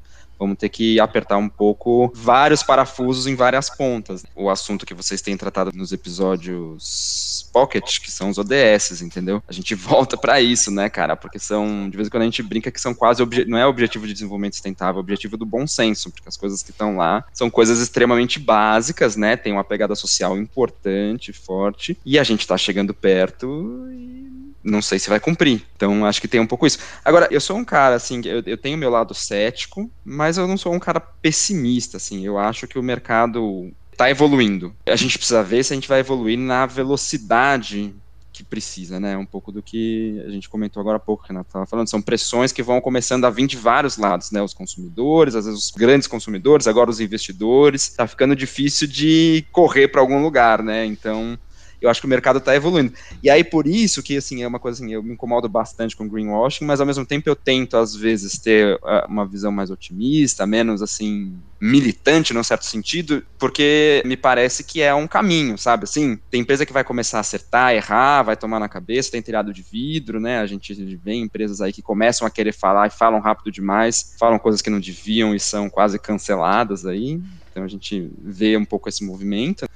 Vamos 0.43 0.59
ter 0.59 0.71
que 0.71 0.99
apertar 0.99 1.37
um 1.37 1.49
pouco 1.49 2.11
vários 2.17 2.65
parafusos 2.65 3.29
em 3.29 3.37
várias 3.37 3.71
pontas. 3.71 4.25
O 4.35 4.51
assunto 4.51 4.85
que 4.85 4.93
vocês 4.93 5.23
têm 5.23 5.37
tratado 5.37 5.71
nos 5.73 5.93
episódios 5.93 7.49
Pocket, 7.53 8.01
que 8.01 8.11
são 8.11 8.29
os 8.29 8.39
ODS, 8.39 9.03
entendeu? 9.03 9.41
A 9.47 9.53
gente 9.53 9.73
volta 9.77 10.17
para 10.17 10.41
isso, 10.41 10.69
né, 10.73 10.89
cara? 10.89 11.15
Porque 11.15 11.39
são, 11.39 11.89
de 11.93 11.97
vez 11.97 12.09
em 12.09 12.11
quando 12.11 12.23
a 12.23 12.27
gente 12.27 12.43
brinca 12.43 12.71
que 12.71 12.81
são 12.81 12.95
quase, 12.95 13.23
não 13.47 13.59
é 13.59 13.67
objetivo 13.67 14.07
de 14.07 14.15
desenvolvimento 14.15 14.55
sustentável, 14.55 14.99
é 14.99 15.01
objetivo 15.01 15.37
do 15.37 15.45
bom 15.45 15.67
senso, 15.67 16.11
porque 16.11 16.29
as 16.29 16.37
coisas 16.37 16.63
que 16.63 16.71
estão 16.71 16.97
lá 16.97 17.25
são 17.33 17.51
coisas 17.51 17.79
extremamente 17.79 18.41
básicas, 18.41 19.15
né? 19.15 19.37
Tem 19.37 19.53
uma 19.53 19.63
pegada 19.63 19.95
social 19.95 20.37
importante, 20.39 21.33
forte, 21.33 21.97
e 22.05 22.19
a 22.19 22.25
gente 22.25 22.41
está 22.41 22.57
chegando 22.57 22.95
perto 22.95 23.87
e 23.93 24.53
não 24.65 24.81
sei 24.81 24.99
se 24.99 25.11
vai 25.11 25.21
cumprir. 25.21 25.63
Então, 25.77 26.07
acho 26.07 26.21
que 26.21 26.29
tem 26.29 26.41
um 26.41 26.47
pouco 26.47 26.67
isso. 26.67 26.79
Agora, 27.05 27.29
eu 27.31 27.41
sou 27.41 27.57
um 27.57 27.65
cara, 27.65 27.95
assim, 27.97 28.23
eu, 28.25 28.43
eu 28.47 28.57
tenho 28.57 28.79
meu 28.79 28.91
lado 28.91 29.13
cético, 29.13 29.91
mas 30.05 30.39
eu 30.39 30.49
não 30.49 30.57
sou 30.57 30.73
um 30.73 30.79
cara 30.79 31.01
pessimista, 31.01 31.99
assim. 31.99 32.25
Eu 32.25 32.39
acho 32.39 32.67
que 32.67 32.79
o 32.79 32.83
mercado 32.83 33.71
está 33.93 34.09
evoluindo. 34.09 34.75
A 34.87 34.97
gente 34.97 35.19
precisa 35.19 35.43
ver 35.43 35.63
se 35.65 35.73
a 35.73 35.77
gente 35.77 35.89
vai 35.89 36.01
evoluir 36.01 36.39
na 36.39 36.65
velocidade 36.65 37.95
que 38.43 38.49
precisa, 38.49 38.99
né? 38.99 39.17
Um 39.17 39.25
pouco 39.25 39.53
do 39.53 39.63
que 39.63 40.23
a 40.27 40.31
gente 40.31 40.49
comentou 40.49 40.81
agora 40.81 40.97
há 40.97 41.01
pouco, 41.01 41.25
Renato 41.27 41.49
estava 41.49 41.67
falando. 41.67 41.89
São 41.89 42.03
pressões 42.03 42.53
que 42.53 42.63
vão 42.63 42.81
começando 42.81 43.25
a 43.25 43.31
vir 43.31 43.47
de 43.47 43.57
vários 43.57 43.97
lados, 43.97 44.31
né? 44.31 44.43
Os 44.43 44.53
consumidores, 44.53 45.35
às 45.35 45.47
vezes 45.47 45.67
os 45.67 45.71
grandes 45.71 46.09
consumidores, 46.09 46.67
agora 46.67 46.91
os 46.91 47.01
investidores. 47.01 47.89
Está 47.89 48.07
ficando 48.07 48.35
difícil 48.35 48.87
de 48.87 49.45
correr 49.53 49.89
para 49.89 50.01
algum 50.01 50.21
lugar, 50.21 50.63
né? 50.63 50.85
Então, 50.85 51.39
eu 51.83 51.91
acho 51.91 52.01
que 52.01 52.07
o 52.07 52.11
mercado 52.11 52.39
está 52.39 52.55
evoluindo. 52.55 52.93
E 53.23 53.29
aí, 53.29 53.43
por 53.43 53.67
isso 53.67 54.03
que, 54.03 54.17
assim, 54.17 54.43
é 54.43 54.47
uma 54.47 54.61
coisa 54.61 54.83
assim, 54.83 54.93
eu 54.93 55.03
me 55.03 55.15
incomodo 55.15 55.49
bastante 55.49 55.97
com 55.97 56.09
greenwashing, 56.09 56.65
mas 56.65 56.81
ao 56.81 56.87
mesmo 56.87 57.05
tempo 57.05 57.29
eu 57.29 57.35
tento, 57.35 57.77
às 57.77 57.95
vezes, 57.95 58.39
ter 58.39 58.77
uh, 58.77 59.07
uma 59.09 59.27
visão 59.27 59.51
mais 59.51 59.69
otimista, 59.71 60.47
menos, 60.47 60.81
assim, 60.81 61.37
militante, 61.61 62.33
num 62.33 62.43
certo 62.43 62.65
sentido, 62.65 63.25
porque 63.39 64.01
me 64.05 64.17
parece 64.17 64.63
que 64.63 64.81
é 64.81 64.95
um 64.95 65.09
caminho, 65.09 65.59
sabe? 65.59 65.85
Assim, 65.85 66.19
tem 66.31 66.41
empresa 66.41 66.65
que 66.65 66.73
vai 66.73 66.85
começar 66.85 67.19
a 67.19 67.21
acertar, 67.21 67.75
errar, 67.75 68.23
vai 68.23 68.37
tomar 68.37 68.61
na 68.61 68.69
cabeça, 68.69 69.11
tem 69.11 69.23
telhado 69.23 69.53
de 69.53 69.63
vidro, 69.63 70.21
né? 70.21 70.39
A 70.39 70.47
gente 70.47 70.73
vê 70.97 71.15
empresas 71.15 71.61
aí 71.61 71.73
que 71.73 71.83
começam 71.83 72.27
a 72.27 72.31
querer 72.31 72.53
falar 72.53 72.87
e 72.87 72.91
falam 72.91 73.21
rápido 73.21 73.51
demais, 73.51 74.15
falam 74.19 74.39
coisas 74.39 74.63
que 74.63 74.71
não 74.71 74.81
deviam 74.81 75.35
e 75.35 75.41
são 75.41 75.69
quase 75.69 75.99
canceladas 75.99 76.87
aí. 76.87 77.21
Então 77.51 77.65
a 77.65 77.69
gente 77.69 78.11
vê 78.19 78.57
um 78.57 78.65
pouco 78.65 78.89
esse 78.89 79.05
movimento 79.05 79.67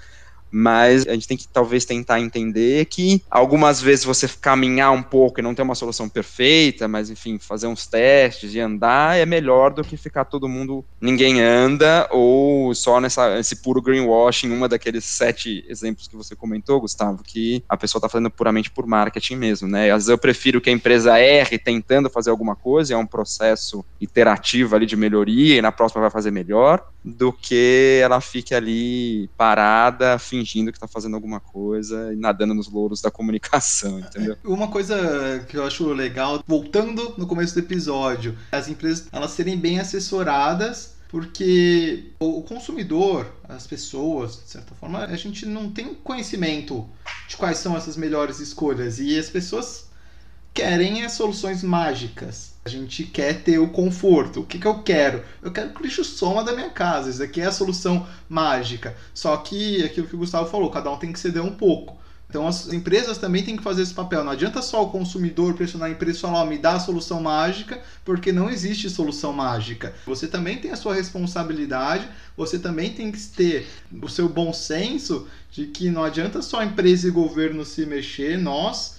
mas 0.51 1.07
a 1.07 1.13
gente 1.13 1.27
tem 1.27 1.37
que 1.37 1.49
talvez 1.49 1.85
tentar 1.85 2.21
entender 2.21 2.87
que 2.87 3.23
algumas 3.31 3.81
vezes 3.81 4.05
você 4.05 4.29
caminhar 4.41 4.93
um 4.93 5.03
pouco 5.03 5.41
e 5.41 5.43
não 5.43 5.55
ter 5.55 5.63
uma 5.63 5.75
solução 5.75 6.09
perfeita, 6.09 6.89
mas 6.89 7.11
enfim, 7.11 7.39
fazer 7.39 7.67
uns 7.67 7.87
testes 7.87 8.55
e 8.55 8.61
andar 8.61 9.19
é 9.19 9.27
melhor 9.27 9.73
do 9.73 9.85
que 9.85 9.97
ficar 9.97 10.25
todo 10.25 10.49
mundo, 10.49 10.85
ninguém 11.01 11.41
anda, 11.41 12.09
ou 12.11 12.75
só 12.75 13.01
nessa, 13.01 13.39
esse 13.39 13.57
puro 13.57 13.83
greenwashing, 13.83 14.51
uma 14.51 14.69
daqueles 14.69 15.05
sete 15.05 15.65
exemplos 15.69 16.09
que 16.09 16.17
você 16.17 16.35
comentou, 16.35 16.81
Gustavo, 16.81 17.23
que 17.23 17.63
a 17.69 17.77
pessoa 17.77 17.99
está 17.99 18.09
fazendo 18.09 18.31
puramente 18.31 18.71
por 18.71 18.87
marketing 18.87 19.37
mesmo, 19.37 19.69
né? 19.69 19.91
Às 19.91 20.05
vezes 20.05 20.09
eu 20.09 20.19
prefiro 20.19 20.61
que 20.61 20.71
a 20.71 20.73
empresa 20.73 21.19
erre 21.19 21.59
tentando 21.59 22.11
fazer 22.11 22.31
alguma 22.31 22.57
coisa, 22.57 22.95
é 22.95 22.97
um 22.97 23.07
processo 23.07 23.85
iterativo 24.01 24.77
ali 24.77 24.87
de 24.87 24.97
melhoria, 24.97 25.59
e 25.59 25.63
na 25.63 25.73
próxima 25.73 26.03
vai 26.03 26.11
fazer 26.11 26.31
melhor, 26.31 26.83
do 27.07 27.33
que 27.33 28.01
ela 28.03 28.21
fique 28.21 28.53
ali 28.53 29.31
parada, 29.37 30.19
fingindo 30.19 30.73
que 30.73 30.77
está 30.77 30.89
fazendo 30.89 31.15
alguma 31.15 31.39
coisa 31.39 32.13
e 32.13 32.17
nadando 32.17 32.53
nos 32.53 32.69
louros 32.69 33.01
da 33.01 33.13
comunicação, 33.13 34.01
entendeu? 34.01 34.37
Uma 34.45 34.67
coisa 34.67 35.45
que 35.49 35.57
eu 35.57 35.65
acho 35.65 35.87
legal, 35.93 36.43
voltando 36.45 37.15
no 37.17 37.25
começo 37.29 37.55
do 37.55 37.61
episódio, 37.61 38.37
as 38.51 38.69
empresas 38.69 39.07
elas 39.13 39.31
serem 39.31 39.57
bem 39.57 39.79
assessoradas 39.79 40.97
porque 41.09 42.11
o 42.19 42.43
consumidor, 42.43 43.33
as 43.49 43.65
pessoas, 43.69 44.43
de 44.45 44.51
certa 44.51 44.75
forma, 44.75 45.05
a 45.05 45.17
gente 45.17 45.47
não 45.47 45.71
tem 45.71 45.95
conhecimento 45.95 46.85
de 47.29 47.37
quais 47.37 47.59
são 47.59 47.77
essas 47.77 47.97
melhores 47.97 48.41
escolhas 48.41 48.99
e 48.99 49.17
as 49.17 49.31
pessoas 49.31 49.87
querem 50.53 51.05
as 51.05 51.13
soluções 51.13 51.63
mágicas. 51.63 52.56
A 52.67 52.69
gente 52.69 53.05
quer 53.05 53.45
ter 53.45 53.61
o 53.61 53.69
conforto. 53.69 54.41
O 54.41 54.45
que, 54.45 54.59
que 54.59 54.67
eu 54.67 54.83
quero? 54.83 55.23
Eu 55.41 55.53
quero 55.53 55.71
que 55.71 55.81
o 55.81 55.85
lixo 55.85 56.03
soma 56.03 56.43
da 56.43 56.53
minha 56.53 56.69
casa. 56.69 57.09
Isso 57.09 57.23
aqui 57.23 57.41
é 57.41 57.45
a 57.45 57.53
solução 57.53 58.05
mágica. 58.29 58.97
Só 59.15 59.37
que 59.37 59.85
aquilo 59.85 60.09
que 60.09 60.17
o 60.17 60.19
Gustavo 60.19 60.51
falou, 60.51 60.69
cada 60.69 60.91
um 60.91 60.97
tem 60.97 61.13
que 61.13 61.21
ceder 61.21 61.45
um 61.45 61.55
pouco. 61.55 61.97
Então 62.29 62.45
as 62.45 62.73
empresas 62.73 63.19
também 63.19 63.45
têm 63.45 63.57
que 63.57 63.63
fazer 63.63 63.83
esse 63.83 63.95
papel. 63.95 64.25
Não 64.25 64.33
adianta 64.33 64.61
só 64.61 64.83
o 64.83 64.91
consumidor 64.91 65.55
pressionar 65.55 65.89
a 65.89 65.93
empresa 65.93 66.19
e 66.19 66.21
falar, 66.23 66.43
oh, 66.43 66.47
me 66.47 66.59
dá 66.59 66.73
a 66.73 66.81
solução 66.81 67.23
mágica, 67.23 67.81
porque 68.05 68.33
não 68.33 68.51
existe 68.51 68.91
solução 68.91 69.33
mágica. 69.33 69.95
Você 70.05 70.27
também 70.27 70.59
tem 70.59 70.73
a 70.73 70.77
sua 70.77 70.93
responsabilidade, 70.93 72.09
você 72.37 72.59
também 72.59 72.93
tem 72.93 73.13
que 73.13 73.21
ter 73.21 73.69
o 74.03 74.09
seu 74.09 74.29
bom 74.29 74.53
senso 74.53 75.29
de 75.53 75.67
que 75.67 75.89
não 75.89 76.03
adianta 76.03 76.43
só 76.43 76.59
a 76.59 76.65
empresa 76.65 77.07
e 77.07 77.13
governo 77.13 77.65
se 77.65 77.87
mexer, 77.87 78.37
nós 78.37 78.96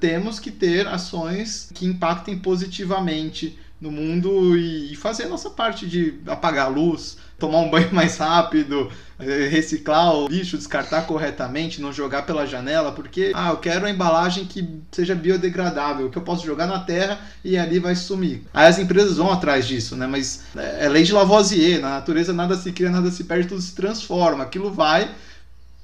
temos 0.00 0.38
que 0.38 0.50
ter 0.50 0.86
ações 0.86 1.70
que 1.74 1.86
impactem 1.86 2.38
positivamente 2.38 3.58
no 3.82 3.90
mundo 3.90 4.56
e, 4.56 4.94
fazer 4.94 5.24
a 5.24 5.28
nossa 5.28 5.50
parte 5.50 5.88
de 5.88 6.14
apagar 6.28 6.66
a 6.66 6.68
luz, 6.68 7.16
tomar 7.36 7.58
um 7.58 7.68
banho 7.72 7.92
mais 7.92 8.16
rápido, 8.16 8.88
eh, 9.18 9.48
reciclar 9.50 10.14
o 10.14 10.28
lixo, 10.28 10.56
descartar 10.56 11.02
corretamente, 11.02 11.80
não 11.80 11.92
jogar 11.92 12.22
pela 12.22 12.46
janela, 12.46 12.92
porque 12.92 13.32
ah, 13.34 13.50
eu 13.50 13.56
quero 13.56 13.80
uma 13.80 13.90
embalagem 13.90 14.44
que 14.44 14.64
seja 14.92 15.16
biodegradável, 15.16 16.08
que 16.08 16.16
eu 16.16 16.22
posso 16.22 16.46
jogar 16.46 16.68
na 16.68 16.78
terra 16.78 17.18
e 17.44 17.58
ali 17.58 17.80
vai 17.80 17.96
sumir. 17.96 18.44
Aí 18.54 18.68
as 18.68 18.78
empresas 18.78 19.16
vão 19.16 19.32
atrás 19.32 19.66
disso, 19.66 19.96
né? 19.96 20.06
Mas 20.06 20.44
é 20.54 20.88
lei 20.88 21.02
de 21.02 21.12
Lavoisier, 21.12 21.80
na 21.80 21.90
natureza 21.90 22.32
nada 22.32 22.54
se 22.54 22.70
cria, 22.70 22.88
nada 22.88 23.10
se 23.10 23.24
perde, 23.24 23.48
tudo 23.48 23.60
se 23.60 23.74
transforma. 23.74 24.44
Aquilo 24.44 24.72
vai 24.72 25.10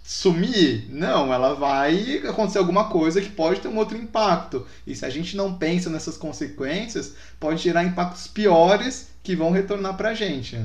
sumir? 0.09 0.87
Não, 0.89 1.35
ela 1.35 1.53
vai 1.53 2.23
acontecer 2.27 2.57
alguma 2.57 2.89
coisa 2.89 3.21
que 3.21 3.29
pode 3.29 3.61
ter 3.61 3.69
um 3.69 3.77
outro 3.77 3.95
impacto. 3.95 4.67
E 4.87 4.97
se 4.97 5.05
a 5.05 5.11
gente 5.11 5.37
não 5.37 5.59
pensa 5.59 5.91
nessas 5.91 6.17
consequências, 6.17 7.13
pode 7.39 7.63
gerar 7.63 7.85
impactos 7.85 8.27
piores 8.27 9.09
que 9.23 9.37
vão 9.37 9.51
retornar 9.51 9.99
para 9.99 10.09
a 10.09 10.15
gente. 10.15 10.59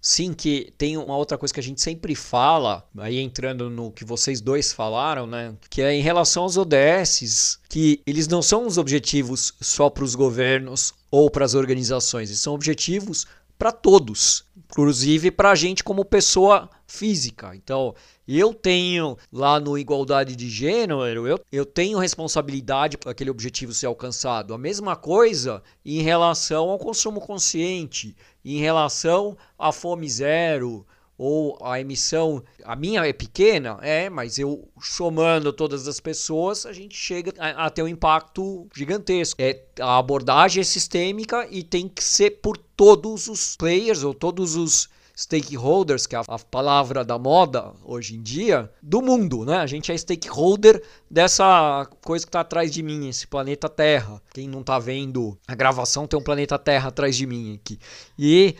Sim, 0.00 0.32
que 0.32 0.72
tem 0.78 0.96
uma 0.96 1.18
outra 1.18 1.36
coisa 1.36 1.52
que 1.52 1.60
a 1.60 1.62
gente 1.62 1.82
sempre 1.82 2.14
fala, 2.14 2.82
aí 2.96 3.18
entrando 3.18 3.68
no 3.68 3.92
que 3.92 4.06
vocês 4.06 4.40
dois 4.40 4.72
falaram, 4.72 5.26
né? 5.26 5.54
Que 5.68 5.82
é 5.82 5.92
em 5.92 6.00
relação 6.00 6.44
aos 6.44 6.56
ODSs, 6.56 7.58
que 7.68 8.00
eles 8.06 8.26
não 8.26 8.40
são 8.40 8.66
os 8.66 8.78
objetivos 8.78 9.52
só 9.60 9.90
para 9.90 10.04
os 10.04 10.14
governos 10.14 10.94
ou 11.10 11.30
para 11.30 11.44
as 11.44 11.52
organizações, 11.52 12.30
eles 12.30 12.40
são 12.40 12.54
objetivos 12.54 13.26
para 13.58 13.70
todos, 13.70 14.44
inclusive 14.56 15.30
para 15.30 15.50
a 15.50 15.54
gente 15.54 15.84
como 15.84 16.06
pessoa 16.06 16.70
física. 16.86 17.54
Então, 17.54 17.94
eu 18.36 18.52
tenho 18.52 19.16
lá 19.32 19.58
no 19.58 19.78
Igualdade 19.78 20.36
de 20.36 20.50
Gênero, 20.50 21.26
eu, 21.26 21.40
eu 21.50 21.64
tenho 21.64 21.98
responsabilidade 21.98 22.98
para 22.98 23.12
aquele 23.12 23.30
objetivo 23.30 23.72
ser 23.72 23.86
alcançado. 23.86 24.52
A 24.52 24.58
mesma 24.58 24.94
coisa 24.96 25.62
em 25.82 26.02
relação 26.02 26.68
ao 26.68 26.78
consumo 26.78 27.20
consciente, 27.20 28.14
em 28.44 28.58
relação 28.58 29.36
à 29.58 29.72
fome 29.72 30.08
zero, 30.08 30.86
ou 31.18 31.58
a 31.60 31.80
emissão, 31.80 32.44
a 32.62 32.76
minha 32.76 33.04
é 33.04 33.12
pequena, 33.12 33.76
é, 33.82 34.08
mas 34.08 34.38
eu 34.38 34.68
somando 34.80 35.52
todas 35.52 35.88
as 35.88 35.98
pessoas, 35.98 36.64
a 36.64 36.72
gente 36.72 36.96
chega 36.96 37.32
a, 37.38 37.66
a 37.66 37.70
ter 37.70 37.82
um 37.82 37.88
impacto 37.88 38.68
gigantesco. 38.72 39.42
É, 39.42 39.64
a 39.80 39.98
abordagem 39.98 40.60
é 40.60 40.64
sistêmica 40.64 41.48
e 41.50 41.64
tem 41.64 41.88
que 41.88 42.04
ser 42.04 42.42
por 42.42 42.56
todos 42.56 43.26
os 43.26 43.56
players 43.56 44.04
ou 44.04 44.14
todos 44.14 44.54
os 44.54 44.88
stakeholders, 45.18 46.06
que 46.06 46.14
é 46.14 46.20
a, 46.20 46.38
palavra 46.38 47.04
da 47.04 47.18
moda 47.18 47.72
hoje 47.84 48.14
em 48.14 48.22
dia, 48.22 48.70
do 48.80 49.02
mundo, 49.02 49.44
né? 49.44 49.56
A 49.56 49.66
gente 49.66 49.90
é 49.90 49.98
stakeholder 49.98 50.80
dessa 51.10 51.88
coisa 52.04 52.24
que 52.24 52.28
está 52.28 52.40
atrás 52.40 52.70
de 52.70 52.84
mim, 52.84 53.08
esse 53.08 53.26
planeta 53.26 53.68
Terra. 53.68 54.22
Quem 54.32 54.46
não 54.46 54.60
está 54.60 54.78
vendo 54.78 55.36
a 55.48 55.56
gravação 55.56 56.06
tem 56.06 56.16
um 56.16 56.22
planeta 56.22 56.56
Terra 56.56 56.90
atrás 56.90 57.16
de 57.16 57.26
mim 57.26 57.58
aqui. 57.60 57.80
E 58.16 58.54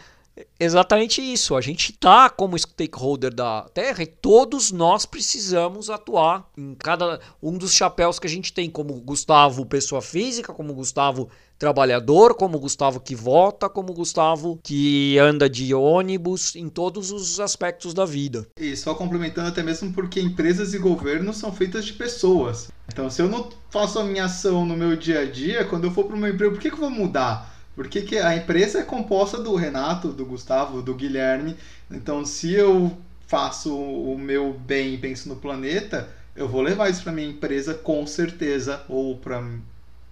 exatamente 0.58 1.20
isso. 1.20 1.56
A 1.56 1.60
gente 1.60 1.92
está 1.92 2.28
como 2.28 2.58
stakeholder 2.58 3.34
da 3.34 3.62
Terra 3.74 4.02
e 4.02 4.06
todos 4.06 4.70
nós 4.72 5.06
precisamos 5.06 5.90
atuar 5.90 6.48
em 6.56 6.74
cada 6.74 7.20
um 7.42 7.56
dos 7.56 7.72
chapéus 7.72 8.18
que 8.18 8.26
a 8.26 8.30
gente 8.30 8.52
tem, 8.52 8.70
como 8.70 8.94
Gustavo, 8.94 9.66
pessoa 9.66 10.02
física, 10.02 10.52
como 10.52 10.74
Gustavo, 10.74 11.28
trabalhador, 11.58 12.34
como 12.34 12.58
Gustavo 12.58 13.00
que 13.00 13.14
vota, 13.14 13.68
como 13.68 13.92
Gustavo 13.92 14.58
que 14.62 15.18
anda 15.18 15.50
de 15.50 15.74
ônibus, 15.74 16.54
em 16.54 16.68
todos 16.68 17.10
os 17.10 17.40
aspectos 17.40 17.92
da 17.92 18.04
vida. 18.04 18.46
E 18.58 18.76
só 18.76 18.94
complementando 18.94 19.48
até 19.48 19.62
mesmo 19.62 19.92
porque 19.92 20.20
empresas 20.20 20.72
e 20.72 20.78
governos 20.78 21.36
são 21.36 21.52
feitas 21.52 21.84
de 21.84 21.92
pessoas. 21.94 22.70
Então, 22.90 23.10
se 23.10 23.20
eu 23.20 23.28
não 23.28 23.50
faço 23.70 23.98
a 23.98 24.04
minha 24.04 24.24
ação 24.24 24.64
no 24.64 24.76
meu 24.76 24.96
dia 24.96 25.20
a 25.20 25.24
dia, 25.30 25.64
quando 25.64 25.84
eu 25.84 25.90
for 25.90 26.04
para 26.04 26.16
o 26.16 26.18
meu 26.18 26.32
emprego, 26.32 26.54
por 26.54 26.60
que, 26.60 26.70
que 26.70 26.76
eu 26.76 26.80
vou 26.80 26.90
mudar? 26.90 27.57
Porque 27.78 28.02
que 28.02 28.18
a 28.18 28.34
empresa 28.34 28.80
é 28.80 28.82
composta 28.82 29.40
do 29.40 29.54
Renato, 29.54 30.08
do 30.08 30.26
Gustavo, 30.26 30.82
do 30.82 30.96
Guilherme. 30.96 31.56
Então, 31.88 32.24
se 32.24 32.52
eu 32.52 32.98
faço 33.28 33.72
o 33.72 34.18
meu 34.18 34.52
bem 34.52 34.94
e 34.94 34.98
penso 34.98 35.28
no 35.28 35.36
planeta, 35.36 36.08
eu 36.34 36.48
vou 36.48 36.60
levar 36.60 36.90
isso 36.90 37.04
para 37.04 37.12
minha 37.12 37.28
empresa 37.28 37.74
com 37.74 38.04
certeza, 38.04 38.82
ou 38.88 39.16
para 39.16 39.40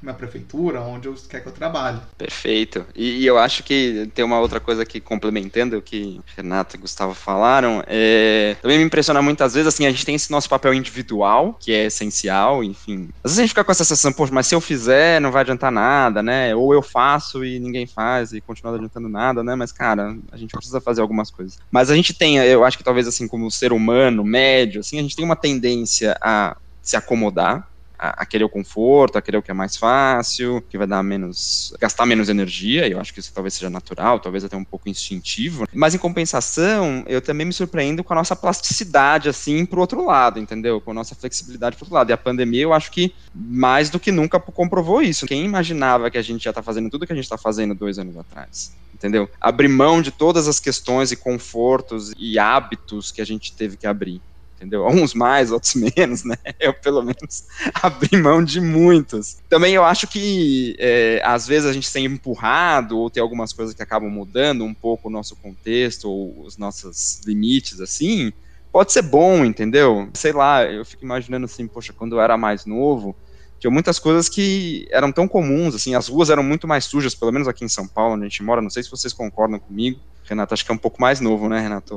na 0.07 0.14
prefeitura, 0.14 0.80
onde 0.80 1.09
eu 1.09 1.14
quer 1.28 1.40
que 1.40 1.48
eu 1.48 1.52
trabalhe. 1.52 1.98
Perfeito. 2.16 2.86
E, 2.94 3.22
e, 3.22 3.26
eu 3.26 3.36
acho 3.36 3.62
que 3.62 4.09
tem 4.14 4.24
uma 4.24 4.40
outra 4.40 4.61
coisa 4.61 4.86
que 4.86 5.00
complementando 5.00 5.76
o 5.76 5.82
que 5.82 6.20
Renato 6.36 6.76
e 6.76 6.78
Gustavo 6.78 7.12
falaram, 7.12 7.82
é, 7.86 8.57
também 8.62 8.78
me 8.78 8.84
impressiona 8.84 9.20
muitas 9.20 9.54
vezes, 9.54 9.68
assim, 9.68 9.84
a 9.84 9.90
gente 9.90 10.07
tem 10.07 10.14
esse 10.14 10.30
nosso 10.30 10.48
papel 10.48 10.72
individual, 10.72 11.59
que 11.61 11.72
é 11.72 11.86
essencial, 11.86 12.62
enfim. 12.62 13.09
Às 13.22 13.32
vezes 13.32 13.38
a 13.38 13.42
gente 13.42 13.50
fica 13.50 13.64
com 13.64 13.72
essa 13.72 13.84
sensação, 13.84 14.12
poxa, 14.12 14.32
mas 14.32 14.46
se 14.46 14.54
eu 14.54 14.61
fizer 14.61 15.20
não 15.20 15.32
vai 15.32 15.42
adiantar 15.42 15.72
nada, 15.72 16.22
né? 16.22 16.54
Ou 16.54 16.72
eu 16.72 16.82
faço 16.82 17.44
e 17.44 17.59
ninguém 17.59 17.86
faz 17.86 18.32
e 18.32 18.40
continua 18.40 18.74
adiantando 18.76 19.09
nada, 19.09 19.42
né? 19.42 19.54
Mas, 19.57 19.72
cara, 19.72 20.16
a 20.30 20.36
gente 20.36 20.52
precisa 20.52 20.80
fazer 20.80 21.00
algumas 21.00 21.30
coisas. 21.30 21.59
Mas 21.70 21.90
a 21.90 21.96
gente 21.96 22.14
tem, 22.14 22.36
eu 22.36 22.64
acho 22.64 22.78
que 22.78 22.84
talvez 22.84 23.09
assim, 23.09 23.26
como 23.26 23.50
ser 23.50 23.72
humano, 23.72 24.22
médio, 24.22 24.80
assim, 24.80 24.98
a 24.98 25.02
gente 25.02 25.16
tem 25.16 25.24
uma 25.24 25.36
tendência 25.36 26.16
a 26.22 26.57
se 26.80 26.96
acomodar, 26.96 27.68
a, 27.99 28.26
querer 28.26 28.44
o 28.44 28.49
conforto, 28.49 29.16
a 29.16 29.22
querer 29.22 29.38
o 29.38 29.42
que 29.42 29.51
é 29.51 29.55
mais 29.55 29.76
fácil, 29.76 30.62
que 30.68 30.78
vai 30.78 30.86
dar 30.86 31.03
menos, 31.03 31.74
gastar 31.80 32.07
menos 32.07 32.28
energia, 32.28 32.88
eu 32.88 33.01
acho 33.01 33.12
que 33.12 33.20
isso 33.20 33.32
talvez 33.32 33.55
seja 33.55 33.70
natural, 33.70 34.20
talvez 34.20 34.44
até 34.44 34.57
um 34.57 34.64
pouco 34.64 34.88
instintivo, 34.88 35.66
mas 35.72 35.94
em 35.94 35.99
compensação, 35.99 37.05
eu 37.07 37.20
também 37.20 37.47
me 37.47 37.53
surpreendo 37.53 38.05
com 38.05 38.12
a 38.12 38.16
nossa 38.16 38.36
plasticidade, 38.36 39.28
assim, 39.28 39.64
pro 39.64 39.80
outro 39.80 40.05
lado, 40.05 40.38
entendeu? 40.38 40.80
Com 40.80 40.90
a 40.90 40.94
nossa 40.94 41.14
flexibilidade 41.14 41.76
pro 41.76 41.84
outro 41.84 41.94
lado, 41.94 42.11
e 42.11 42.12
a 42.12 42.18
pandemia 42.18 42.62
eu 42.62 42.72
acho 42.72 42.90
que 42.90 43.14
mais 43.34 43.90
do 43.90 43.99
que 43.99 44.12
nunca 44.12 44.38
comprovou 44.38 45.03
isso, 45.03 45.26
quem 45.26 45.44
imaginava 45.44 46.11
que 46.11 46.18
a 46.18 46.22
gente 46.22 46.44
já 46.44 46.53
tá 46.53 46.62
fazendo 46.62 46.90
tudo 46.90 47.07
que 47.07 47.12
a 47.12 47.16
gente 47.16 47.28
tá 47.28 47.38
fazendo 47.38 47.74
dois 47.74 47.99
anos 47.99 48.16
atrás? 48.16 48.74
Entendeu? 48.94 49.28
Abrir 49.38 49.68
mão 49.68 50.01
de 50.01 50.11
todas 50.11 50.49
as 50.49 50.59
questões 50.59 51.12
e 51.12 51.16
confortos 51.16 52.12
e 52.16 52.38
hábitos 52.38 53.12
que 53.12 53.20
a 53.20 53.26
gente 53.26 53.53
teve 53.53 53.76
que 53.76 53.86
abrir 53.86 54.22
entendeu? 54.57 54.86
Uns 54.88 55.14
mais, 55.14 55.52
outros 55.52 55.74
menos, 55.74 56.24
né? 56.24 56.36
Eu, 56.59 56.74
pelo 56.74 57.02
menos, 57.02 57.44
abri 57.74 58.16
mão 58.16 58.42
de 58.42 58.61
muitos. 58.61 59.36
Também 59.48 59.74
eu 59.74 59.84
acho 59.84 60.09
que, 60.09 60.74
é, 60.78 61.20
às 61.24 61.46
vezes, 61.46 61.68
a 61.68 61.72
gente 61.72 61.92
tem 61.92 62.07
empurrado, 62.07 62.98
ou 62.98 63.11
tem 63.11 63.22
algumas 63.22 63.52
coisas 63.52 63.74
que 63.74 63.82
acabam 63.82 64.11
mudando 64.11 64.64
um 64.64 64.74
pouco 64.74 65.09
o 65.09 65.12
nosso 65.12 65.36
contexto, 65.36 66.11
ou 66.11 66.42
os 66.44 66.57
nossos 66.57 67.20
limites, 67.24 67.80
assim, 67.80 68.32
pode 68.72 68.92
ser 68.92 69.02
bom, 69.02 69.44
entendeu? 69.44 70.09
Sei 70.14 70.32
lá, 70.32 70.64
eu 70.64 70.84
fico 70.84 71.04
imaginando 71.04 71.44
assim, 71.44 71.66
poxa, 71.66 71.92
quando 71.92 72.16
eu 72.16 72.20
era 72.20 72.36
mais 72.36 72.66
novo, 72.66 73.14
tinha 73.59 73.70
muitas 73.70 73.98
coisas 73.98 74.28
que 74.28 74.86
eram 74.90 75.11
tão 75.11 75.26
comuns, 75.26 75.74
assim, 75.74 75.94
as 75.94 76.09
ruas 76.09 76.28
eram 76.28 76.42
muito 76.42 76.68
mais 76.68 76.84
sujas, 76.84 77.14
pelo 77.14 77.32
menos 77.32 77.48
aqui 77.48 77.64
em 77.64 77.68
São 77.68 77.86
Paulo, 77.86 78.14
onde 78.14 78.26
a 78.26 78.28
gente 78.28 78.42
mora, 78.42 78.61
não 78.61 78.70
sei 78.70 78.82
se 78.82 78.90
vocês 78.90 79.12
concordam 79.12 79.59
comigo. 79.59 79.98
Renato, 80.24 80.52
acho 80.54 80.64
que 80.64 80.70
é 80.70 80.74
um 80.74 80.78
pouco 80.78 81.00
mais 81.00 81.20
novo, 81.20 81.48
né, 81.48 81.61
Renato? 81.61 81.94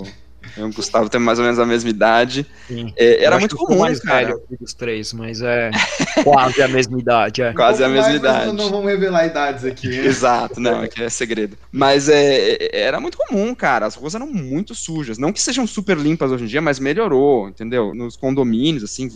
Eu 0.58 0.68
e 0.68 0.70
o 0.70 0.74
Gustavo 0.74 1.10
tem 1.10 1.20
mais 1.20 1.40
ou 1.40 1.46
menos 1.46 1.60
a 1.60 1.66
mesma 1.66 1.90
idade. 1.90 2.46
É, 2.96 3.24
era 3.24 3.40
muito 3.40 3.56
comum, 3.56 3.80
mais 3.80 4.00
cara. 4.00 4.28
velho 4.28 4.42
dos 4.60 4.74
três, 4.74 5.14
mas 5.14 5.42
é 5.42 5.72
quase 6.24 6.62
a 6.62 6.68
mesma 6.68 7.00
idade. 7.00 7.42
É. 7.42 7.54
Quase 7.60 7.84
a 7.84 7.90
mesma 7.90 8.08
mais, 8.08 8.16
idade. 8.16 8.52
Não 8.54 8.70
vamos 8.70 8.90
revelar 8.90 9.26
idades 9.26 9.66
aqui. 9.66 9.88
Exato, 10.00 10.60
não, 10.60 10.82
aqui 10.82 11.04
é 11.04 11.10
segredo. 11.10 11.58
Mas 11.72 12.10
é, 12.10 12.70
era 12.72 13.00
muito 13.00 13.18
comum, 13.18 13.54
cara. 13.54 13.86
As 13.86 13.96
ruas 13.96 14.16
eram 14.16 14.28
muito 14.28 14.74
sujas. 14.74 15.18
Não 15.18 15.34
que 15.34 15.42
sejam 15.42 15.68
super 15.68 15.98
limpas 15.98 16.32
hoje 16.32 16.46
em 16.46 16.48
dia, 16.48 16.62
mas 16.62 16.80
melhorou, 16.80 17.50
entendeu? 17.50 17.94
Nos 17.94 18.16
condomínios, 18.16 18.84
assim, 18.84 19.10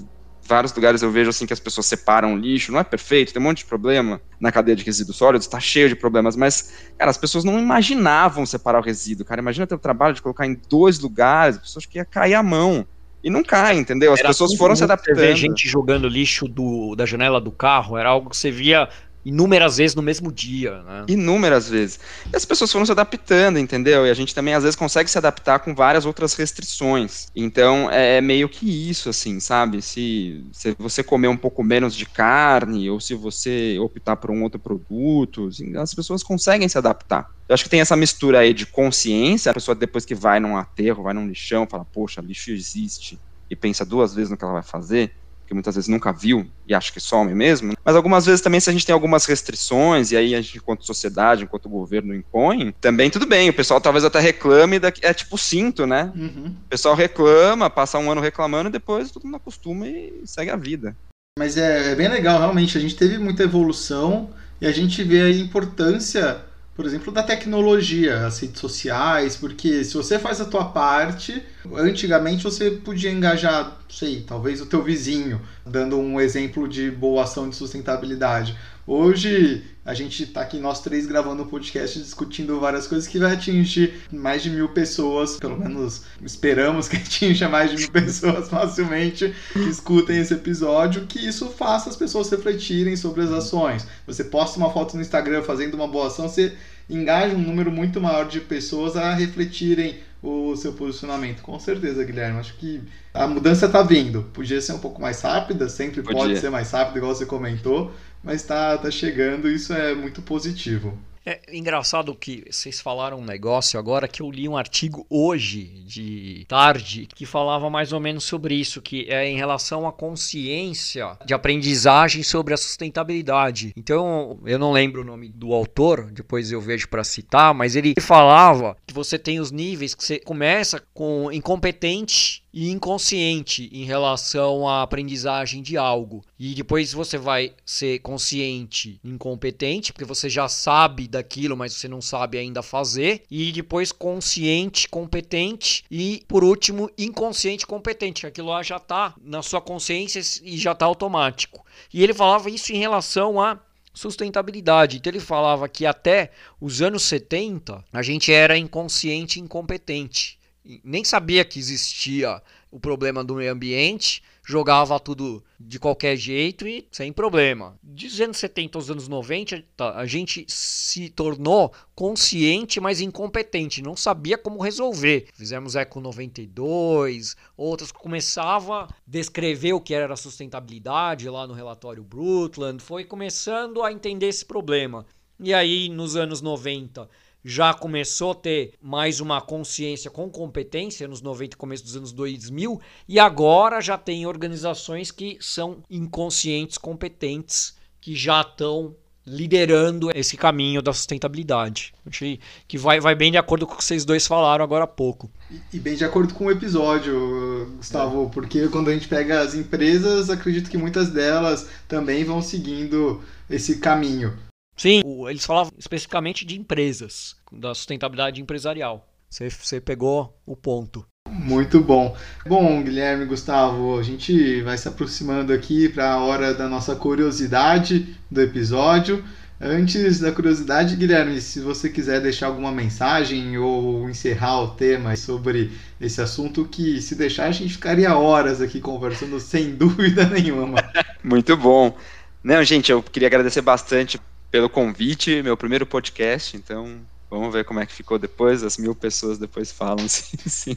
vários 0.45 0.73
lugares 0.73 1.01
eu 1.01 1.11
vejo 1.11 1.29
assim 1.29 1.45
que 1.45 1.53
as 1.53 1.59
pessoas 1.59 1.85
separam 1.85 2.37
lixo, 2.37 2.71
não 2.71 2.79
é 2.79 2.83
perfeito, 2.83 3.33
tem 3.33 3.41
um 3.41 3.45
monte 3.45 3.59
de 3.59 3.65
problema 3.65 4.21
na 4.39 4.51
cadeia 4.51 4.75
de 4.75 4.83
resíduos 4.83 5.17
sólidos, 5.17 5.47
está 5.47 5.59
cheio 5.59 5.89
de 5.89 5.95
problemas, 5.95 6.35
mas, 6.35 6.73
cara, 6.97 7.09
as 7.09 7.17
pessoas 7.17 7.43
não 7.43 7.59
imaginavam 7.59 8.45
separar 8.45 8.79
o 8.79 8.83
resíduo, 8.83 9.25
cara, 9.25 9.41
imagina 9.41 9.65
ter 9.65 9.75
o 9.75 9.79
trabalho 9.79 10.13
de 10.13 10.21
colocar 10.21 10.45
em 10.45 10.59
dois 10.69 10.99
lugares, 10.99 11.55
as 11.55 11.61
pessoas 11.61 11.85
que 11.85 11.97
ia 11.97 12.05
cair 12.05 12.33
a 12.33 12.43
mão, 12.43 12.85
e 13.23 13.29
não 13.29 13.41
cai, 13.41 13.77
entendeu? 13.77 14.11
As 14.11 14.19
era 14.19 14.27
pessoas 14.27 14.53
foram 14.55 14.75
se 14.75 14.83
adaptando. 14.83 15.15
Você 15.15 15.21
vê 15.21 15.35
gente 15.35 15.65
jogando 15.65 16.09
lixo 16.09 16.45
do, 16.45 16.93
da 16.93 17.05
janela 17.05 17.39
do 17.39 17.51
carro, 17.51 17.97
era 17.97 18.09
algo 18.09 18.29
que 18.29 18.35
você 18.35 18.51
via 18.51 18.89
inúmeras 19.25 19.77
vezes 19.77 19.95
no 19.95 20.01
mesmo 20.01 20.31
dia, 20.31 20.81
né? 20.83 21.05
Inúmeras 21.07 21.69
vezes. 21.69 21.99
E 22.31 22.35
as 22.35 22.45
pessoas 22.45 22.71
foram 22.71 22.85
se 22.85 22.91
adaptando, 22.91 23.57
entendeu? 23.57 24.05
E 24.05 24.09
a 24.09 24.13
gente 24.13 24.35
também 24.35 24.53
às 24.53 24.63
vezes 24.63 24.75
consegue 24.75 25.09
se 25.09 25.17
adaptar 25.17 25.59
com 25.59 25.73
várias 25.73 26.05
outras 26.05 26.33
restrições. 26.33 27.27
Então 27.35 27.89
é, 27.89 28.17
é 28.17 28.21
meio 28.21 28.49
que 28.49 28.89
isso, 28.89 29.09
assim, 29.09 29.39
sabe? 29.39 29.81
Se, 29.81 30.43
se 30.51 30.75
você 30.77 31.03
comer 31.03 31.27
um 31.27 31.37
pouco 31.37 31.63
menos 31.63 31.95
de 31.95 32.05
carne 32.05 32.89
ou 32.89 32.99
se 32.99 33.13
você 33.13 33.77
optar 33.79 34.15
por 34.17 34.31
um 34.31 34.43
outro 34.43 34.59
produto, 34.59 35.47
assim, 35.47 35.75
as 35.77 35.93
pessoas 35.93 36.23
conseguem 36.23 36.67
se 36.67 36.77
adaptar. 36.77 37.29
Eu 37.47 37.53
acho 37.53 37.63
que 37.63 37.69
tem 37.69 37.81
essa 37.81 37.95
mistura 37.95 38.39
aí 38.39 38.53
de 38.53 38.65
consciência, 38.65 39.51
a 39.51 39.53
pessoa 39.53 39.75
depois 39.75 40.05
que 40.05 40.15
vai 40.15 40.39
num 40.39 40.57
aterro, 40.57 41.03
vai 41.03 41.13
num 41.13 41.27
lixão, 41.27 41.67
fala, 41.69 41.85
poxa, 41.85 42.21
lixo 42.21 42.51
existe, 42.51 43.19
e 43.49 43.55
pensa 43.55 43.85
duas 43.85 44.15
vezes 44.15 44.31
no 44.31 44.37
que 44.37 44.43
ela 44.43 44.53
vai 44.53 44.63
fazer 44.63 45.11
que 45.53 45.55
muitas 45.55 45.75
vezes 45.75 45.87
nunca 45.87 46.11
viu 46.11 46.45
e 46.67 46.73
acha 46.73 46.91
que 46.91 46.99
some 46.99 47.33
mesmo, 47.33 47.73
mas 47.85 47.95
algumas 47.95 48.25
vezes 48.25 48.41
também 48.41 48.59
se 48.59 48.69
a 48.69 48.73
gente 48.73 48.85
tem 48.85 48.93
algumas 48.93 49.25
restrições 49.25 50.11
e 50.11 50.17
aí 50.17 50.35
a 50.35 50.41
gente, 50.41 50.57
enquanto 50.57 50.85
sociedade, 50.85 51.43
enquanto 51.43 51.69
governo 51.69 52.13
impõe, 52.13 52.73
também 52.81 53.09
tudo 53.09 53.25
bem, 53.25 53.49
o 53.49 53.53
pessoal 53.53 53.79
talvez 53.79 54.03
até 54.03 54.19
reclame, 54.19 54.79
daqui, 54.79 55.05
é 55.05 55.13
tipo 55.13 55.37
cinto, 55.37 55.85
né? 55.85 56.11
Uhum. 56.15 56.55
O 56.65 56.69
pessoal 56.69 56.95
reclama, 56.95 57.69
passa 57.69 57.99
um 57.99 58.11
ano 58.11 58.21
reclamando 58.21 58.69
e 58.69 58.71
depois 58.71 59.11
todo 59.11 59.25
mundo 59.25 59.37
acostuma 59.37 59.87
e 59.87 60.21
segue 60.25 60.49
a 60.49 60.55
vida. 60.55 60.95
Mas 61.37 61.57
é, 61.57 61.91
é 61.91 61.95
bem 61.95 62.07
legal, 62.07 62.39
realmente, 62.39 62.77
a 62.77 62.81
gente 62.81 62.95
teve 62.95 63.17
muita 63.17 63.43
evolução 63.43 64.29
e 64.59 64.65
a 64.65 64.71
gente 64.71 65.03
vê 65.03 65.21
a 65.21 65.29
importância 65.29 66.41
por 66.75 66.85
exemplo, 66.85 67.11
da 67.11 67.21
tecnologia, 67.21 68.25
as 68.25 68.39
redes 68.39 68.59
sociais, 68.59 69.35
porque 69.35 69.83
se 69.83 69.93
você 69.93 70.17
faz 70.17 70.41
a 70.41 70.45
tua 70.45 70.65
parte, 70.65 71.41
antigamente 71.75 72.43
você 72.43 72.71
podia 72.71 73.11
engajar, 73.11 73.79
sei, 73.89 74.21
talvez 74.21 74.59
o 74.59 74.65
teu 74.65 74.81
vizinho, 74.81 75.39
dando 75.65 75.99
um 75.99 76.19
exemplo 76.19 76.67
de 76.67 76.89
boa 76.89 77.23
ação 77.23 77.47
de 77.47 77.55
sustentabilidade. 77.55 78.57
Hoje, 78.87 79.63
a 79.85 79.93
gente 79.93 80.23
está 80.23 80.41
aqui 80.41 80.59
nós 80.59 80.81
três 80.81 81.05
gravando 81.05 81.43
um 81.43 81.47
podcast 81.47 81.99
discutindo 81.99 82.59
várias 82.59 82.87
coisas 82.87 83.07
que 83.07 83.19
vai 83.19 83.33
atingir 83.33 84.01
mais 84.11 84.41
de 84.41 84.49
mil 84.49 84.69
pessoas, 84.69 85.37
pelo 85.37 85.59
menos 85.59 86.03
esperamos 86.21 86.87
que 86.87 86.95
atinja 86.97 87.49
mais 87.49 87.71
de 87.71 87.77
mil 87.77 87.91
pessoas 87.91 88.49
facilmente 88.49 89.35
que 89.51 89.59
escutem 89.59 90.19
esse 90.19 90.33
episódio, 90.33 91.05
que 91.05 91.19
isso 91.19 91.49
faça 91.49 91.89
as 91.89 91.95
pessoas 91.95 92.29
refletirem 92.29 92.95
sobre 92.95 93.23
as 93.23 93.31
ações. 93.31 93.85
Você 94.07 94.23
posta 94.23 94.57
uma 94.57 94.71
foto 94.71 94.95
no 94.95 95.01
Instagram 95.01 95.43
fazendo 95.43 95.73
uma 95.73 95.87
boa 95.87 96.07
ação, 96.07 96.29
você 96.29 96.55
engaja 96.89 97.35
um 97.35 97.41
número 97.41 97.71
muito 97.71 97.99
maior 97.99 98.27
de 98.27 98.39
pessoas 98.39 98.95
a 98.95 99.13
refletirem 99.13 99.99
o 100.23 100.55
seu 100.55 100.73
posicionamento. 100.73 101.41
Com 101.43 101.59
certeza, 101.59 102.03
Guilherme. 102.03 102.39
Acho 102.39 102.55
que 102.57 102.81
a 103.13 103.27
mudança 103.27 103.65
está 103.67 103.83
vindo. 103.83 104.23
Podia 104.33 104.61
ser 104.61 104.73
um 104.73 104.79
pouco 104.79 105.01
mais 105.01 105.21
rápida, 105.21 105.67
sempre 105.69 106.01
Podia. 106.01 106.17
pode 106.21 106.39
ser 106.39 106.49
mais 106.49 106.71
rápida, 106.71 106.97
igual 106.99 107.13
você 107.13 107.25
comentou, 107.25 107.93
mas 108.23 108.41
está 108.41 108.77
tá 108.77 108.89
chegando 108.89 109.49
e 109.49 109.55
isso 109.55 109.73
é 109.73 109.93
muito 109.93 110.21
positivo. 110.21 110.97
É 111.25 111.39
engraçado 111.53 112.13
que 112.13 112.43
vocês 112.51 112.81
falaram 112.81 113.19
um 113.19 113.23
negócio 113.23 113.79
agora 113.79 114.09
que 114.09 114.21
eu 114.21 114.29
li 114.29 114.47
um 114.47 114.57
artigo 114.57 115.05
hoje 115.09 115.83
de 115.85 116.45
tarde 116.49 117.07
que 117.15 117.25
falava 117.25 117.69
mais 117.69 117.93
ou 117.93 117.99
menos 117.99 118.25
sobre 118.25 118.55
isso, 118.55 118.81
que 118.81 119.09
é 119.09 119.25
em 119.29 119.37
relação 119.37 119.87
à 119.87 119.93
consciência 119.93 121.17
de 121.25 121.33
aprendizagem 121.33 122.23
sobre 122.23 122.53
a 122.53 122.57
sustentabilidade. 122.57 123.71
Então, 123.77 124.37
eu 124.45 124.59
não 124.59 124.73
lembro 124.73 125.01
o 125.01 125.05
nome 125.05 125.29
do 125.29 125.53
autor, 125.53 126.11
depois 126.11 126.51
eu 126.51 126.59
vejo 126.59 126.89
para 126.89 127.05
citar, 127.05 127.53
mas 127.53 127.77
ele 127.77 127.93
falava 128.01 128.75
que 128.85 128.93
você 128.93 129.17
tem 129.17 129.39
os 129.39 129.49
níveis 129.49 129.95
que 129.95 130.03
você 130.03 130.19
começa 130.19 130.83
com 130.93 131.31
incompetente 131.31 132.42
e 132.53 132.69
inconsciente 132.69 133.67
em 133.73 133.83
relação 133.83 134.67
à 134.67 134.83
aprendizagem 134.83 135.63
de 135.63 135.75
algo. 135.75 136.23
E 136.37 136.53
depois 136.53 136.93
você 136.93 137.17
vai 137.17 137.53
ser 137.65 137.99
consciente, 137.99 138.99
incompetente, 139.03 139.91
porque 139.91 140.05
você 140.05 140.29
já 140.29 140.47
sabe 140.47 141.07
daquilo, 141.07 141.57
mas 141.57 141.73
você 141.73 141.87
não 141.87 142.01
sabe 142.01 142.37
ainda 142.37 142.61
fazer. 142.61 143.23
E 143.31 143.51
depois 143.51 143.91
consciente, 143.91 144.87
competente. 144.87 145.83
E 145.89 146.23
por 146.27 146.43
último, 146.43 146.91
inconsciente, 146.95 147.65
competente, 147.65 148.27
aquilo 148.27 148.49
lá 148.49 148.61
já 148.61 148.77
está 148.77 149.15
na 149.19 149.41
sua 149.41 149.59
consciência 149.59 150.21
e 150.43 150.55
já 150.55 150.73
está 150.73 150.85
automático. 150.85 151.65
E 151.91 152.03
ele 152.03 152.13
falava 152.13 152.51
isso 152.51 152.71
em 152.71 152.77
relação 152.77 153.41
a 153.41 153.59
sustentabilidade. 153.93 154.97
Então 154.97 155.11
ele 155.11 155.19
falava 155.19 155.67
que 155.67 155.85
até 155.85 156.31
os 156.61 156.81
anos 156.81 157.03
70 157.03 157.83
a 157.91 158.01
gente 158.01 158.31
era 158.31 158.57
inconsciente 158.57 159.39
e 159.39 159.41
incompetente 159.41 160.37
nem 160.83 161.03
sabia 161.03 161.43
que 161.43 161.59
existia 161.59 162.41
o 162.71 162.79
problema 162.79 163.23
do 163.23 163.35
meio 163.35 163.51
ambiente, 163.51 164.23
jogava 164.45 164.99
tudo 164.99 165.43
de 165.59 165.79
qualquer 165.79 166.15
jeito 166.17 166.67
e 166.67 166.87
sem 166.91 167.13
problema. 167.13 167.77
Dos 167.81 168.19
anos 168.19 168.37
70 168.37 168.77
aos 168.77 168.89
anos 168.89 169.07
90, 169.07 169.63
tá, 169.75 169.95
a 169.95 170.05
gente 170.05 170.45
se 170.47 171.09
tornou 171.09 171.73
consciente, 171.95 172.79
mas 172.79 172.99
incompetente, 172.99 173.81
não 173.81 173.95
sabia 173.95 174.37
como 174.37 174.61
resolver. 174.61 175.27
Fizemos 175.33 175.75
Eco 175.75 176.01
92, 176.01 177.35
outras 177.55 177.91
começava 177.91 178.83
a 178.83 178.89
descrever 179.05 179.73
o 179.73 179.81
que 179.81 179.93
era 179.93 180.15
sustentabilidade 180.15 181.29
lá 181.29 181.45
no 181.45 181.53
relatório 181.53 182.03
Brundtland, 182.03 182.81
foi 182.81 183.03
começando 183.03 183.83
a 183.83 183.91
entender 183.91 184.27
esse 184.27 184.45
problema. 184.45 185.05
E 185.39 185.53
aí, 185.53 185.89
nos 185.89 186.15
anos 186.15 186.41
90, 186.41 187.09
já 187.43 187.73
começou 187.73 188.31
a 188.31 188.35
ter 188.35 188.73
mais 188.81 189.19
uma 189.19 189.41
consciência 189.41 190.09
com 190.09 190.29
competência 190.29 191.07
nos 191.07 191.21
90 191.21 191.55
e 191.55 191.57
começo 191.57 191.83
dos 191.83 191.95
anos 191.95 192.11
2000 192.11 192.79
e 193.07 193.19
agora 193.19 193.81
já 193.81 193.97
tem 193.97 194.25
organizações 194.25 195.11
que 195.11 195.37
são 195.41 195.83
inconscientes 195.89 196.77
competentes 196.77 197.75
que 197.99 198.15
já 198.15 198.41
estão 198.41 198.95
liderando 199.25 200.11
esse 200.13 200.35
caminho 200.35 200.81
da 200.81 200.91
sustentabilidade. 200.91 201.93
Achei 202.05 202.39
que 202.67 202.77
vai, 202.77 202.99
vai 202.99 203.15
bem 203.15 203.31
de 203.31 203.37
acordo 203.37 203.65
com 203.65 203.73
o 203.73 203.77
que 203.77 203.83
vocês 203.83 204.03
dois 204.03 204.27
falaram 204.27 204.63
agora 204.63 204.83
há 204.83 204.87
pouco. 204.87 205.31
E, 205.49 205.77
e 205.77 205.79
bem 205.79 205.95
de 205.95 206.03
acordo 206.03 206.33
com 206.33 206.45
o 206.45 206.51
episódio, 206.51 207.73
Gustavo, 207.77 208.25
é. 208.25 208.29
porque 208.33 208.67
quando 208.67 208.89
a 208.89 208.93
gente 208.93 209.07
pega 209.07 209.41
as 209.41 209.55
empresas, 209.55 210.29
acredito 210.29 210.69
que 210.69 210.77
muitas 210.77 211.09
delas 211.09 211.69
também 211.87 212.25
vão 212.25 212.41
seguindo 212.41 213.21
esse 213.49 213.77
caminho. 213.77 214.33
Sim, 214.75 215.01
eles 215.27 215.45
falavam 215.45 215.71
especificamente 215.77 216.45
de 216.45 216.59
empresas, 216.59 217.35
da 217.51 217.73
sustentabilidade 217.73 218.41
empresarial. 218.41 219.07
Você, 219.29 219.49
você 219.49 219.81
pegou 219.81 220.37
o 220.45 220.55
ponto. 220.55 221.05
Muito 221.29 221.79
bom. 221.79 222.15
Bom, 222.45 222.83
Guilherme, 222.83 223.25
Gustavo, 223.25 223.97
a 223.97 224.03
gente 224.03 224.61
vai 224.61 224.77
se 224.77 224.87
aproximando 224.87 225.51
aqui 225.51 225.89
para 225.89 226.11
a 226.11 226.23
hora 226.23 226.53
da 226.53 226.67
nossa 226.67 226.95
curiosidade 226.95 228.15
do 228.29 228.41
episódio. 228.41 229.23
Antes 229.59 230.19
da 230.19 230.31
curiosidade, 230.31 230.95
Guilherme, 230.95 231.39
se 231.39 231.59
você 231.61 231.89
quiser 231.89 232.19
deixar 232.21 232.47
alguma 232.47 232.71
mensagem 232.71 233.57
ou 233.57 234.09
encerrar 234.09 234.61
o 234.61 234.67
tema 234.75 235.15
sobre 235.15 235.71
esse 235.99 236.21
assunto, 236.21 236.65
que 236.65 237.01
se 237.01 237.15
deixar 237.15 237.45
a 237.45 237.51
gente 237.51 237.73
ficaria 237.73 238.15
horas 238.15 238.61
aqui 238.61 238.79
conversando 238.79 239.39
sem 239.39 239.73
dúvida 239.75 240.25
nenhuma. 240.27 240.83
Muito 241.23 241.55
bom. 241.55 241.95
Não, 242.43 242.61
gente, 242.63 242.91
eu 242.91 243.01
queria 243.01 243.27
agradecer 243.27 243.61
bastante 243.61 244.19
pelo 244.53 244.69
convite, 244.69 245.41
meu 245.41 245.57
primeiro 245.57 245.83
podcast, 245.83 246.55
então 246.55 247.03
Vamos 247.33 247.51
ver 247.51 247.65
como 247.65 247.79
é 247.79 247.85
que 247.85 247.93
ficou 247.93 248.19
depois. 248.19 248.63
As 248.63 248.77
mil 248.77 248.93
pessoas 248.93 249.39
depois 249.39 249.71
falam 249.71 250.05
sim, 250.07 250.37
sim. 250.45 250.75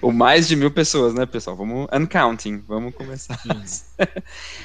Ou 0.00 0.10
mais 0.10 0.48
de 0.48 0.56
mil 0.56 0.70
pessoas, 0.70 1.12
né, 1.12 1.26
pessoal? 1.26 1.54
Vamos 1.54 1.86
uncounting. 1.92 2.64
Vamos 2.66 2.94
começar. 2.94 3.38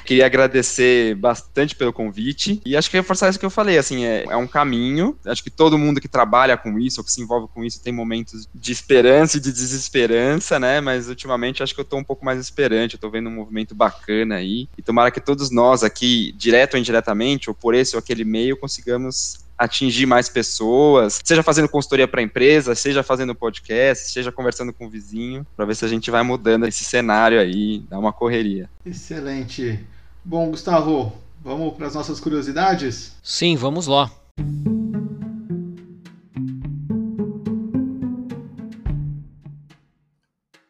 Queria 0.06 0.24
agradecer 0.24 1.14
bastante 1.14 1.76
pelo 1.76 1.92
convite 1.92 2.62
e 2.64 2.74
acho 2.74 2.90
que 2.90 2.96
reforçar 2.96 3.28
isso 3.28 3.38
que 3.38 3.44
eu 3.44 3.50
falei. 3.50 3.76
Assim, 3.76 4.06
é, 4.06 4.24
é 4.24 4.36
um 4.36 4.46
caminho. 4.46 5.14
Acho 5.26 5.44
que 5.44 5.50
todo 5.50 5.76
mundo 5.76 6.00
que 6.00 6.08
trabalha 6.08 6.56
com 6.56 6.78
isso 6.78 7.02
ou 7.02 7.04
que 7.04 7.12
se 7.12 7.20
envolve 7.20 7.48
com 7.52 7.62
isso 7.62 7.82
tem 7.82 7.92
momentos 7.92 8.48
de 8.54 8.72
esperança 8.72 9.36
e 9.36 9.40
de 9.40 9.52
desesperança, 9.52 10.58
né? 10.58 10.80
Mas 10.80 11.06
ultimamente 11.06 11.62
acho 11.62 11.74
que 11.74 11.80
eu 11.82 11.84
tô 11.84 11.98
um 11.98 12.04
pouco 12.04 12.24
mais 12.24 12.40
esperante. 12.40 12.94
Eu 12.94 13.00
tô 13.00 13.10
vendo 13.10 13.28
um 13.28 13.34
movimento 13.34 13.74
bacana 13.74 14.36
aí 14.36 14.70
e 14.78 14.82
tomara 14.82 15.10
que 15.10 15.20
todos 15.20 15.50
nós 15.50 15.82
aqui, 15.84 16.32
direto 16.32 16.74
ou 16.74 16.80
indiretamente, 16.80 17.50
ou 17.50 17.54
por 17.54 17.74
esse 17.74 17.94
ou 17.94 17.98
aquele 17.98 18.24
meio, 18.24 18.56
consigamos 18.56 19.44
atingir 19.58 20.06
mais 20.06 20.28
pessoas, 20.28 21.20
seja 21.24 21.42
fazendo 21.42 21.68
consultoria 21.68 22.06
para 22.06 22.22
empresa, 22.22 22.74
seja 22.74 23.02
fazendo 23.02 23.34
podcast, 23.34 24.10
seja 24.10 24.30
conversando 24.30 24.72
com 24.72 24.86
o 24.86 24.90
vizinho, 24.90 25.46
para 25.56 25.64
ver 25.64 25.74
se 25.74 25.84
a 25.84 25.88
gente 25.88 26.10
vai 26.10 26.22
mudando 26.22 26.66
esse 26.66 26.84
cenário 26.84 27.40
aí, 27.40 27.80
dar 27.88 27.98
uma 27.98 28.12
correria. 28.12 28.68
Excelente. 28.84 29.80
Bom, 30.24 30.50
Gustavo, 30.50 31.12
vamos 31.42 31.74
para 31.74 31.86
as 31.86 31.94
nossas 31.94 32.20
curiosidades? 32.20 33.12
Sim, 33.22 33.56
vamos 33.56 33.86
lá. 33.86 34.10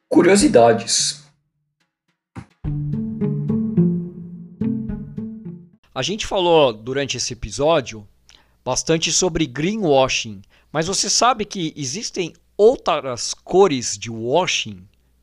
Curiosidades. 0.09 1.25
A 5.95 6.03
gente 6.03 6.27
falou 6.27 6.75
durante 6.75 7.17
esse 7.17 7.33
episódio 7.33 8.07
bastante 8.67 9.13
sobre 9.13 9.47
greenwashing, 9.47 10.43
mas 10.73 10.89
você 10.89 11.09
sabe 11.09 11.45
que 11.45 11.73
existem 11.77 12.35
outras 12.57 13.33
cores 13.33 13.97
de 13.97 14.11
washing, 14.11 14.83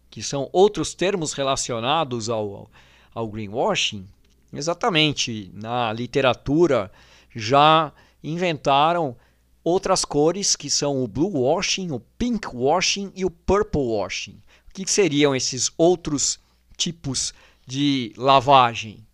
que 0.09 0.23
são 0.23 0.49
outros 0.53 0.93
termos 0.93 1.33
relacionados 1.33 2.29
ao, 2.29 2.71
ao 3.13 3.27
greenwashing? 3.27 4.07
Exatamente, 4.53 5.51
na 5.53 5.91
literatura 5.91 6.89
já 7.35 7.91
inventaram 8.23 9.13
outras 9.61 10.05
cores 10.05 10.55
que 10.55 10.69
são 10.69 11.03
o 11.03 11.05
blue 11.05 11.41
washing, 11.41 11.91
o 11.91 11.99
pink 12.17 12.47
washing 12.47 13.11
e 13.13 13.25
o 13.25 13.29
purple 13.29 13.81
washing. 13.81 14.39
O 14.69 14.73
que 14.73 14.89
seriam 14.89 15.35
esses 15.35 15.69
outros 15.77 16.39
tipos 16.77 17.33
de 17.67 18.13
lavagem? 18.15 19.05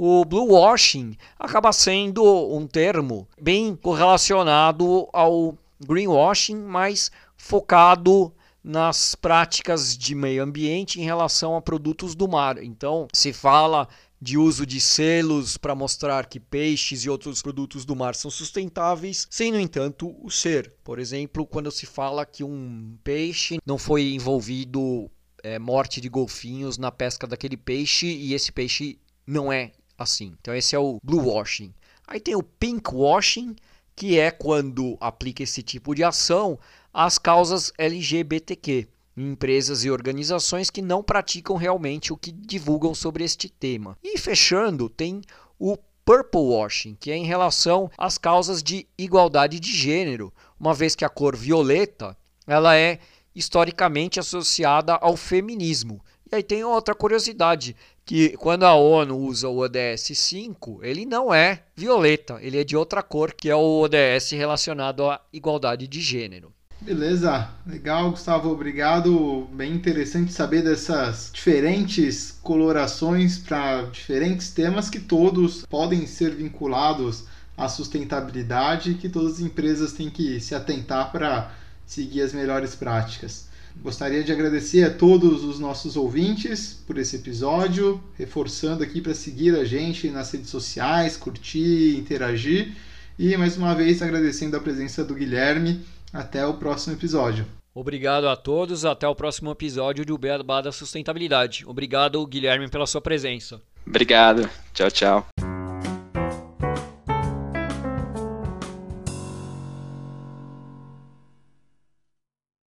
O 0.00 0.24
blue 0.24 0.52
washing 0.52 1.16
acaba 1.36 1.72
sendo 1.72 2.22
um 2.56 2.68
termo 2.68 3.26
bem 3.40 3.74
correlacionado 3.74 5.08
ao 5.12 5.58
greenwashing, 5.84 6.54
mas 6.54 7.10
focado 7.36 8.32
nas 8.62 9.16
práticas 9.16 9.98
de 9.98 10.14
meio 10.14 10.44
ambiente 10.44 11.00
em 11.00 11.04
relação 11.04 11.56
a 11.56 11.60
produtos 11.60 12.14
do 12.14 12.28
mar. 12.28 12.62
Então, 12.62 13.08
se 13.12 13.32
fala 13.32 13.88
de 14.22 14.38
uso 14.38 14.64
de 14.64 14.80
selos 14.80 15.56
para 15.56 15.74
mostrar 15.74 16.26
que 16.26 16.38
peixes 16.38 17.04
e 17.04 17.10
outros 17.10 17.42
produtos 17.42 17.84
do 17.84 17.96
mar 17.96 18.14
são 18.14 18.30
sustentáveis, 18.30 19.26
sem, 19.28 19.50
no 19.50 19.58
entanto, 19.58 20.14
o 20.24 20.30
ser. 20.30 20.72
Por 20.84 21.00
exemplo, 21.00 21.44
quando 21.44 21.72
se 21.72 21.86
fala 21.86 22.24
que 22.24 22.44
um 22.44 22.96
peixe 23.02 23.58
não 23.66 23.76
foi 23.76 24.12
envolvido 24.12 25.10
é, 25.42 25.58
morte 25.58 26.00
de 26.00 26.08
golfinhos 26.08 26.78
na 26.78 26.92
pesca 26.92 27.26
daquele 27.26 27.56
peixe 27.56 28.06
e 28.06 28.32
esse 28.32 28.52
peixe 28.52 28.96
não 29.26 29.52
é 29.52 29.72
assim. 29.98 30.34
Então 30.40 30.54
esse 30.54 30.74
é 30.76 30.78
o 30.78 30.98
blue 31.02 31.26
washing. 31.26 31.74
Aí 32.06 32.20
tem 32.20 32.36
o 32.36 32.42
pink 32.42 32.94
washing, 32.94 33.56
que 33.94 34.18
é 34.18 34.30
quando 34.30 34.96
aplica 35.00 35.42
esse 35.42 35.62
tipo 35.62 35.94
de 35.94 36.04
ação 36.04 36.58
às 36.94 37.18
causas 37.18 37.72
LGBTQ, 37.76 38.88
empresas 39.16 39.84
e 39.84 39.90
organizações 39.90 40.70
que 40.70 40.80
não 40.80 41.02
praticam 41.02 41.56
realmente 41.56 42.12
o 42.12 42.16
que 42.16 42.30
divulgam 42.30 42.94
sobre 42.94 43.24
este 43.24 43.48
tema. 43.48 43.98
E 44.02 44.16
fechando, 44.16 44.88
tem 44.88 45.20
o 45.58 45.76
purple 46.04 46.40
washing, 46.40 46.96
que 46.98 47.10
é 47.10 47.16
em 47.16 47.26
relação 47.26 47.90
às 47.98 48.16
causas 48.16 48.62
de 48.62 48.86
igualdade 48.96 49.60
de 49.60 49.70
gênero, 49.70 50.32
uma 50.58 50.72
vez 50.72 50.94
que 50.94 51.04
a 51.04 51.08
cor 51.08 51.36
violeta 51.36 52.16
ela 52.46 52.74
é 52.76 52.98
historicamente 53.34 54.18
associada 54.18 54.94
ao 54.94 55.16
feminismo. 55.16 56.00
E 56.30 56.36
aí 56.36 56.42
tem 56.42 56.64
outra 56.64 56.94
curiosidade, 56.94 57.76
que 58.08 58.38
quando 58.38 58.62
a 58.62 58.74
ONU 58.74 59.18
usa 59.18 59.50
o 59.50 59.58
ODS 59.58 60.12
5, 60.14 60.80
ele 60.82 61.04
não 61.04 61.32
é 61.32 61.64
violeta, 61.76 62.38
ele 62.40 62.58
é 62.58 62.64
de 62.64 62.74
outra 62.74 63.02
cor, 63.02 63.34
que 63.34 63.50
é 63.50 63.54
o 63.54 63.82
ODS 63.82 64.30
relacionado 64.30 65.04
à 65.10 65.20
igualdade 65.30 65.86
de 65.86 66.00
gênero. 66.00 66.50
Beleza, 66.80 67.50
legal, 67.66 68.12
Gustavo, 68.12 68.48
obrigado. 68.48 69.46
Bem 69.52 69.74
interessante 69.74 70.32
saber 70.32 70.62
dessas 70.62 71.30
diferentes 71.34 72.38
colorações 72.42 73.36
para 73.36 73.82
diferentes 73.82 74.52
temas 74.52 74.88
que 74.88 75.00
todos 75.00 75.66
podem 75.66 76.06
ser 76.06 76.34
vinculados 76.34 77.24
à 77.58 77.68
sustentabilidade 77.68 78.92
e 78.92 78.94
que 78.94 79.10
todas 79.10 79.34
as 79.34 79.40
empresas 79.40 79.92
têm 79.92 80.08
que 80.08 80.40
se 80.40 80.54
atentar 80.54 81.12
para 81.12 81.52
seguir 81.84 82.22
as 82.22 82.32
melhores 82.32 82.74
práticas. 82.74 83.47
Gostaria 83.82 84.24
de 84.24 84.32
agradecer 84.32 84.84
a 84.84 84.90
todos 84.90 85.44
os 85.44 85.58
nossos 85.58 85.96
ouvintes 85.96 86.82
por 86.86 86.98
esse 86.98 87.16
episódio, 87.16 88.02
reforçando 88.16 88.82
aqui 88.82 89.00
para 89.00 89.14
seguir 89.14 89.54
a 89.54 89.64
gente 89.64 90.10
nas 90.10 90.30
redes 90.32 90.50
sociais, 90.50 91.16
curtir, 91.16 91.96
interagir 91.96 92.74
e 93.18 93.36
mais 93.36 93.56
uma 93.56 93.74
vez 93.74 94.02
agradecendo 94.02 94.56
a 94.56 94.60
presença 94.60 95.04
do 95.04 95.14
Guilherme. 95.14 95.80
Até 96.12 96.46
o 96.46 96.54
próximo 96.54 96.94
episódio. 96.94 97.44
Obrigado 97.74 98.28
a 98.28 98.34
todos, 98.34 98.84
até 98.84 99.06
o 99.06 99.14
próximo 99.14 99.50
episódio 99.50 100.04
do 100.04 100.18
Beabá 100.18 100.60
da 100.60 100.72
Sustentabilidade. 100.72 101.64
Obrigado, 101.66 102.26
Guilherme, 102.26 102.68
pela 102.68 102.86
sua 102.86 103.00
presença. 103.00 103.60
Obrigado. 103.86 104.48
Tchau, 104.72 104.90
tchau. 104.90 105.57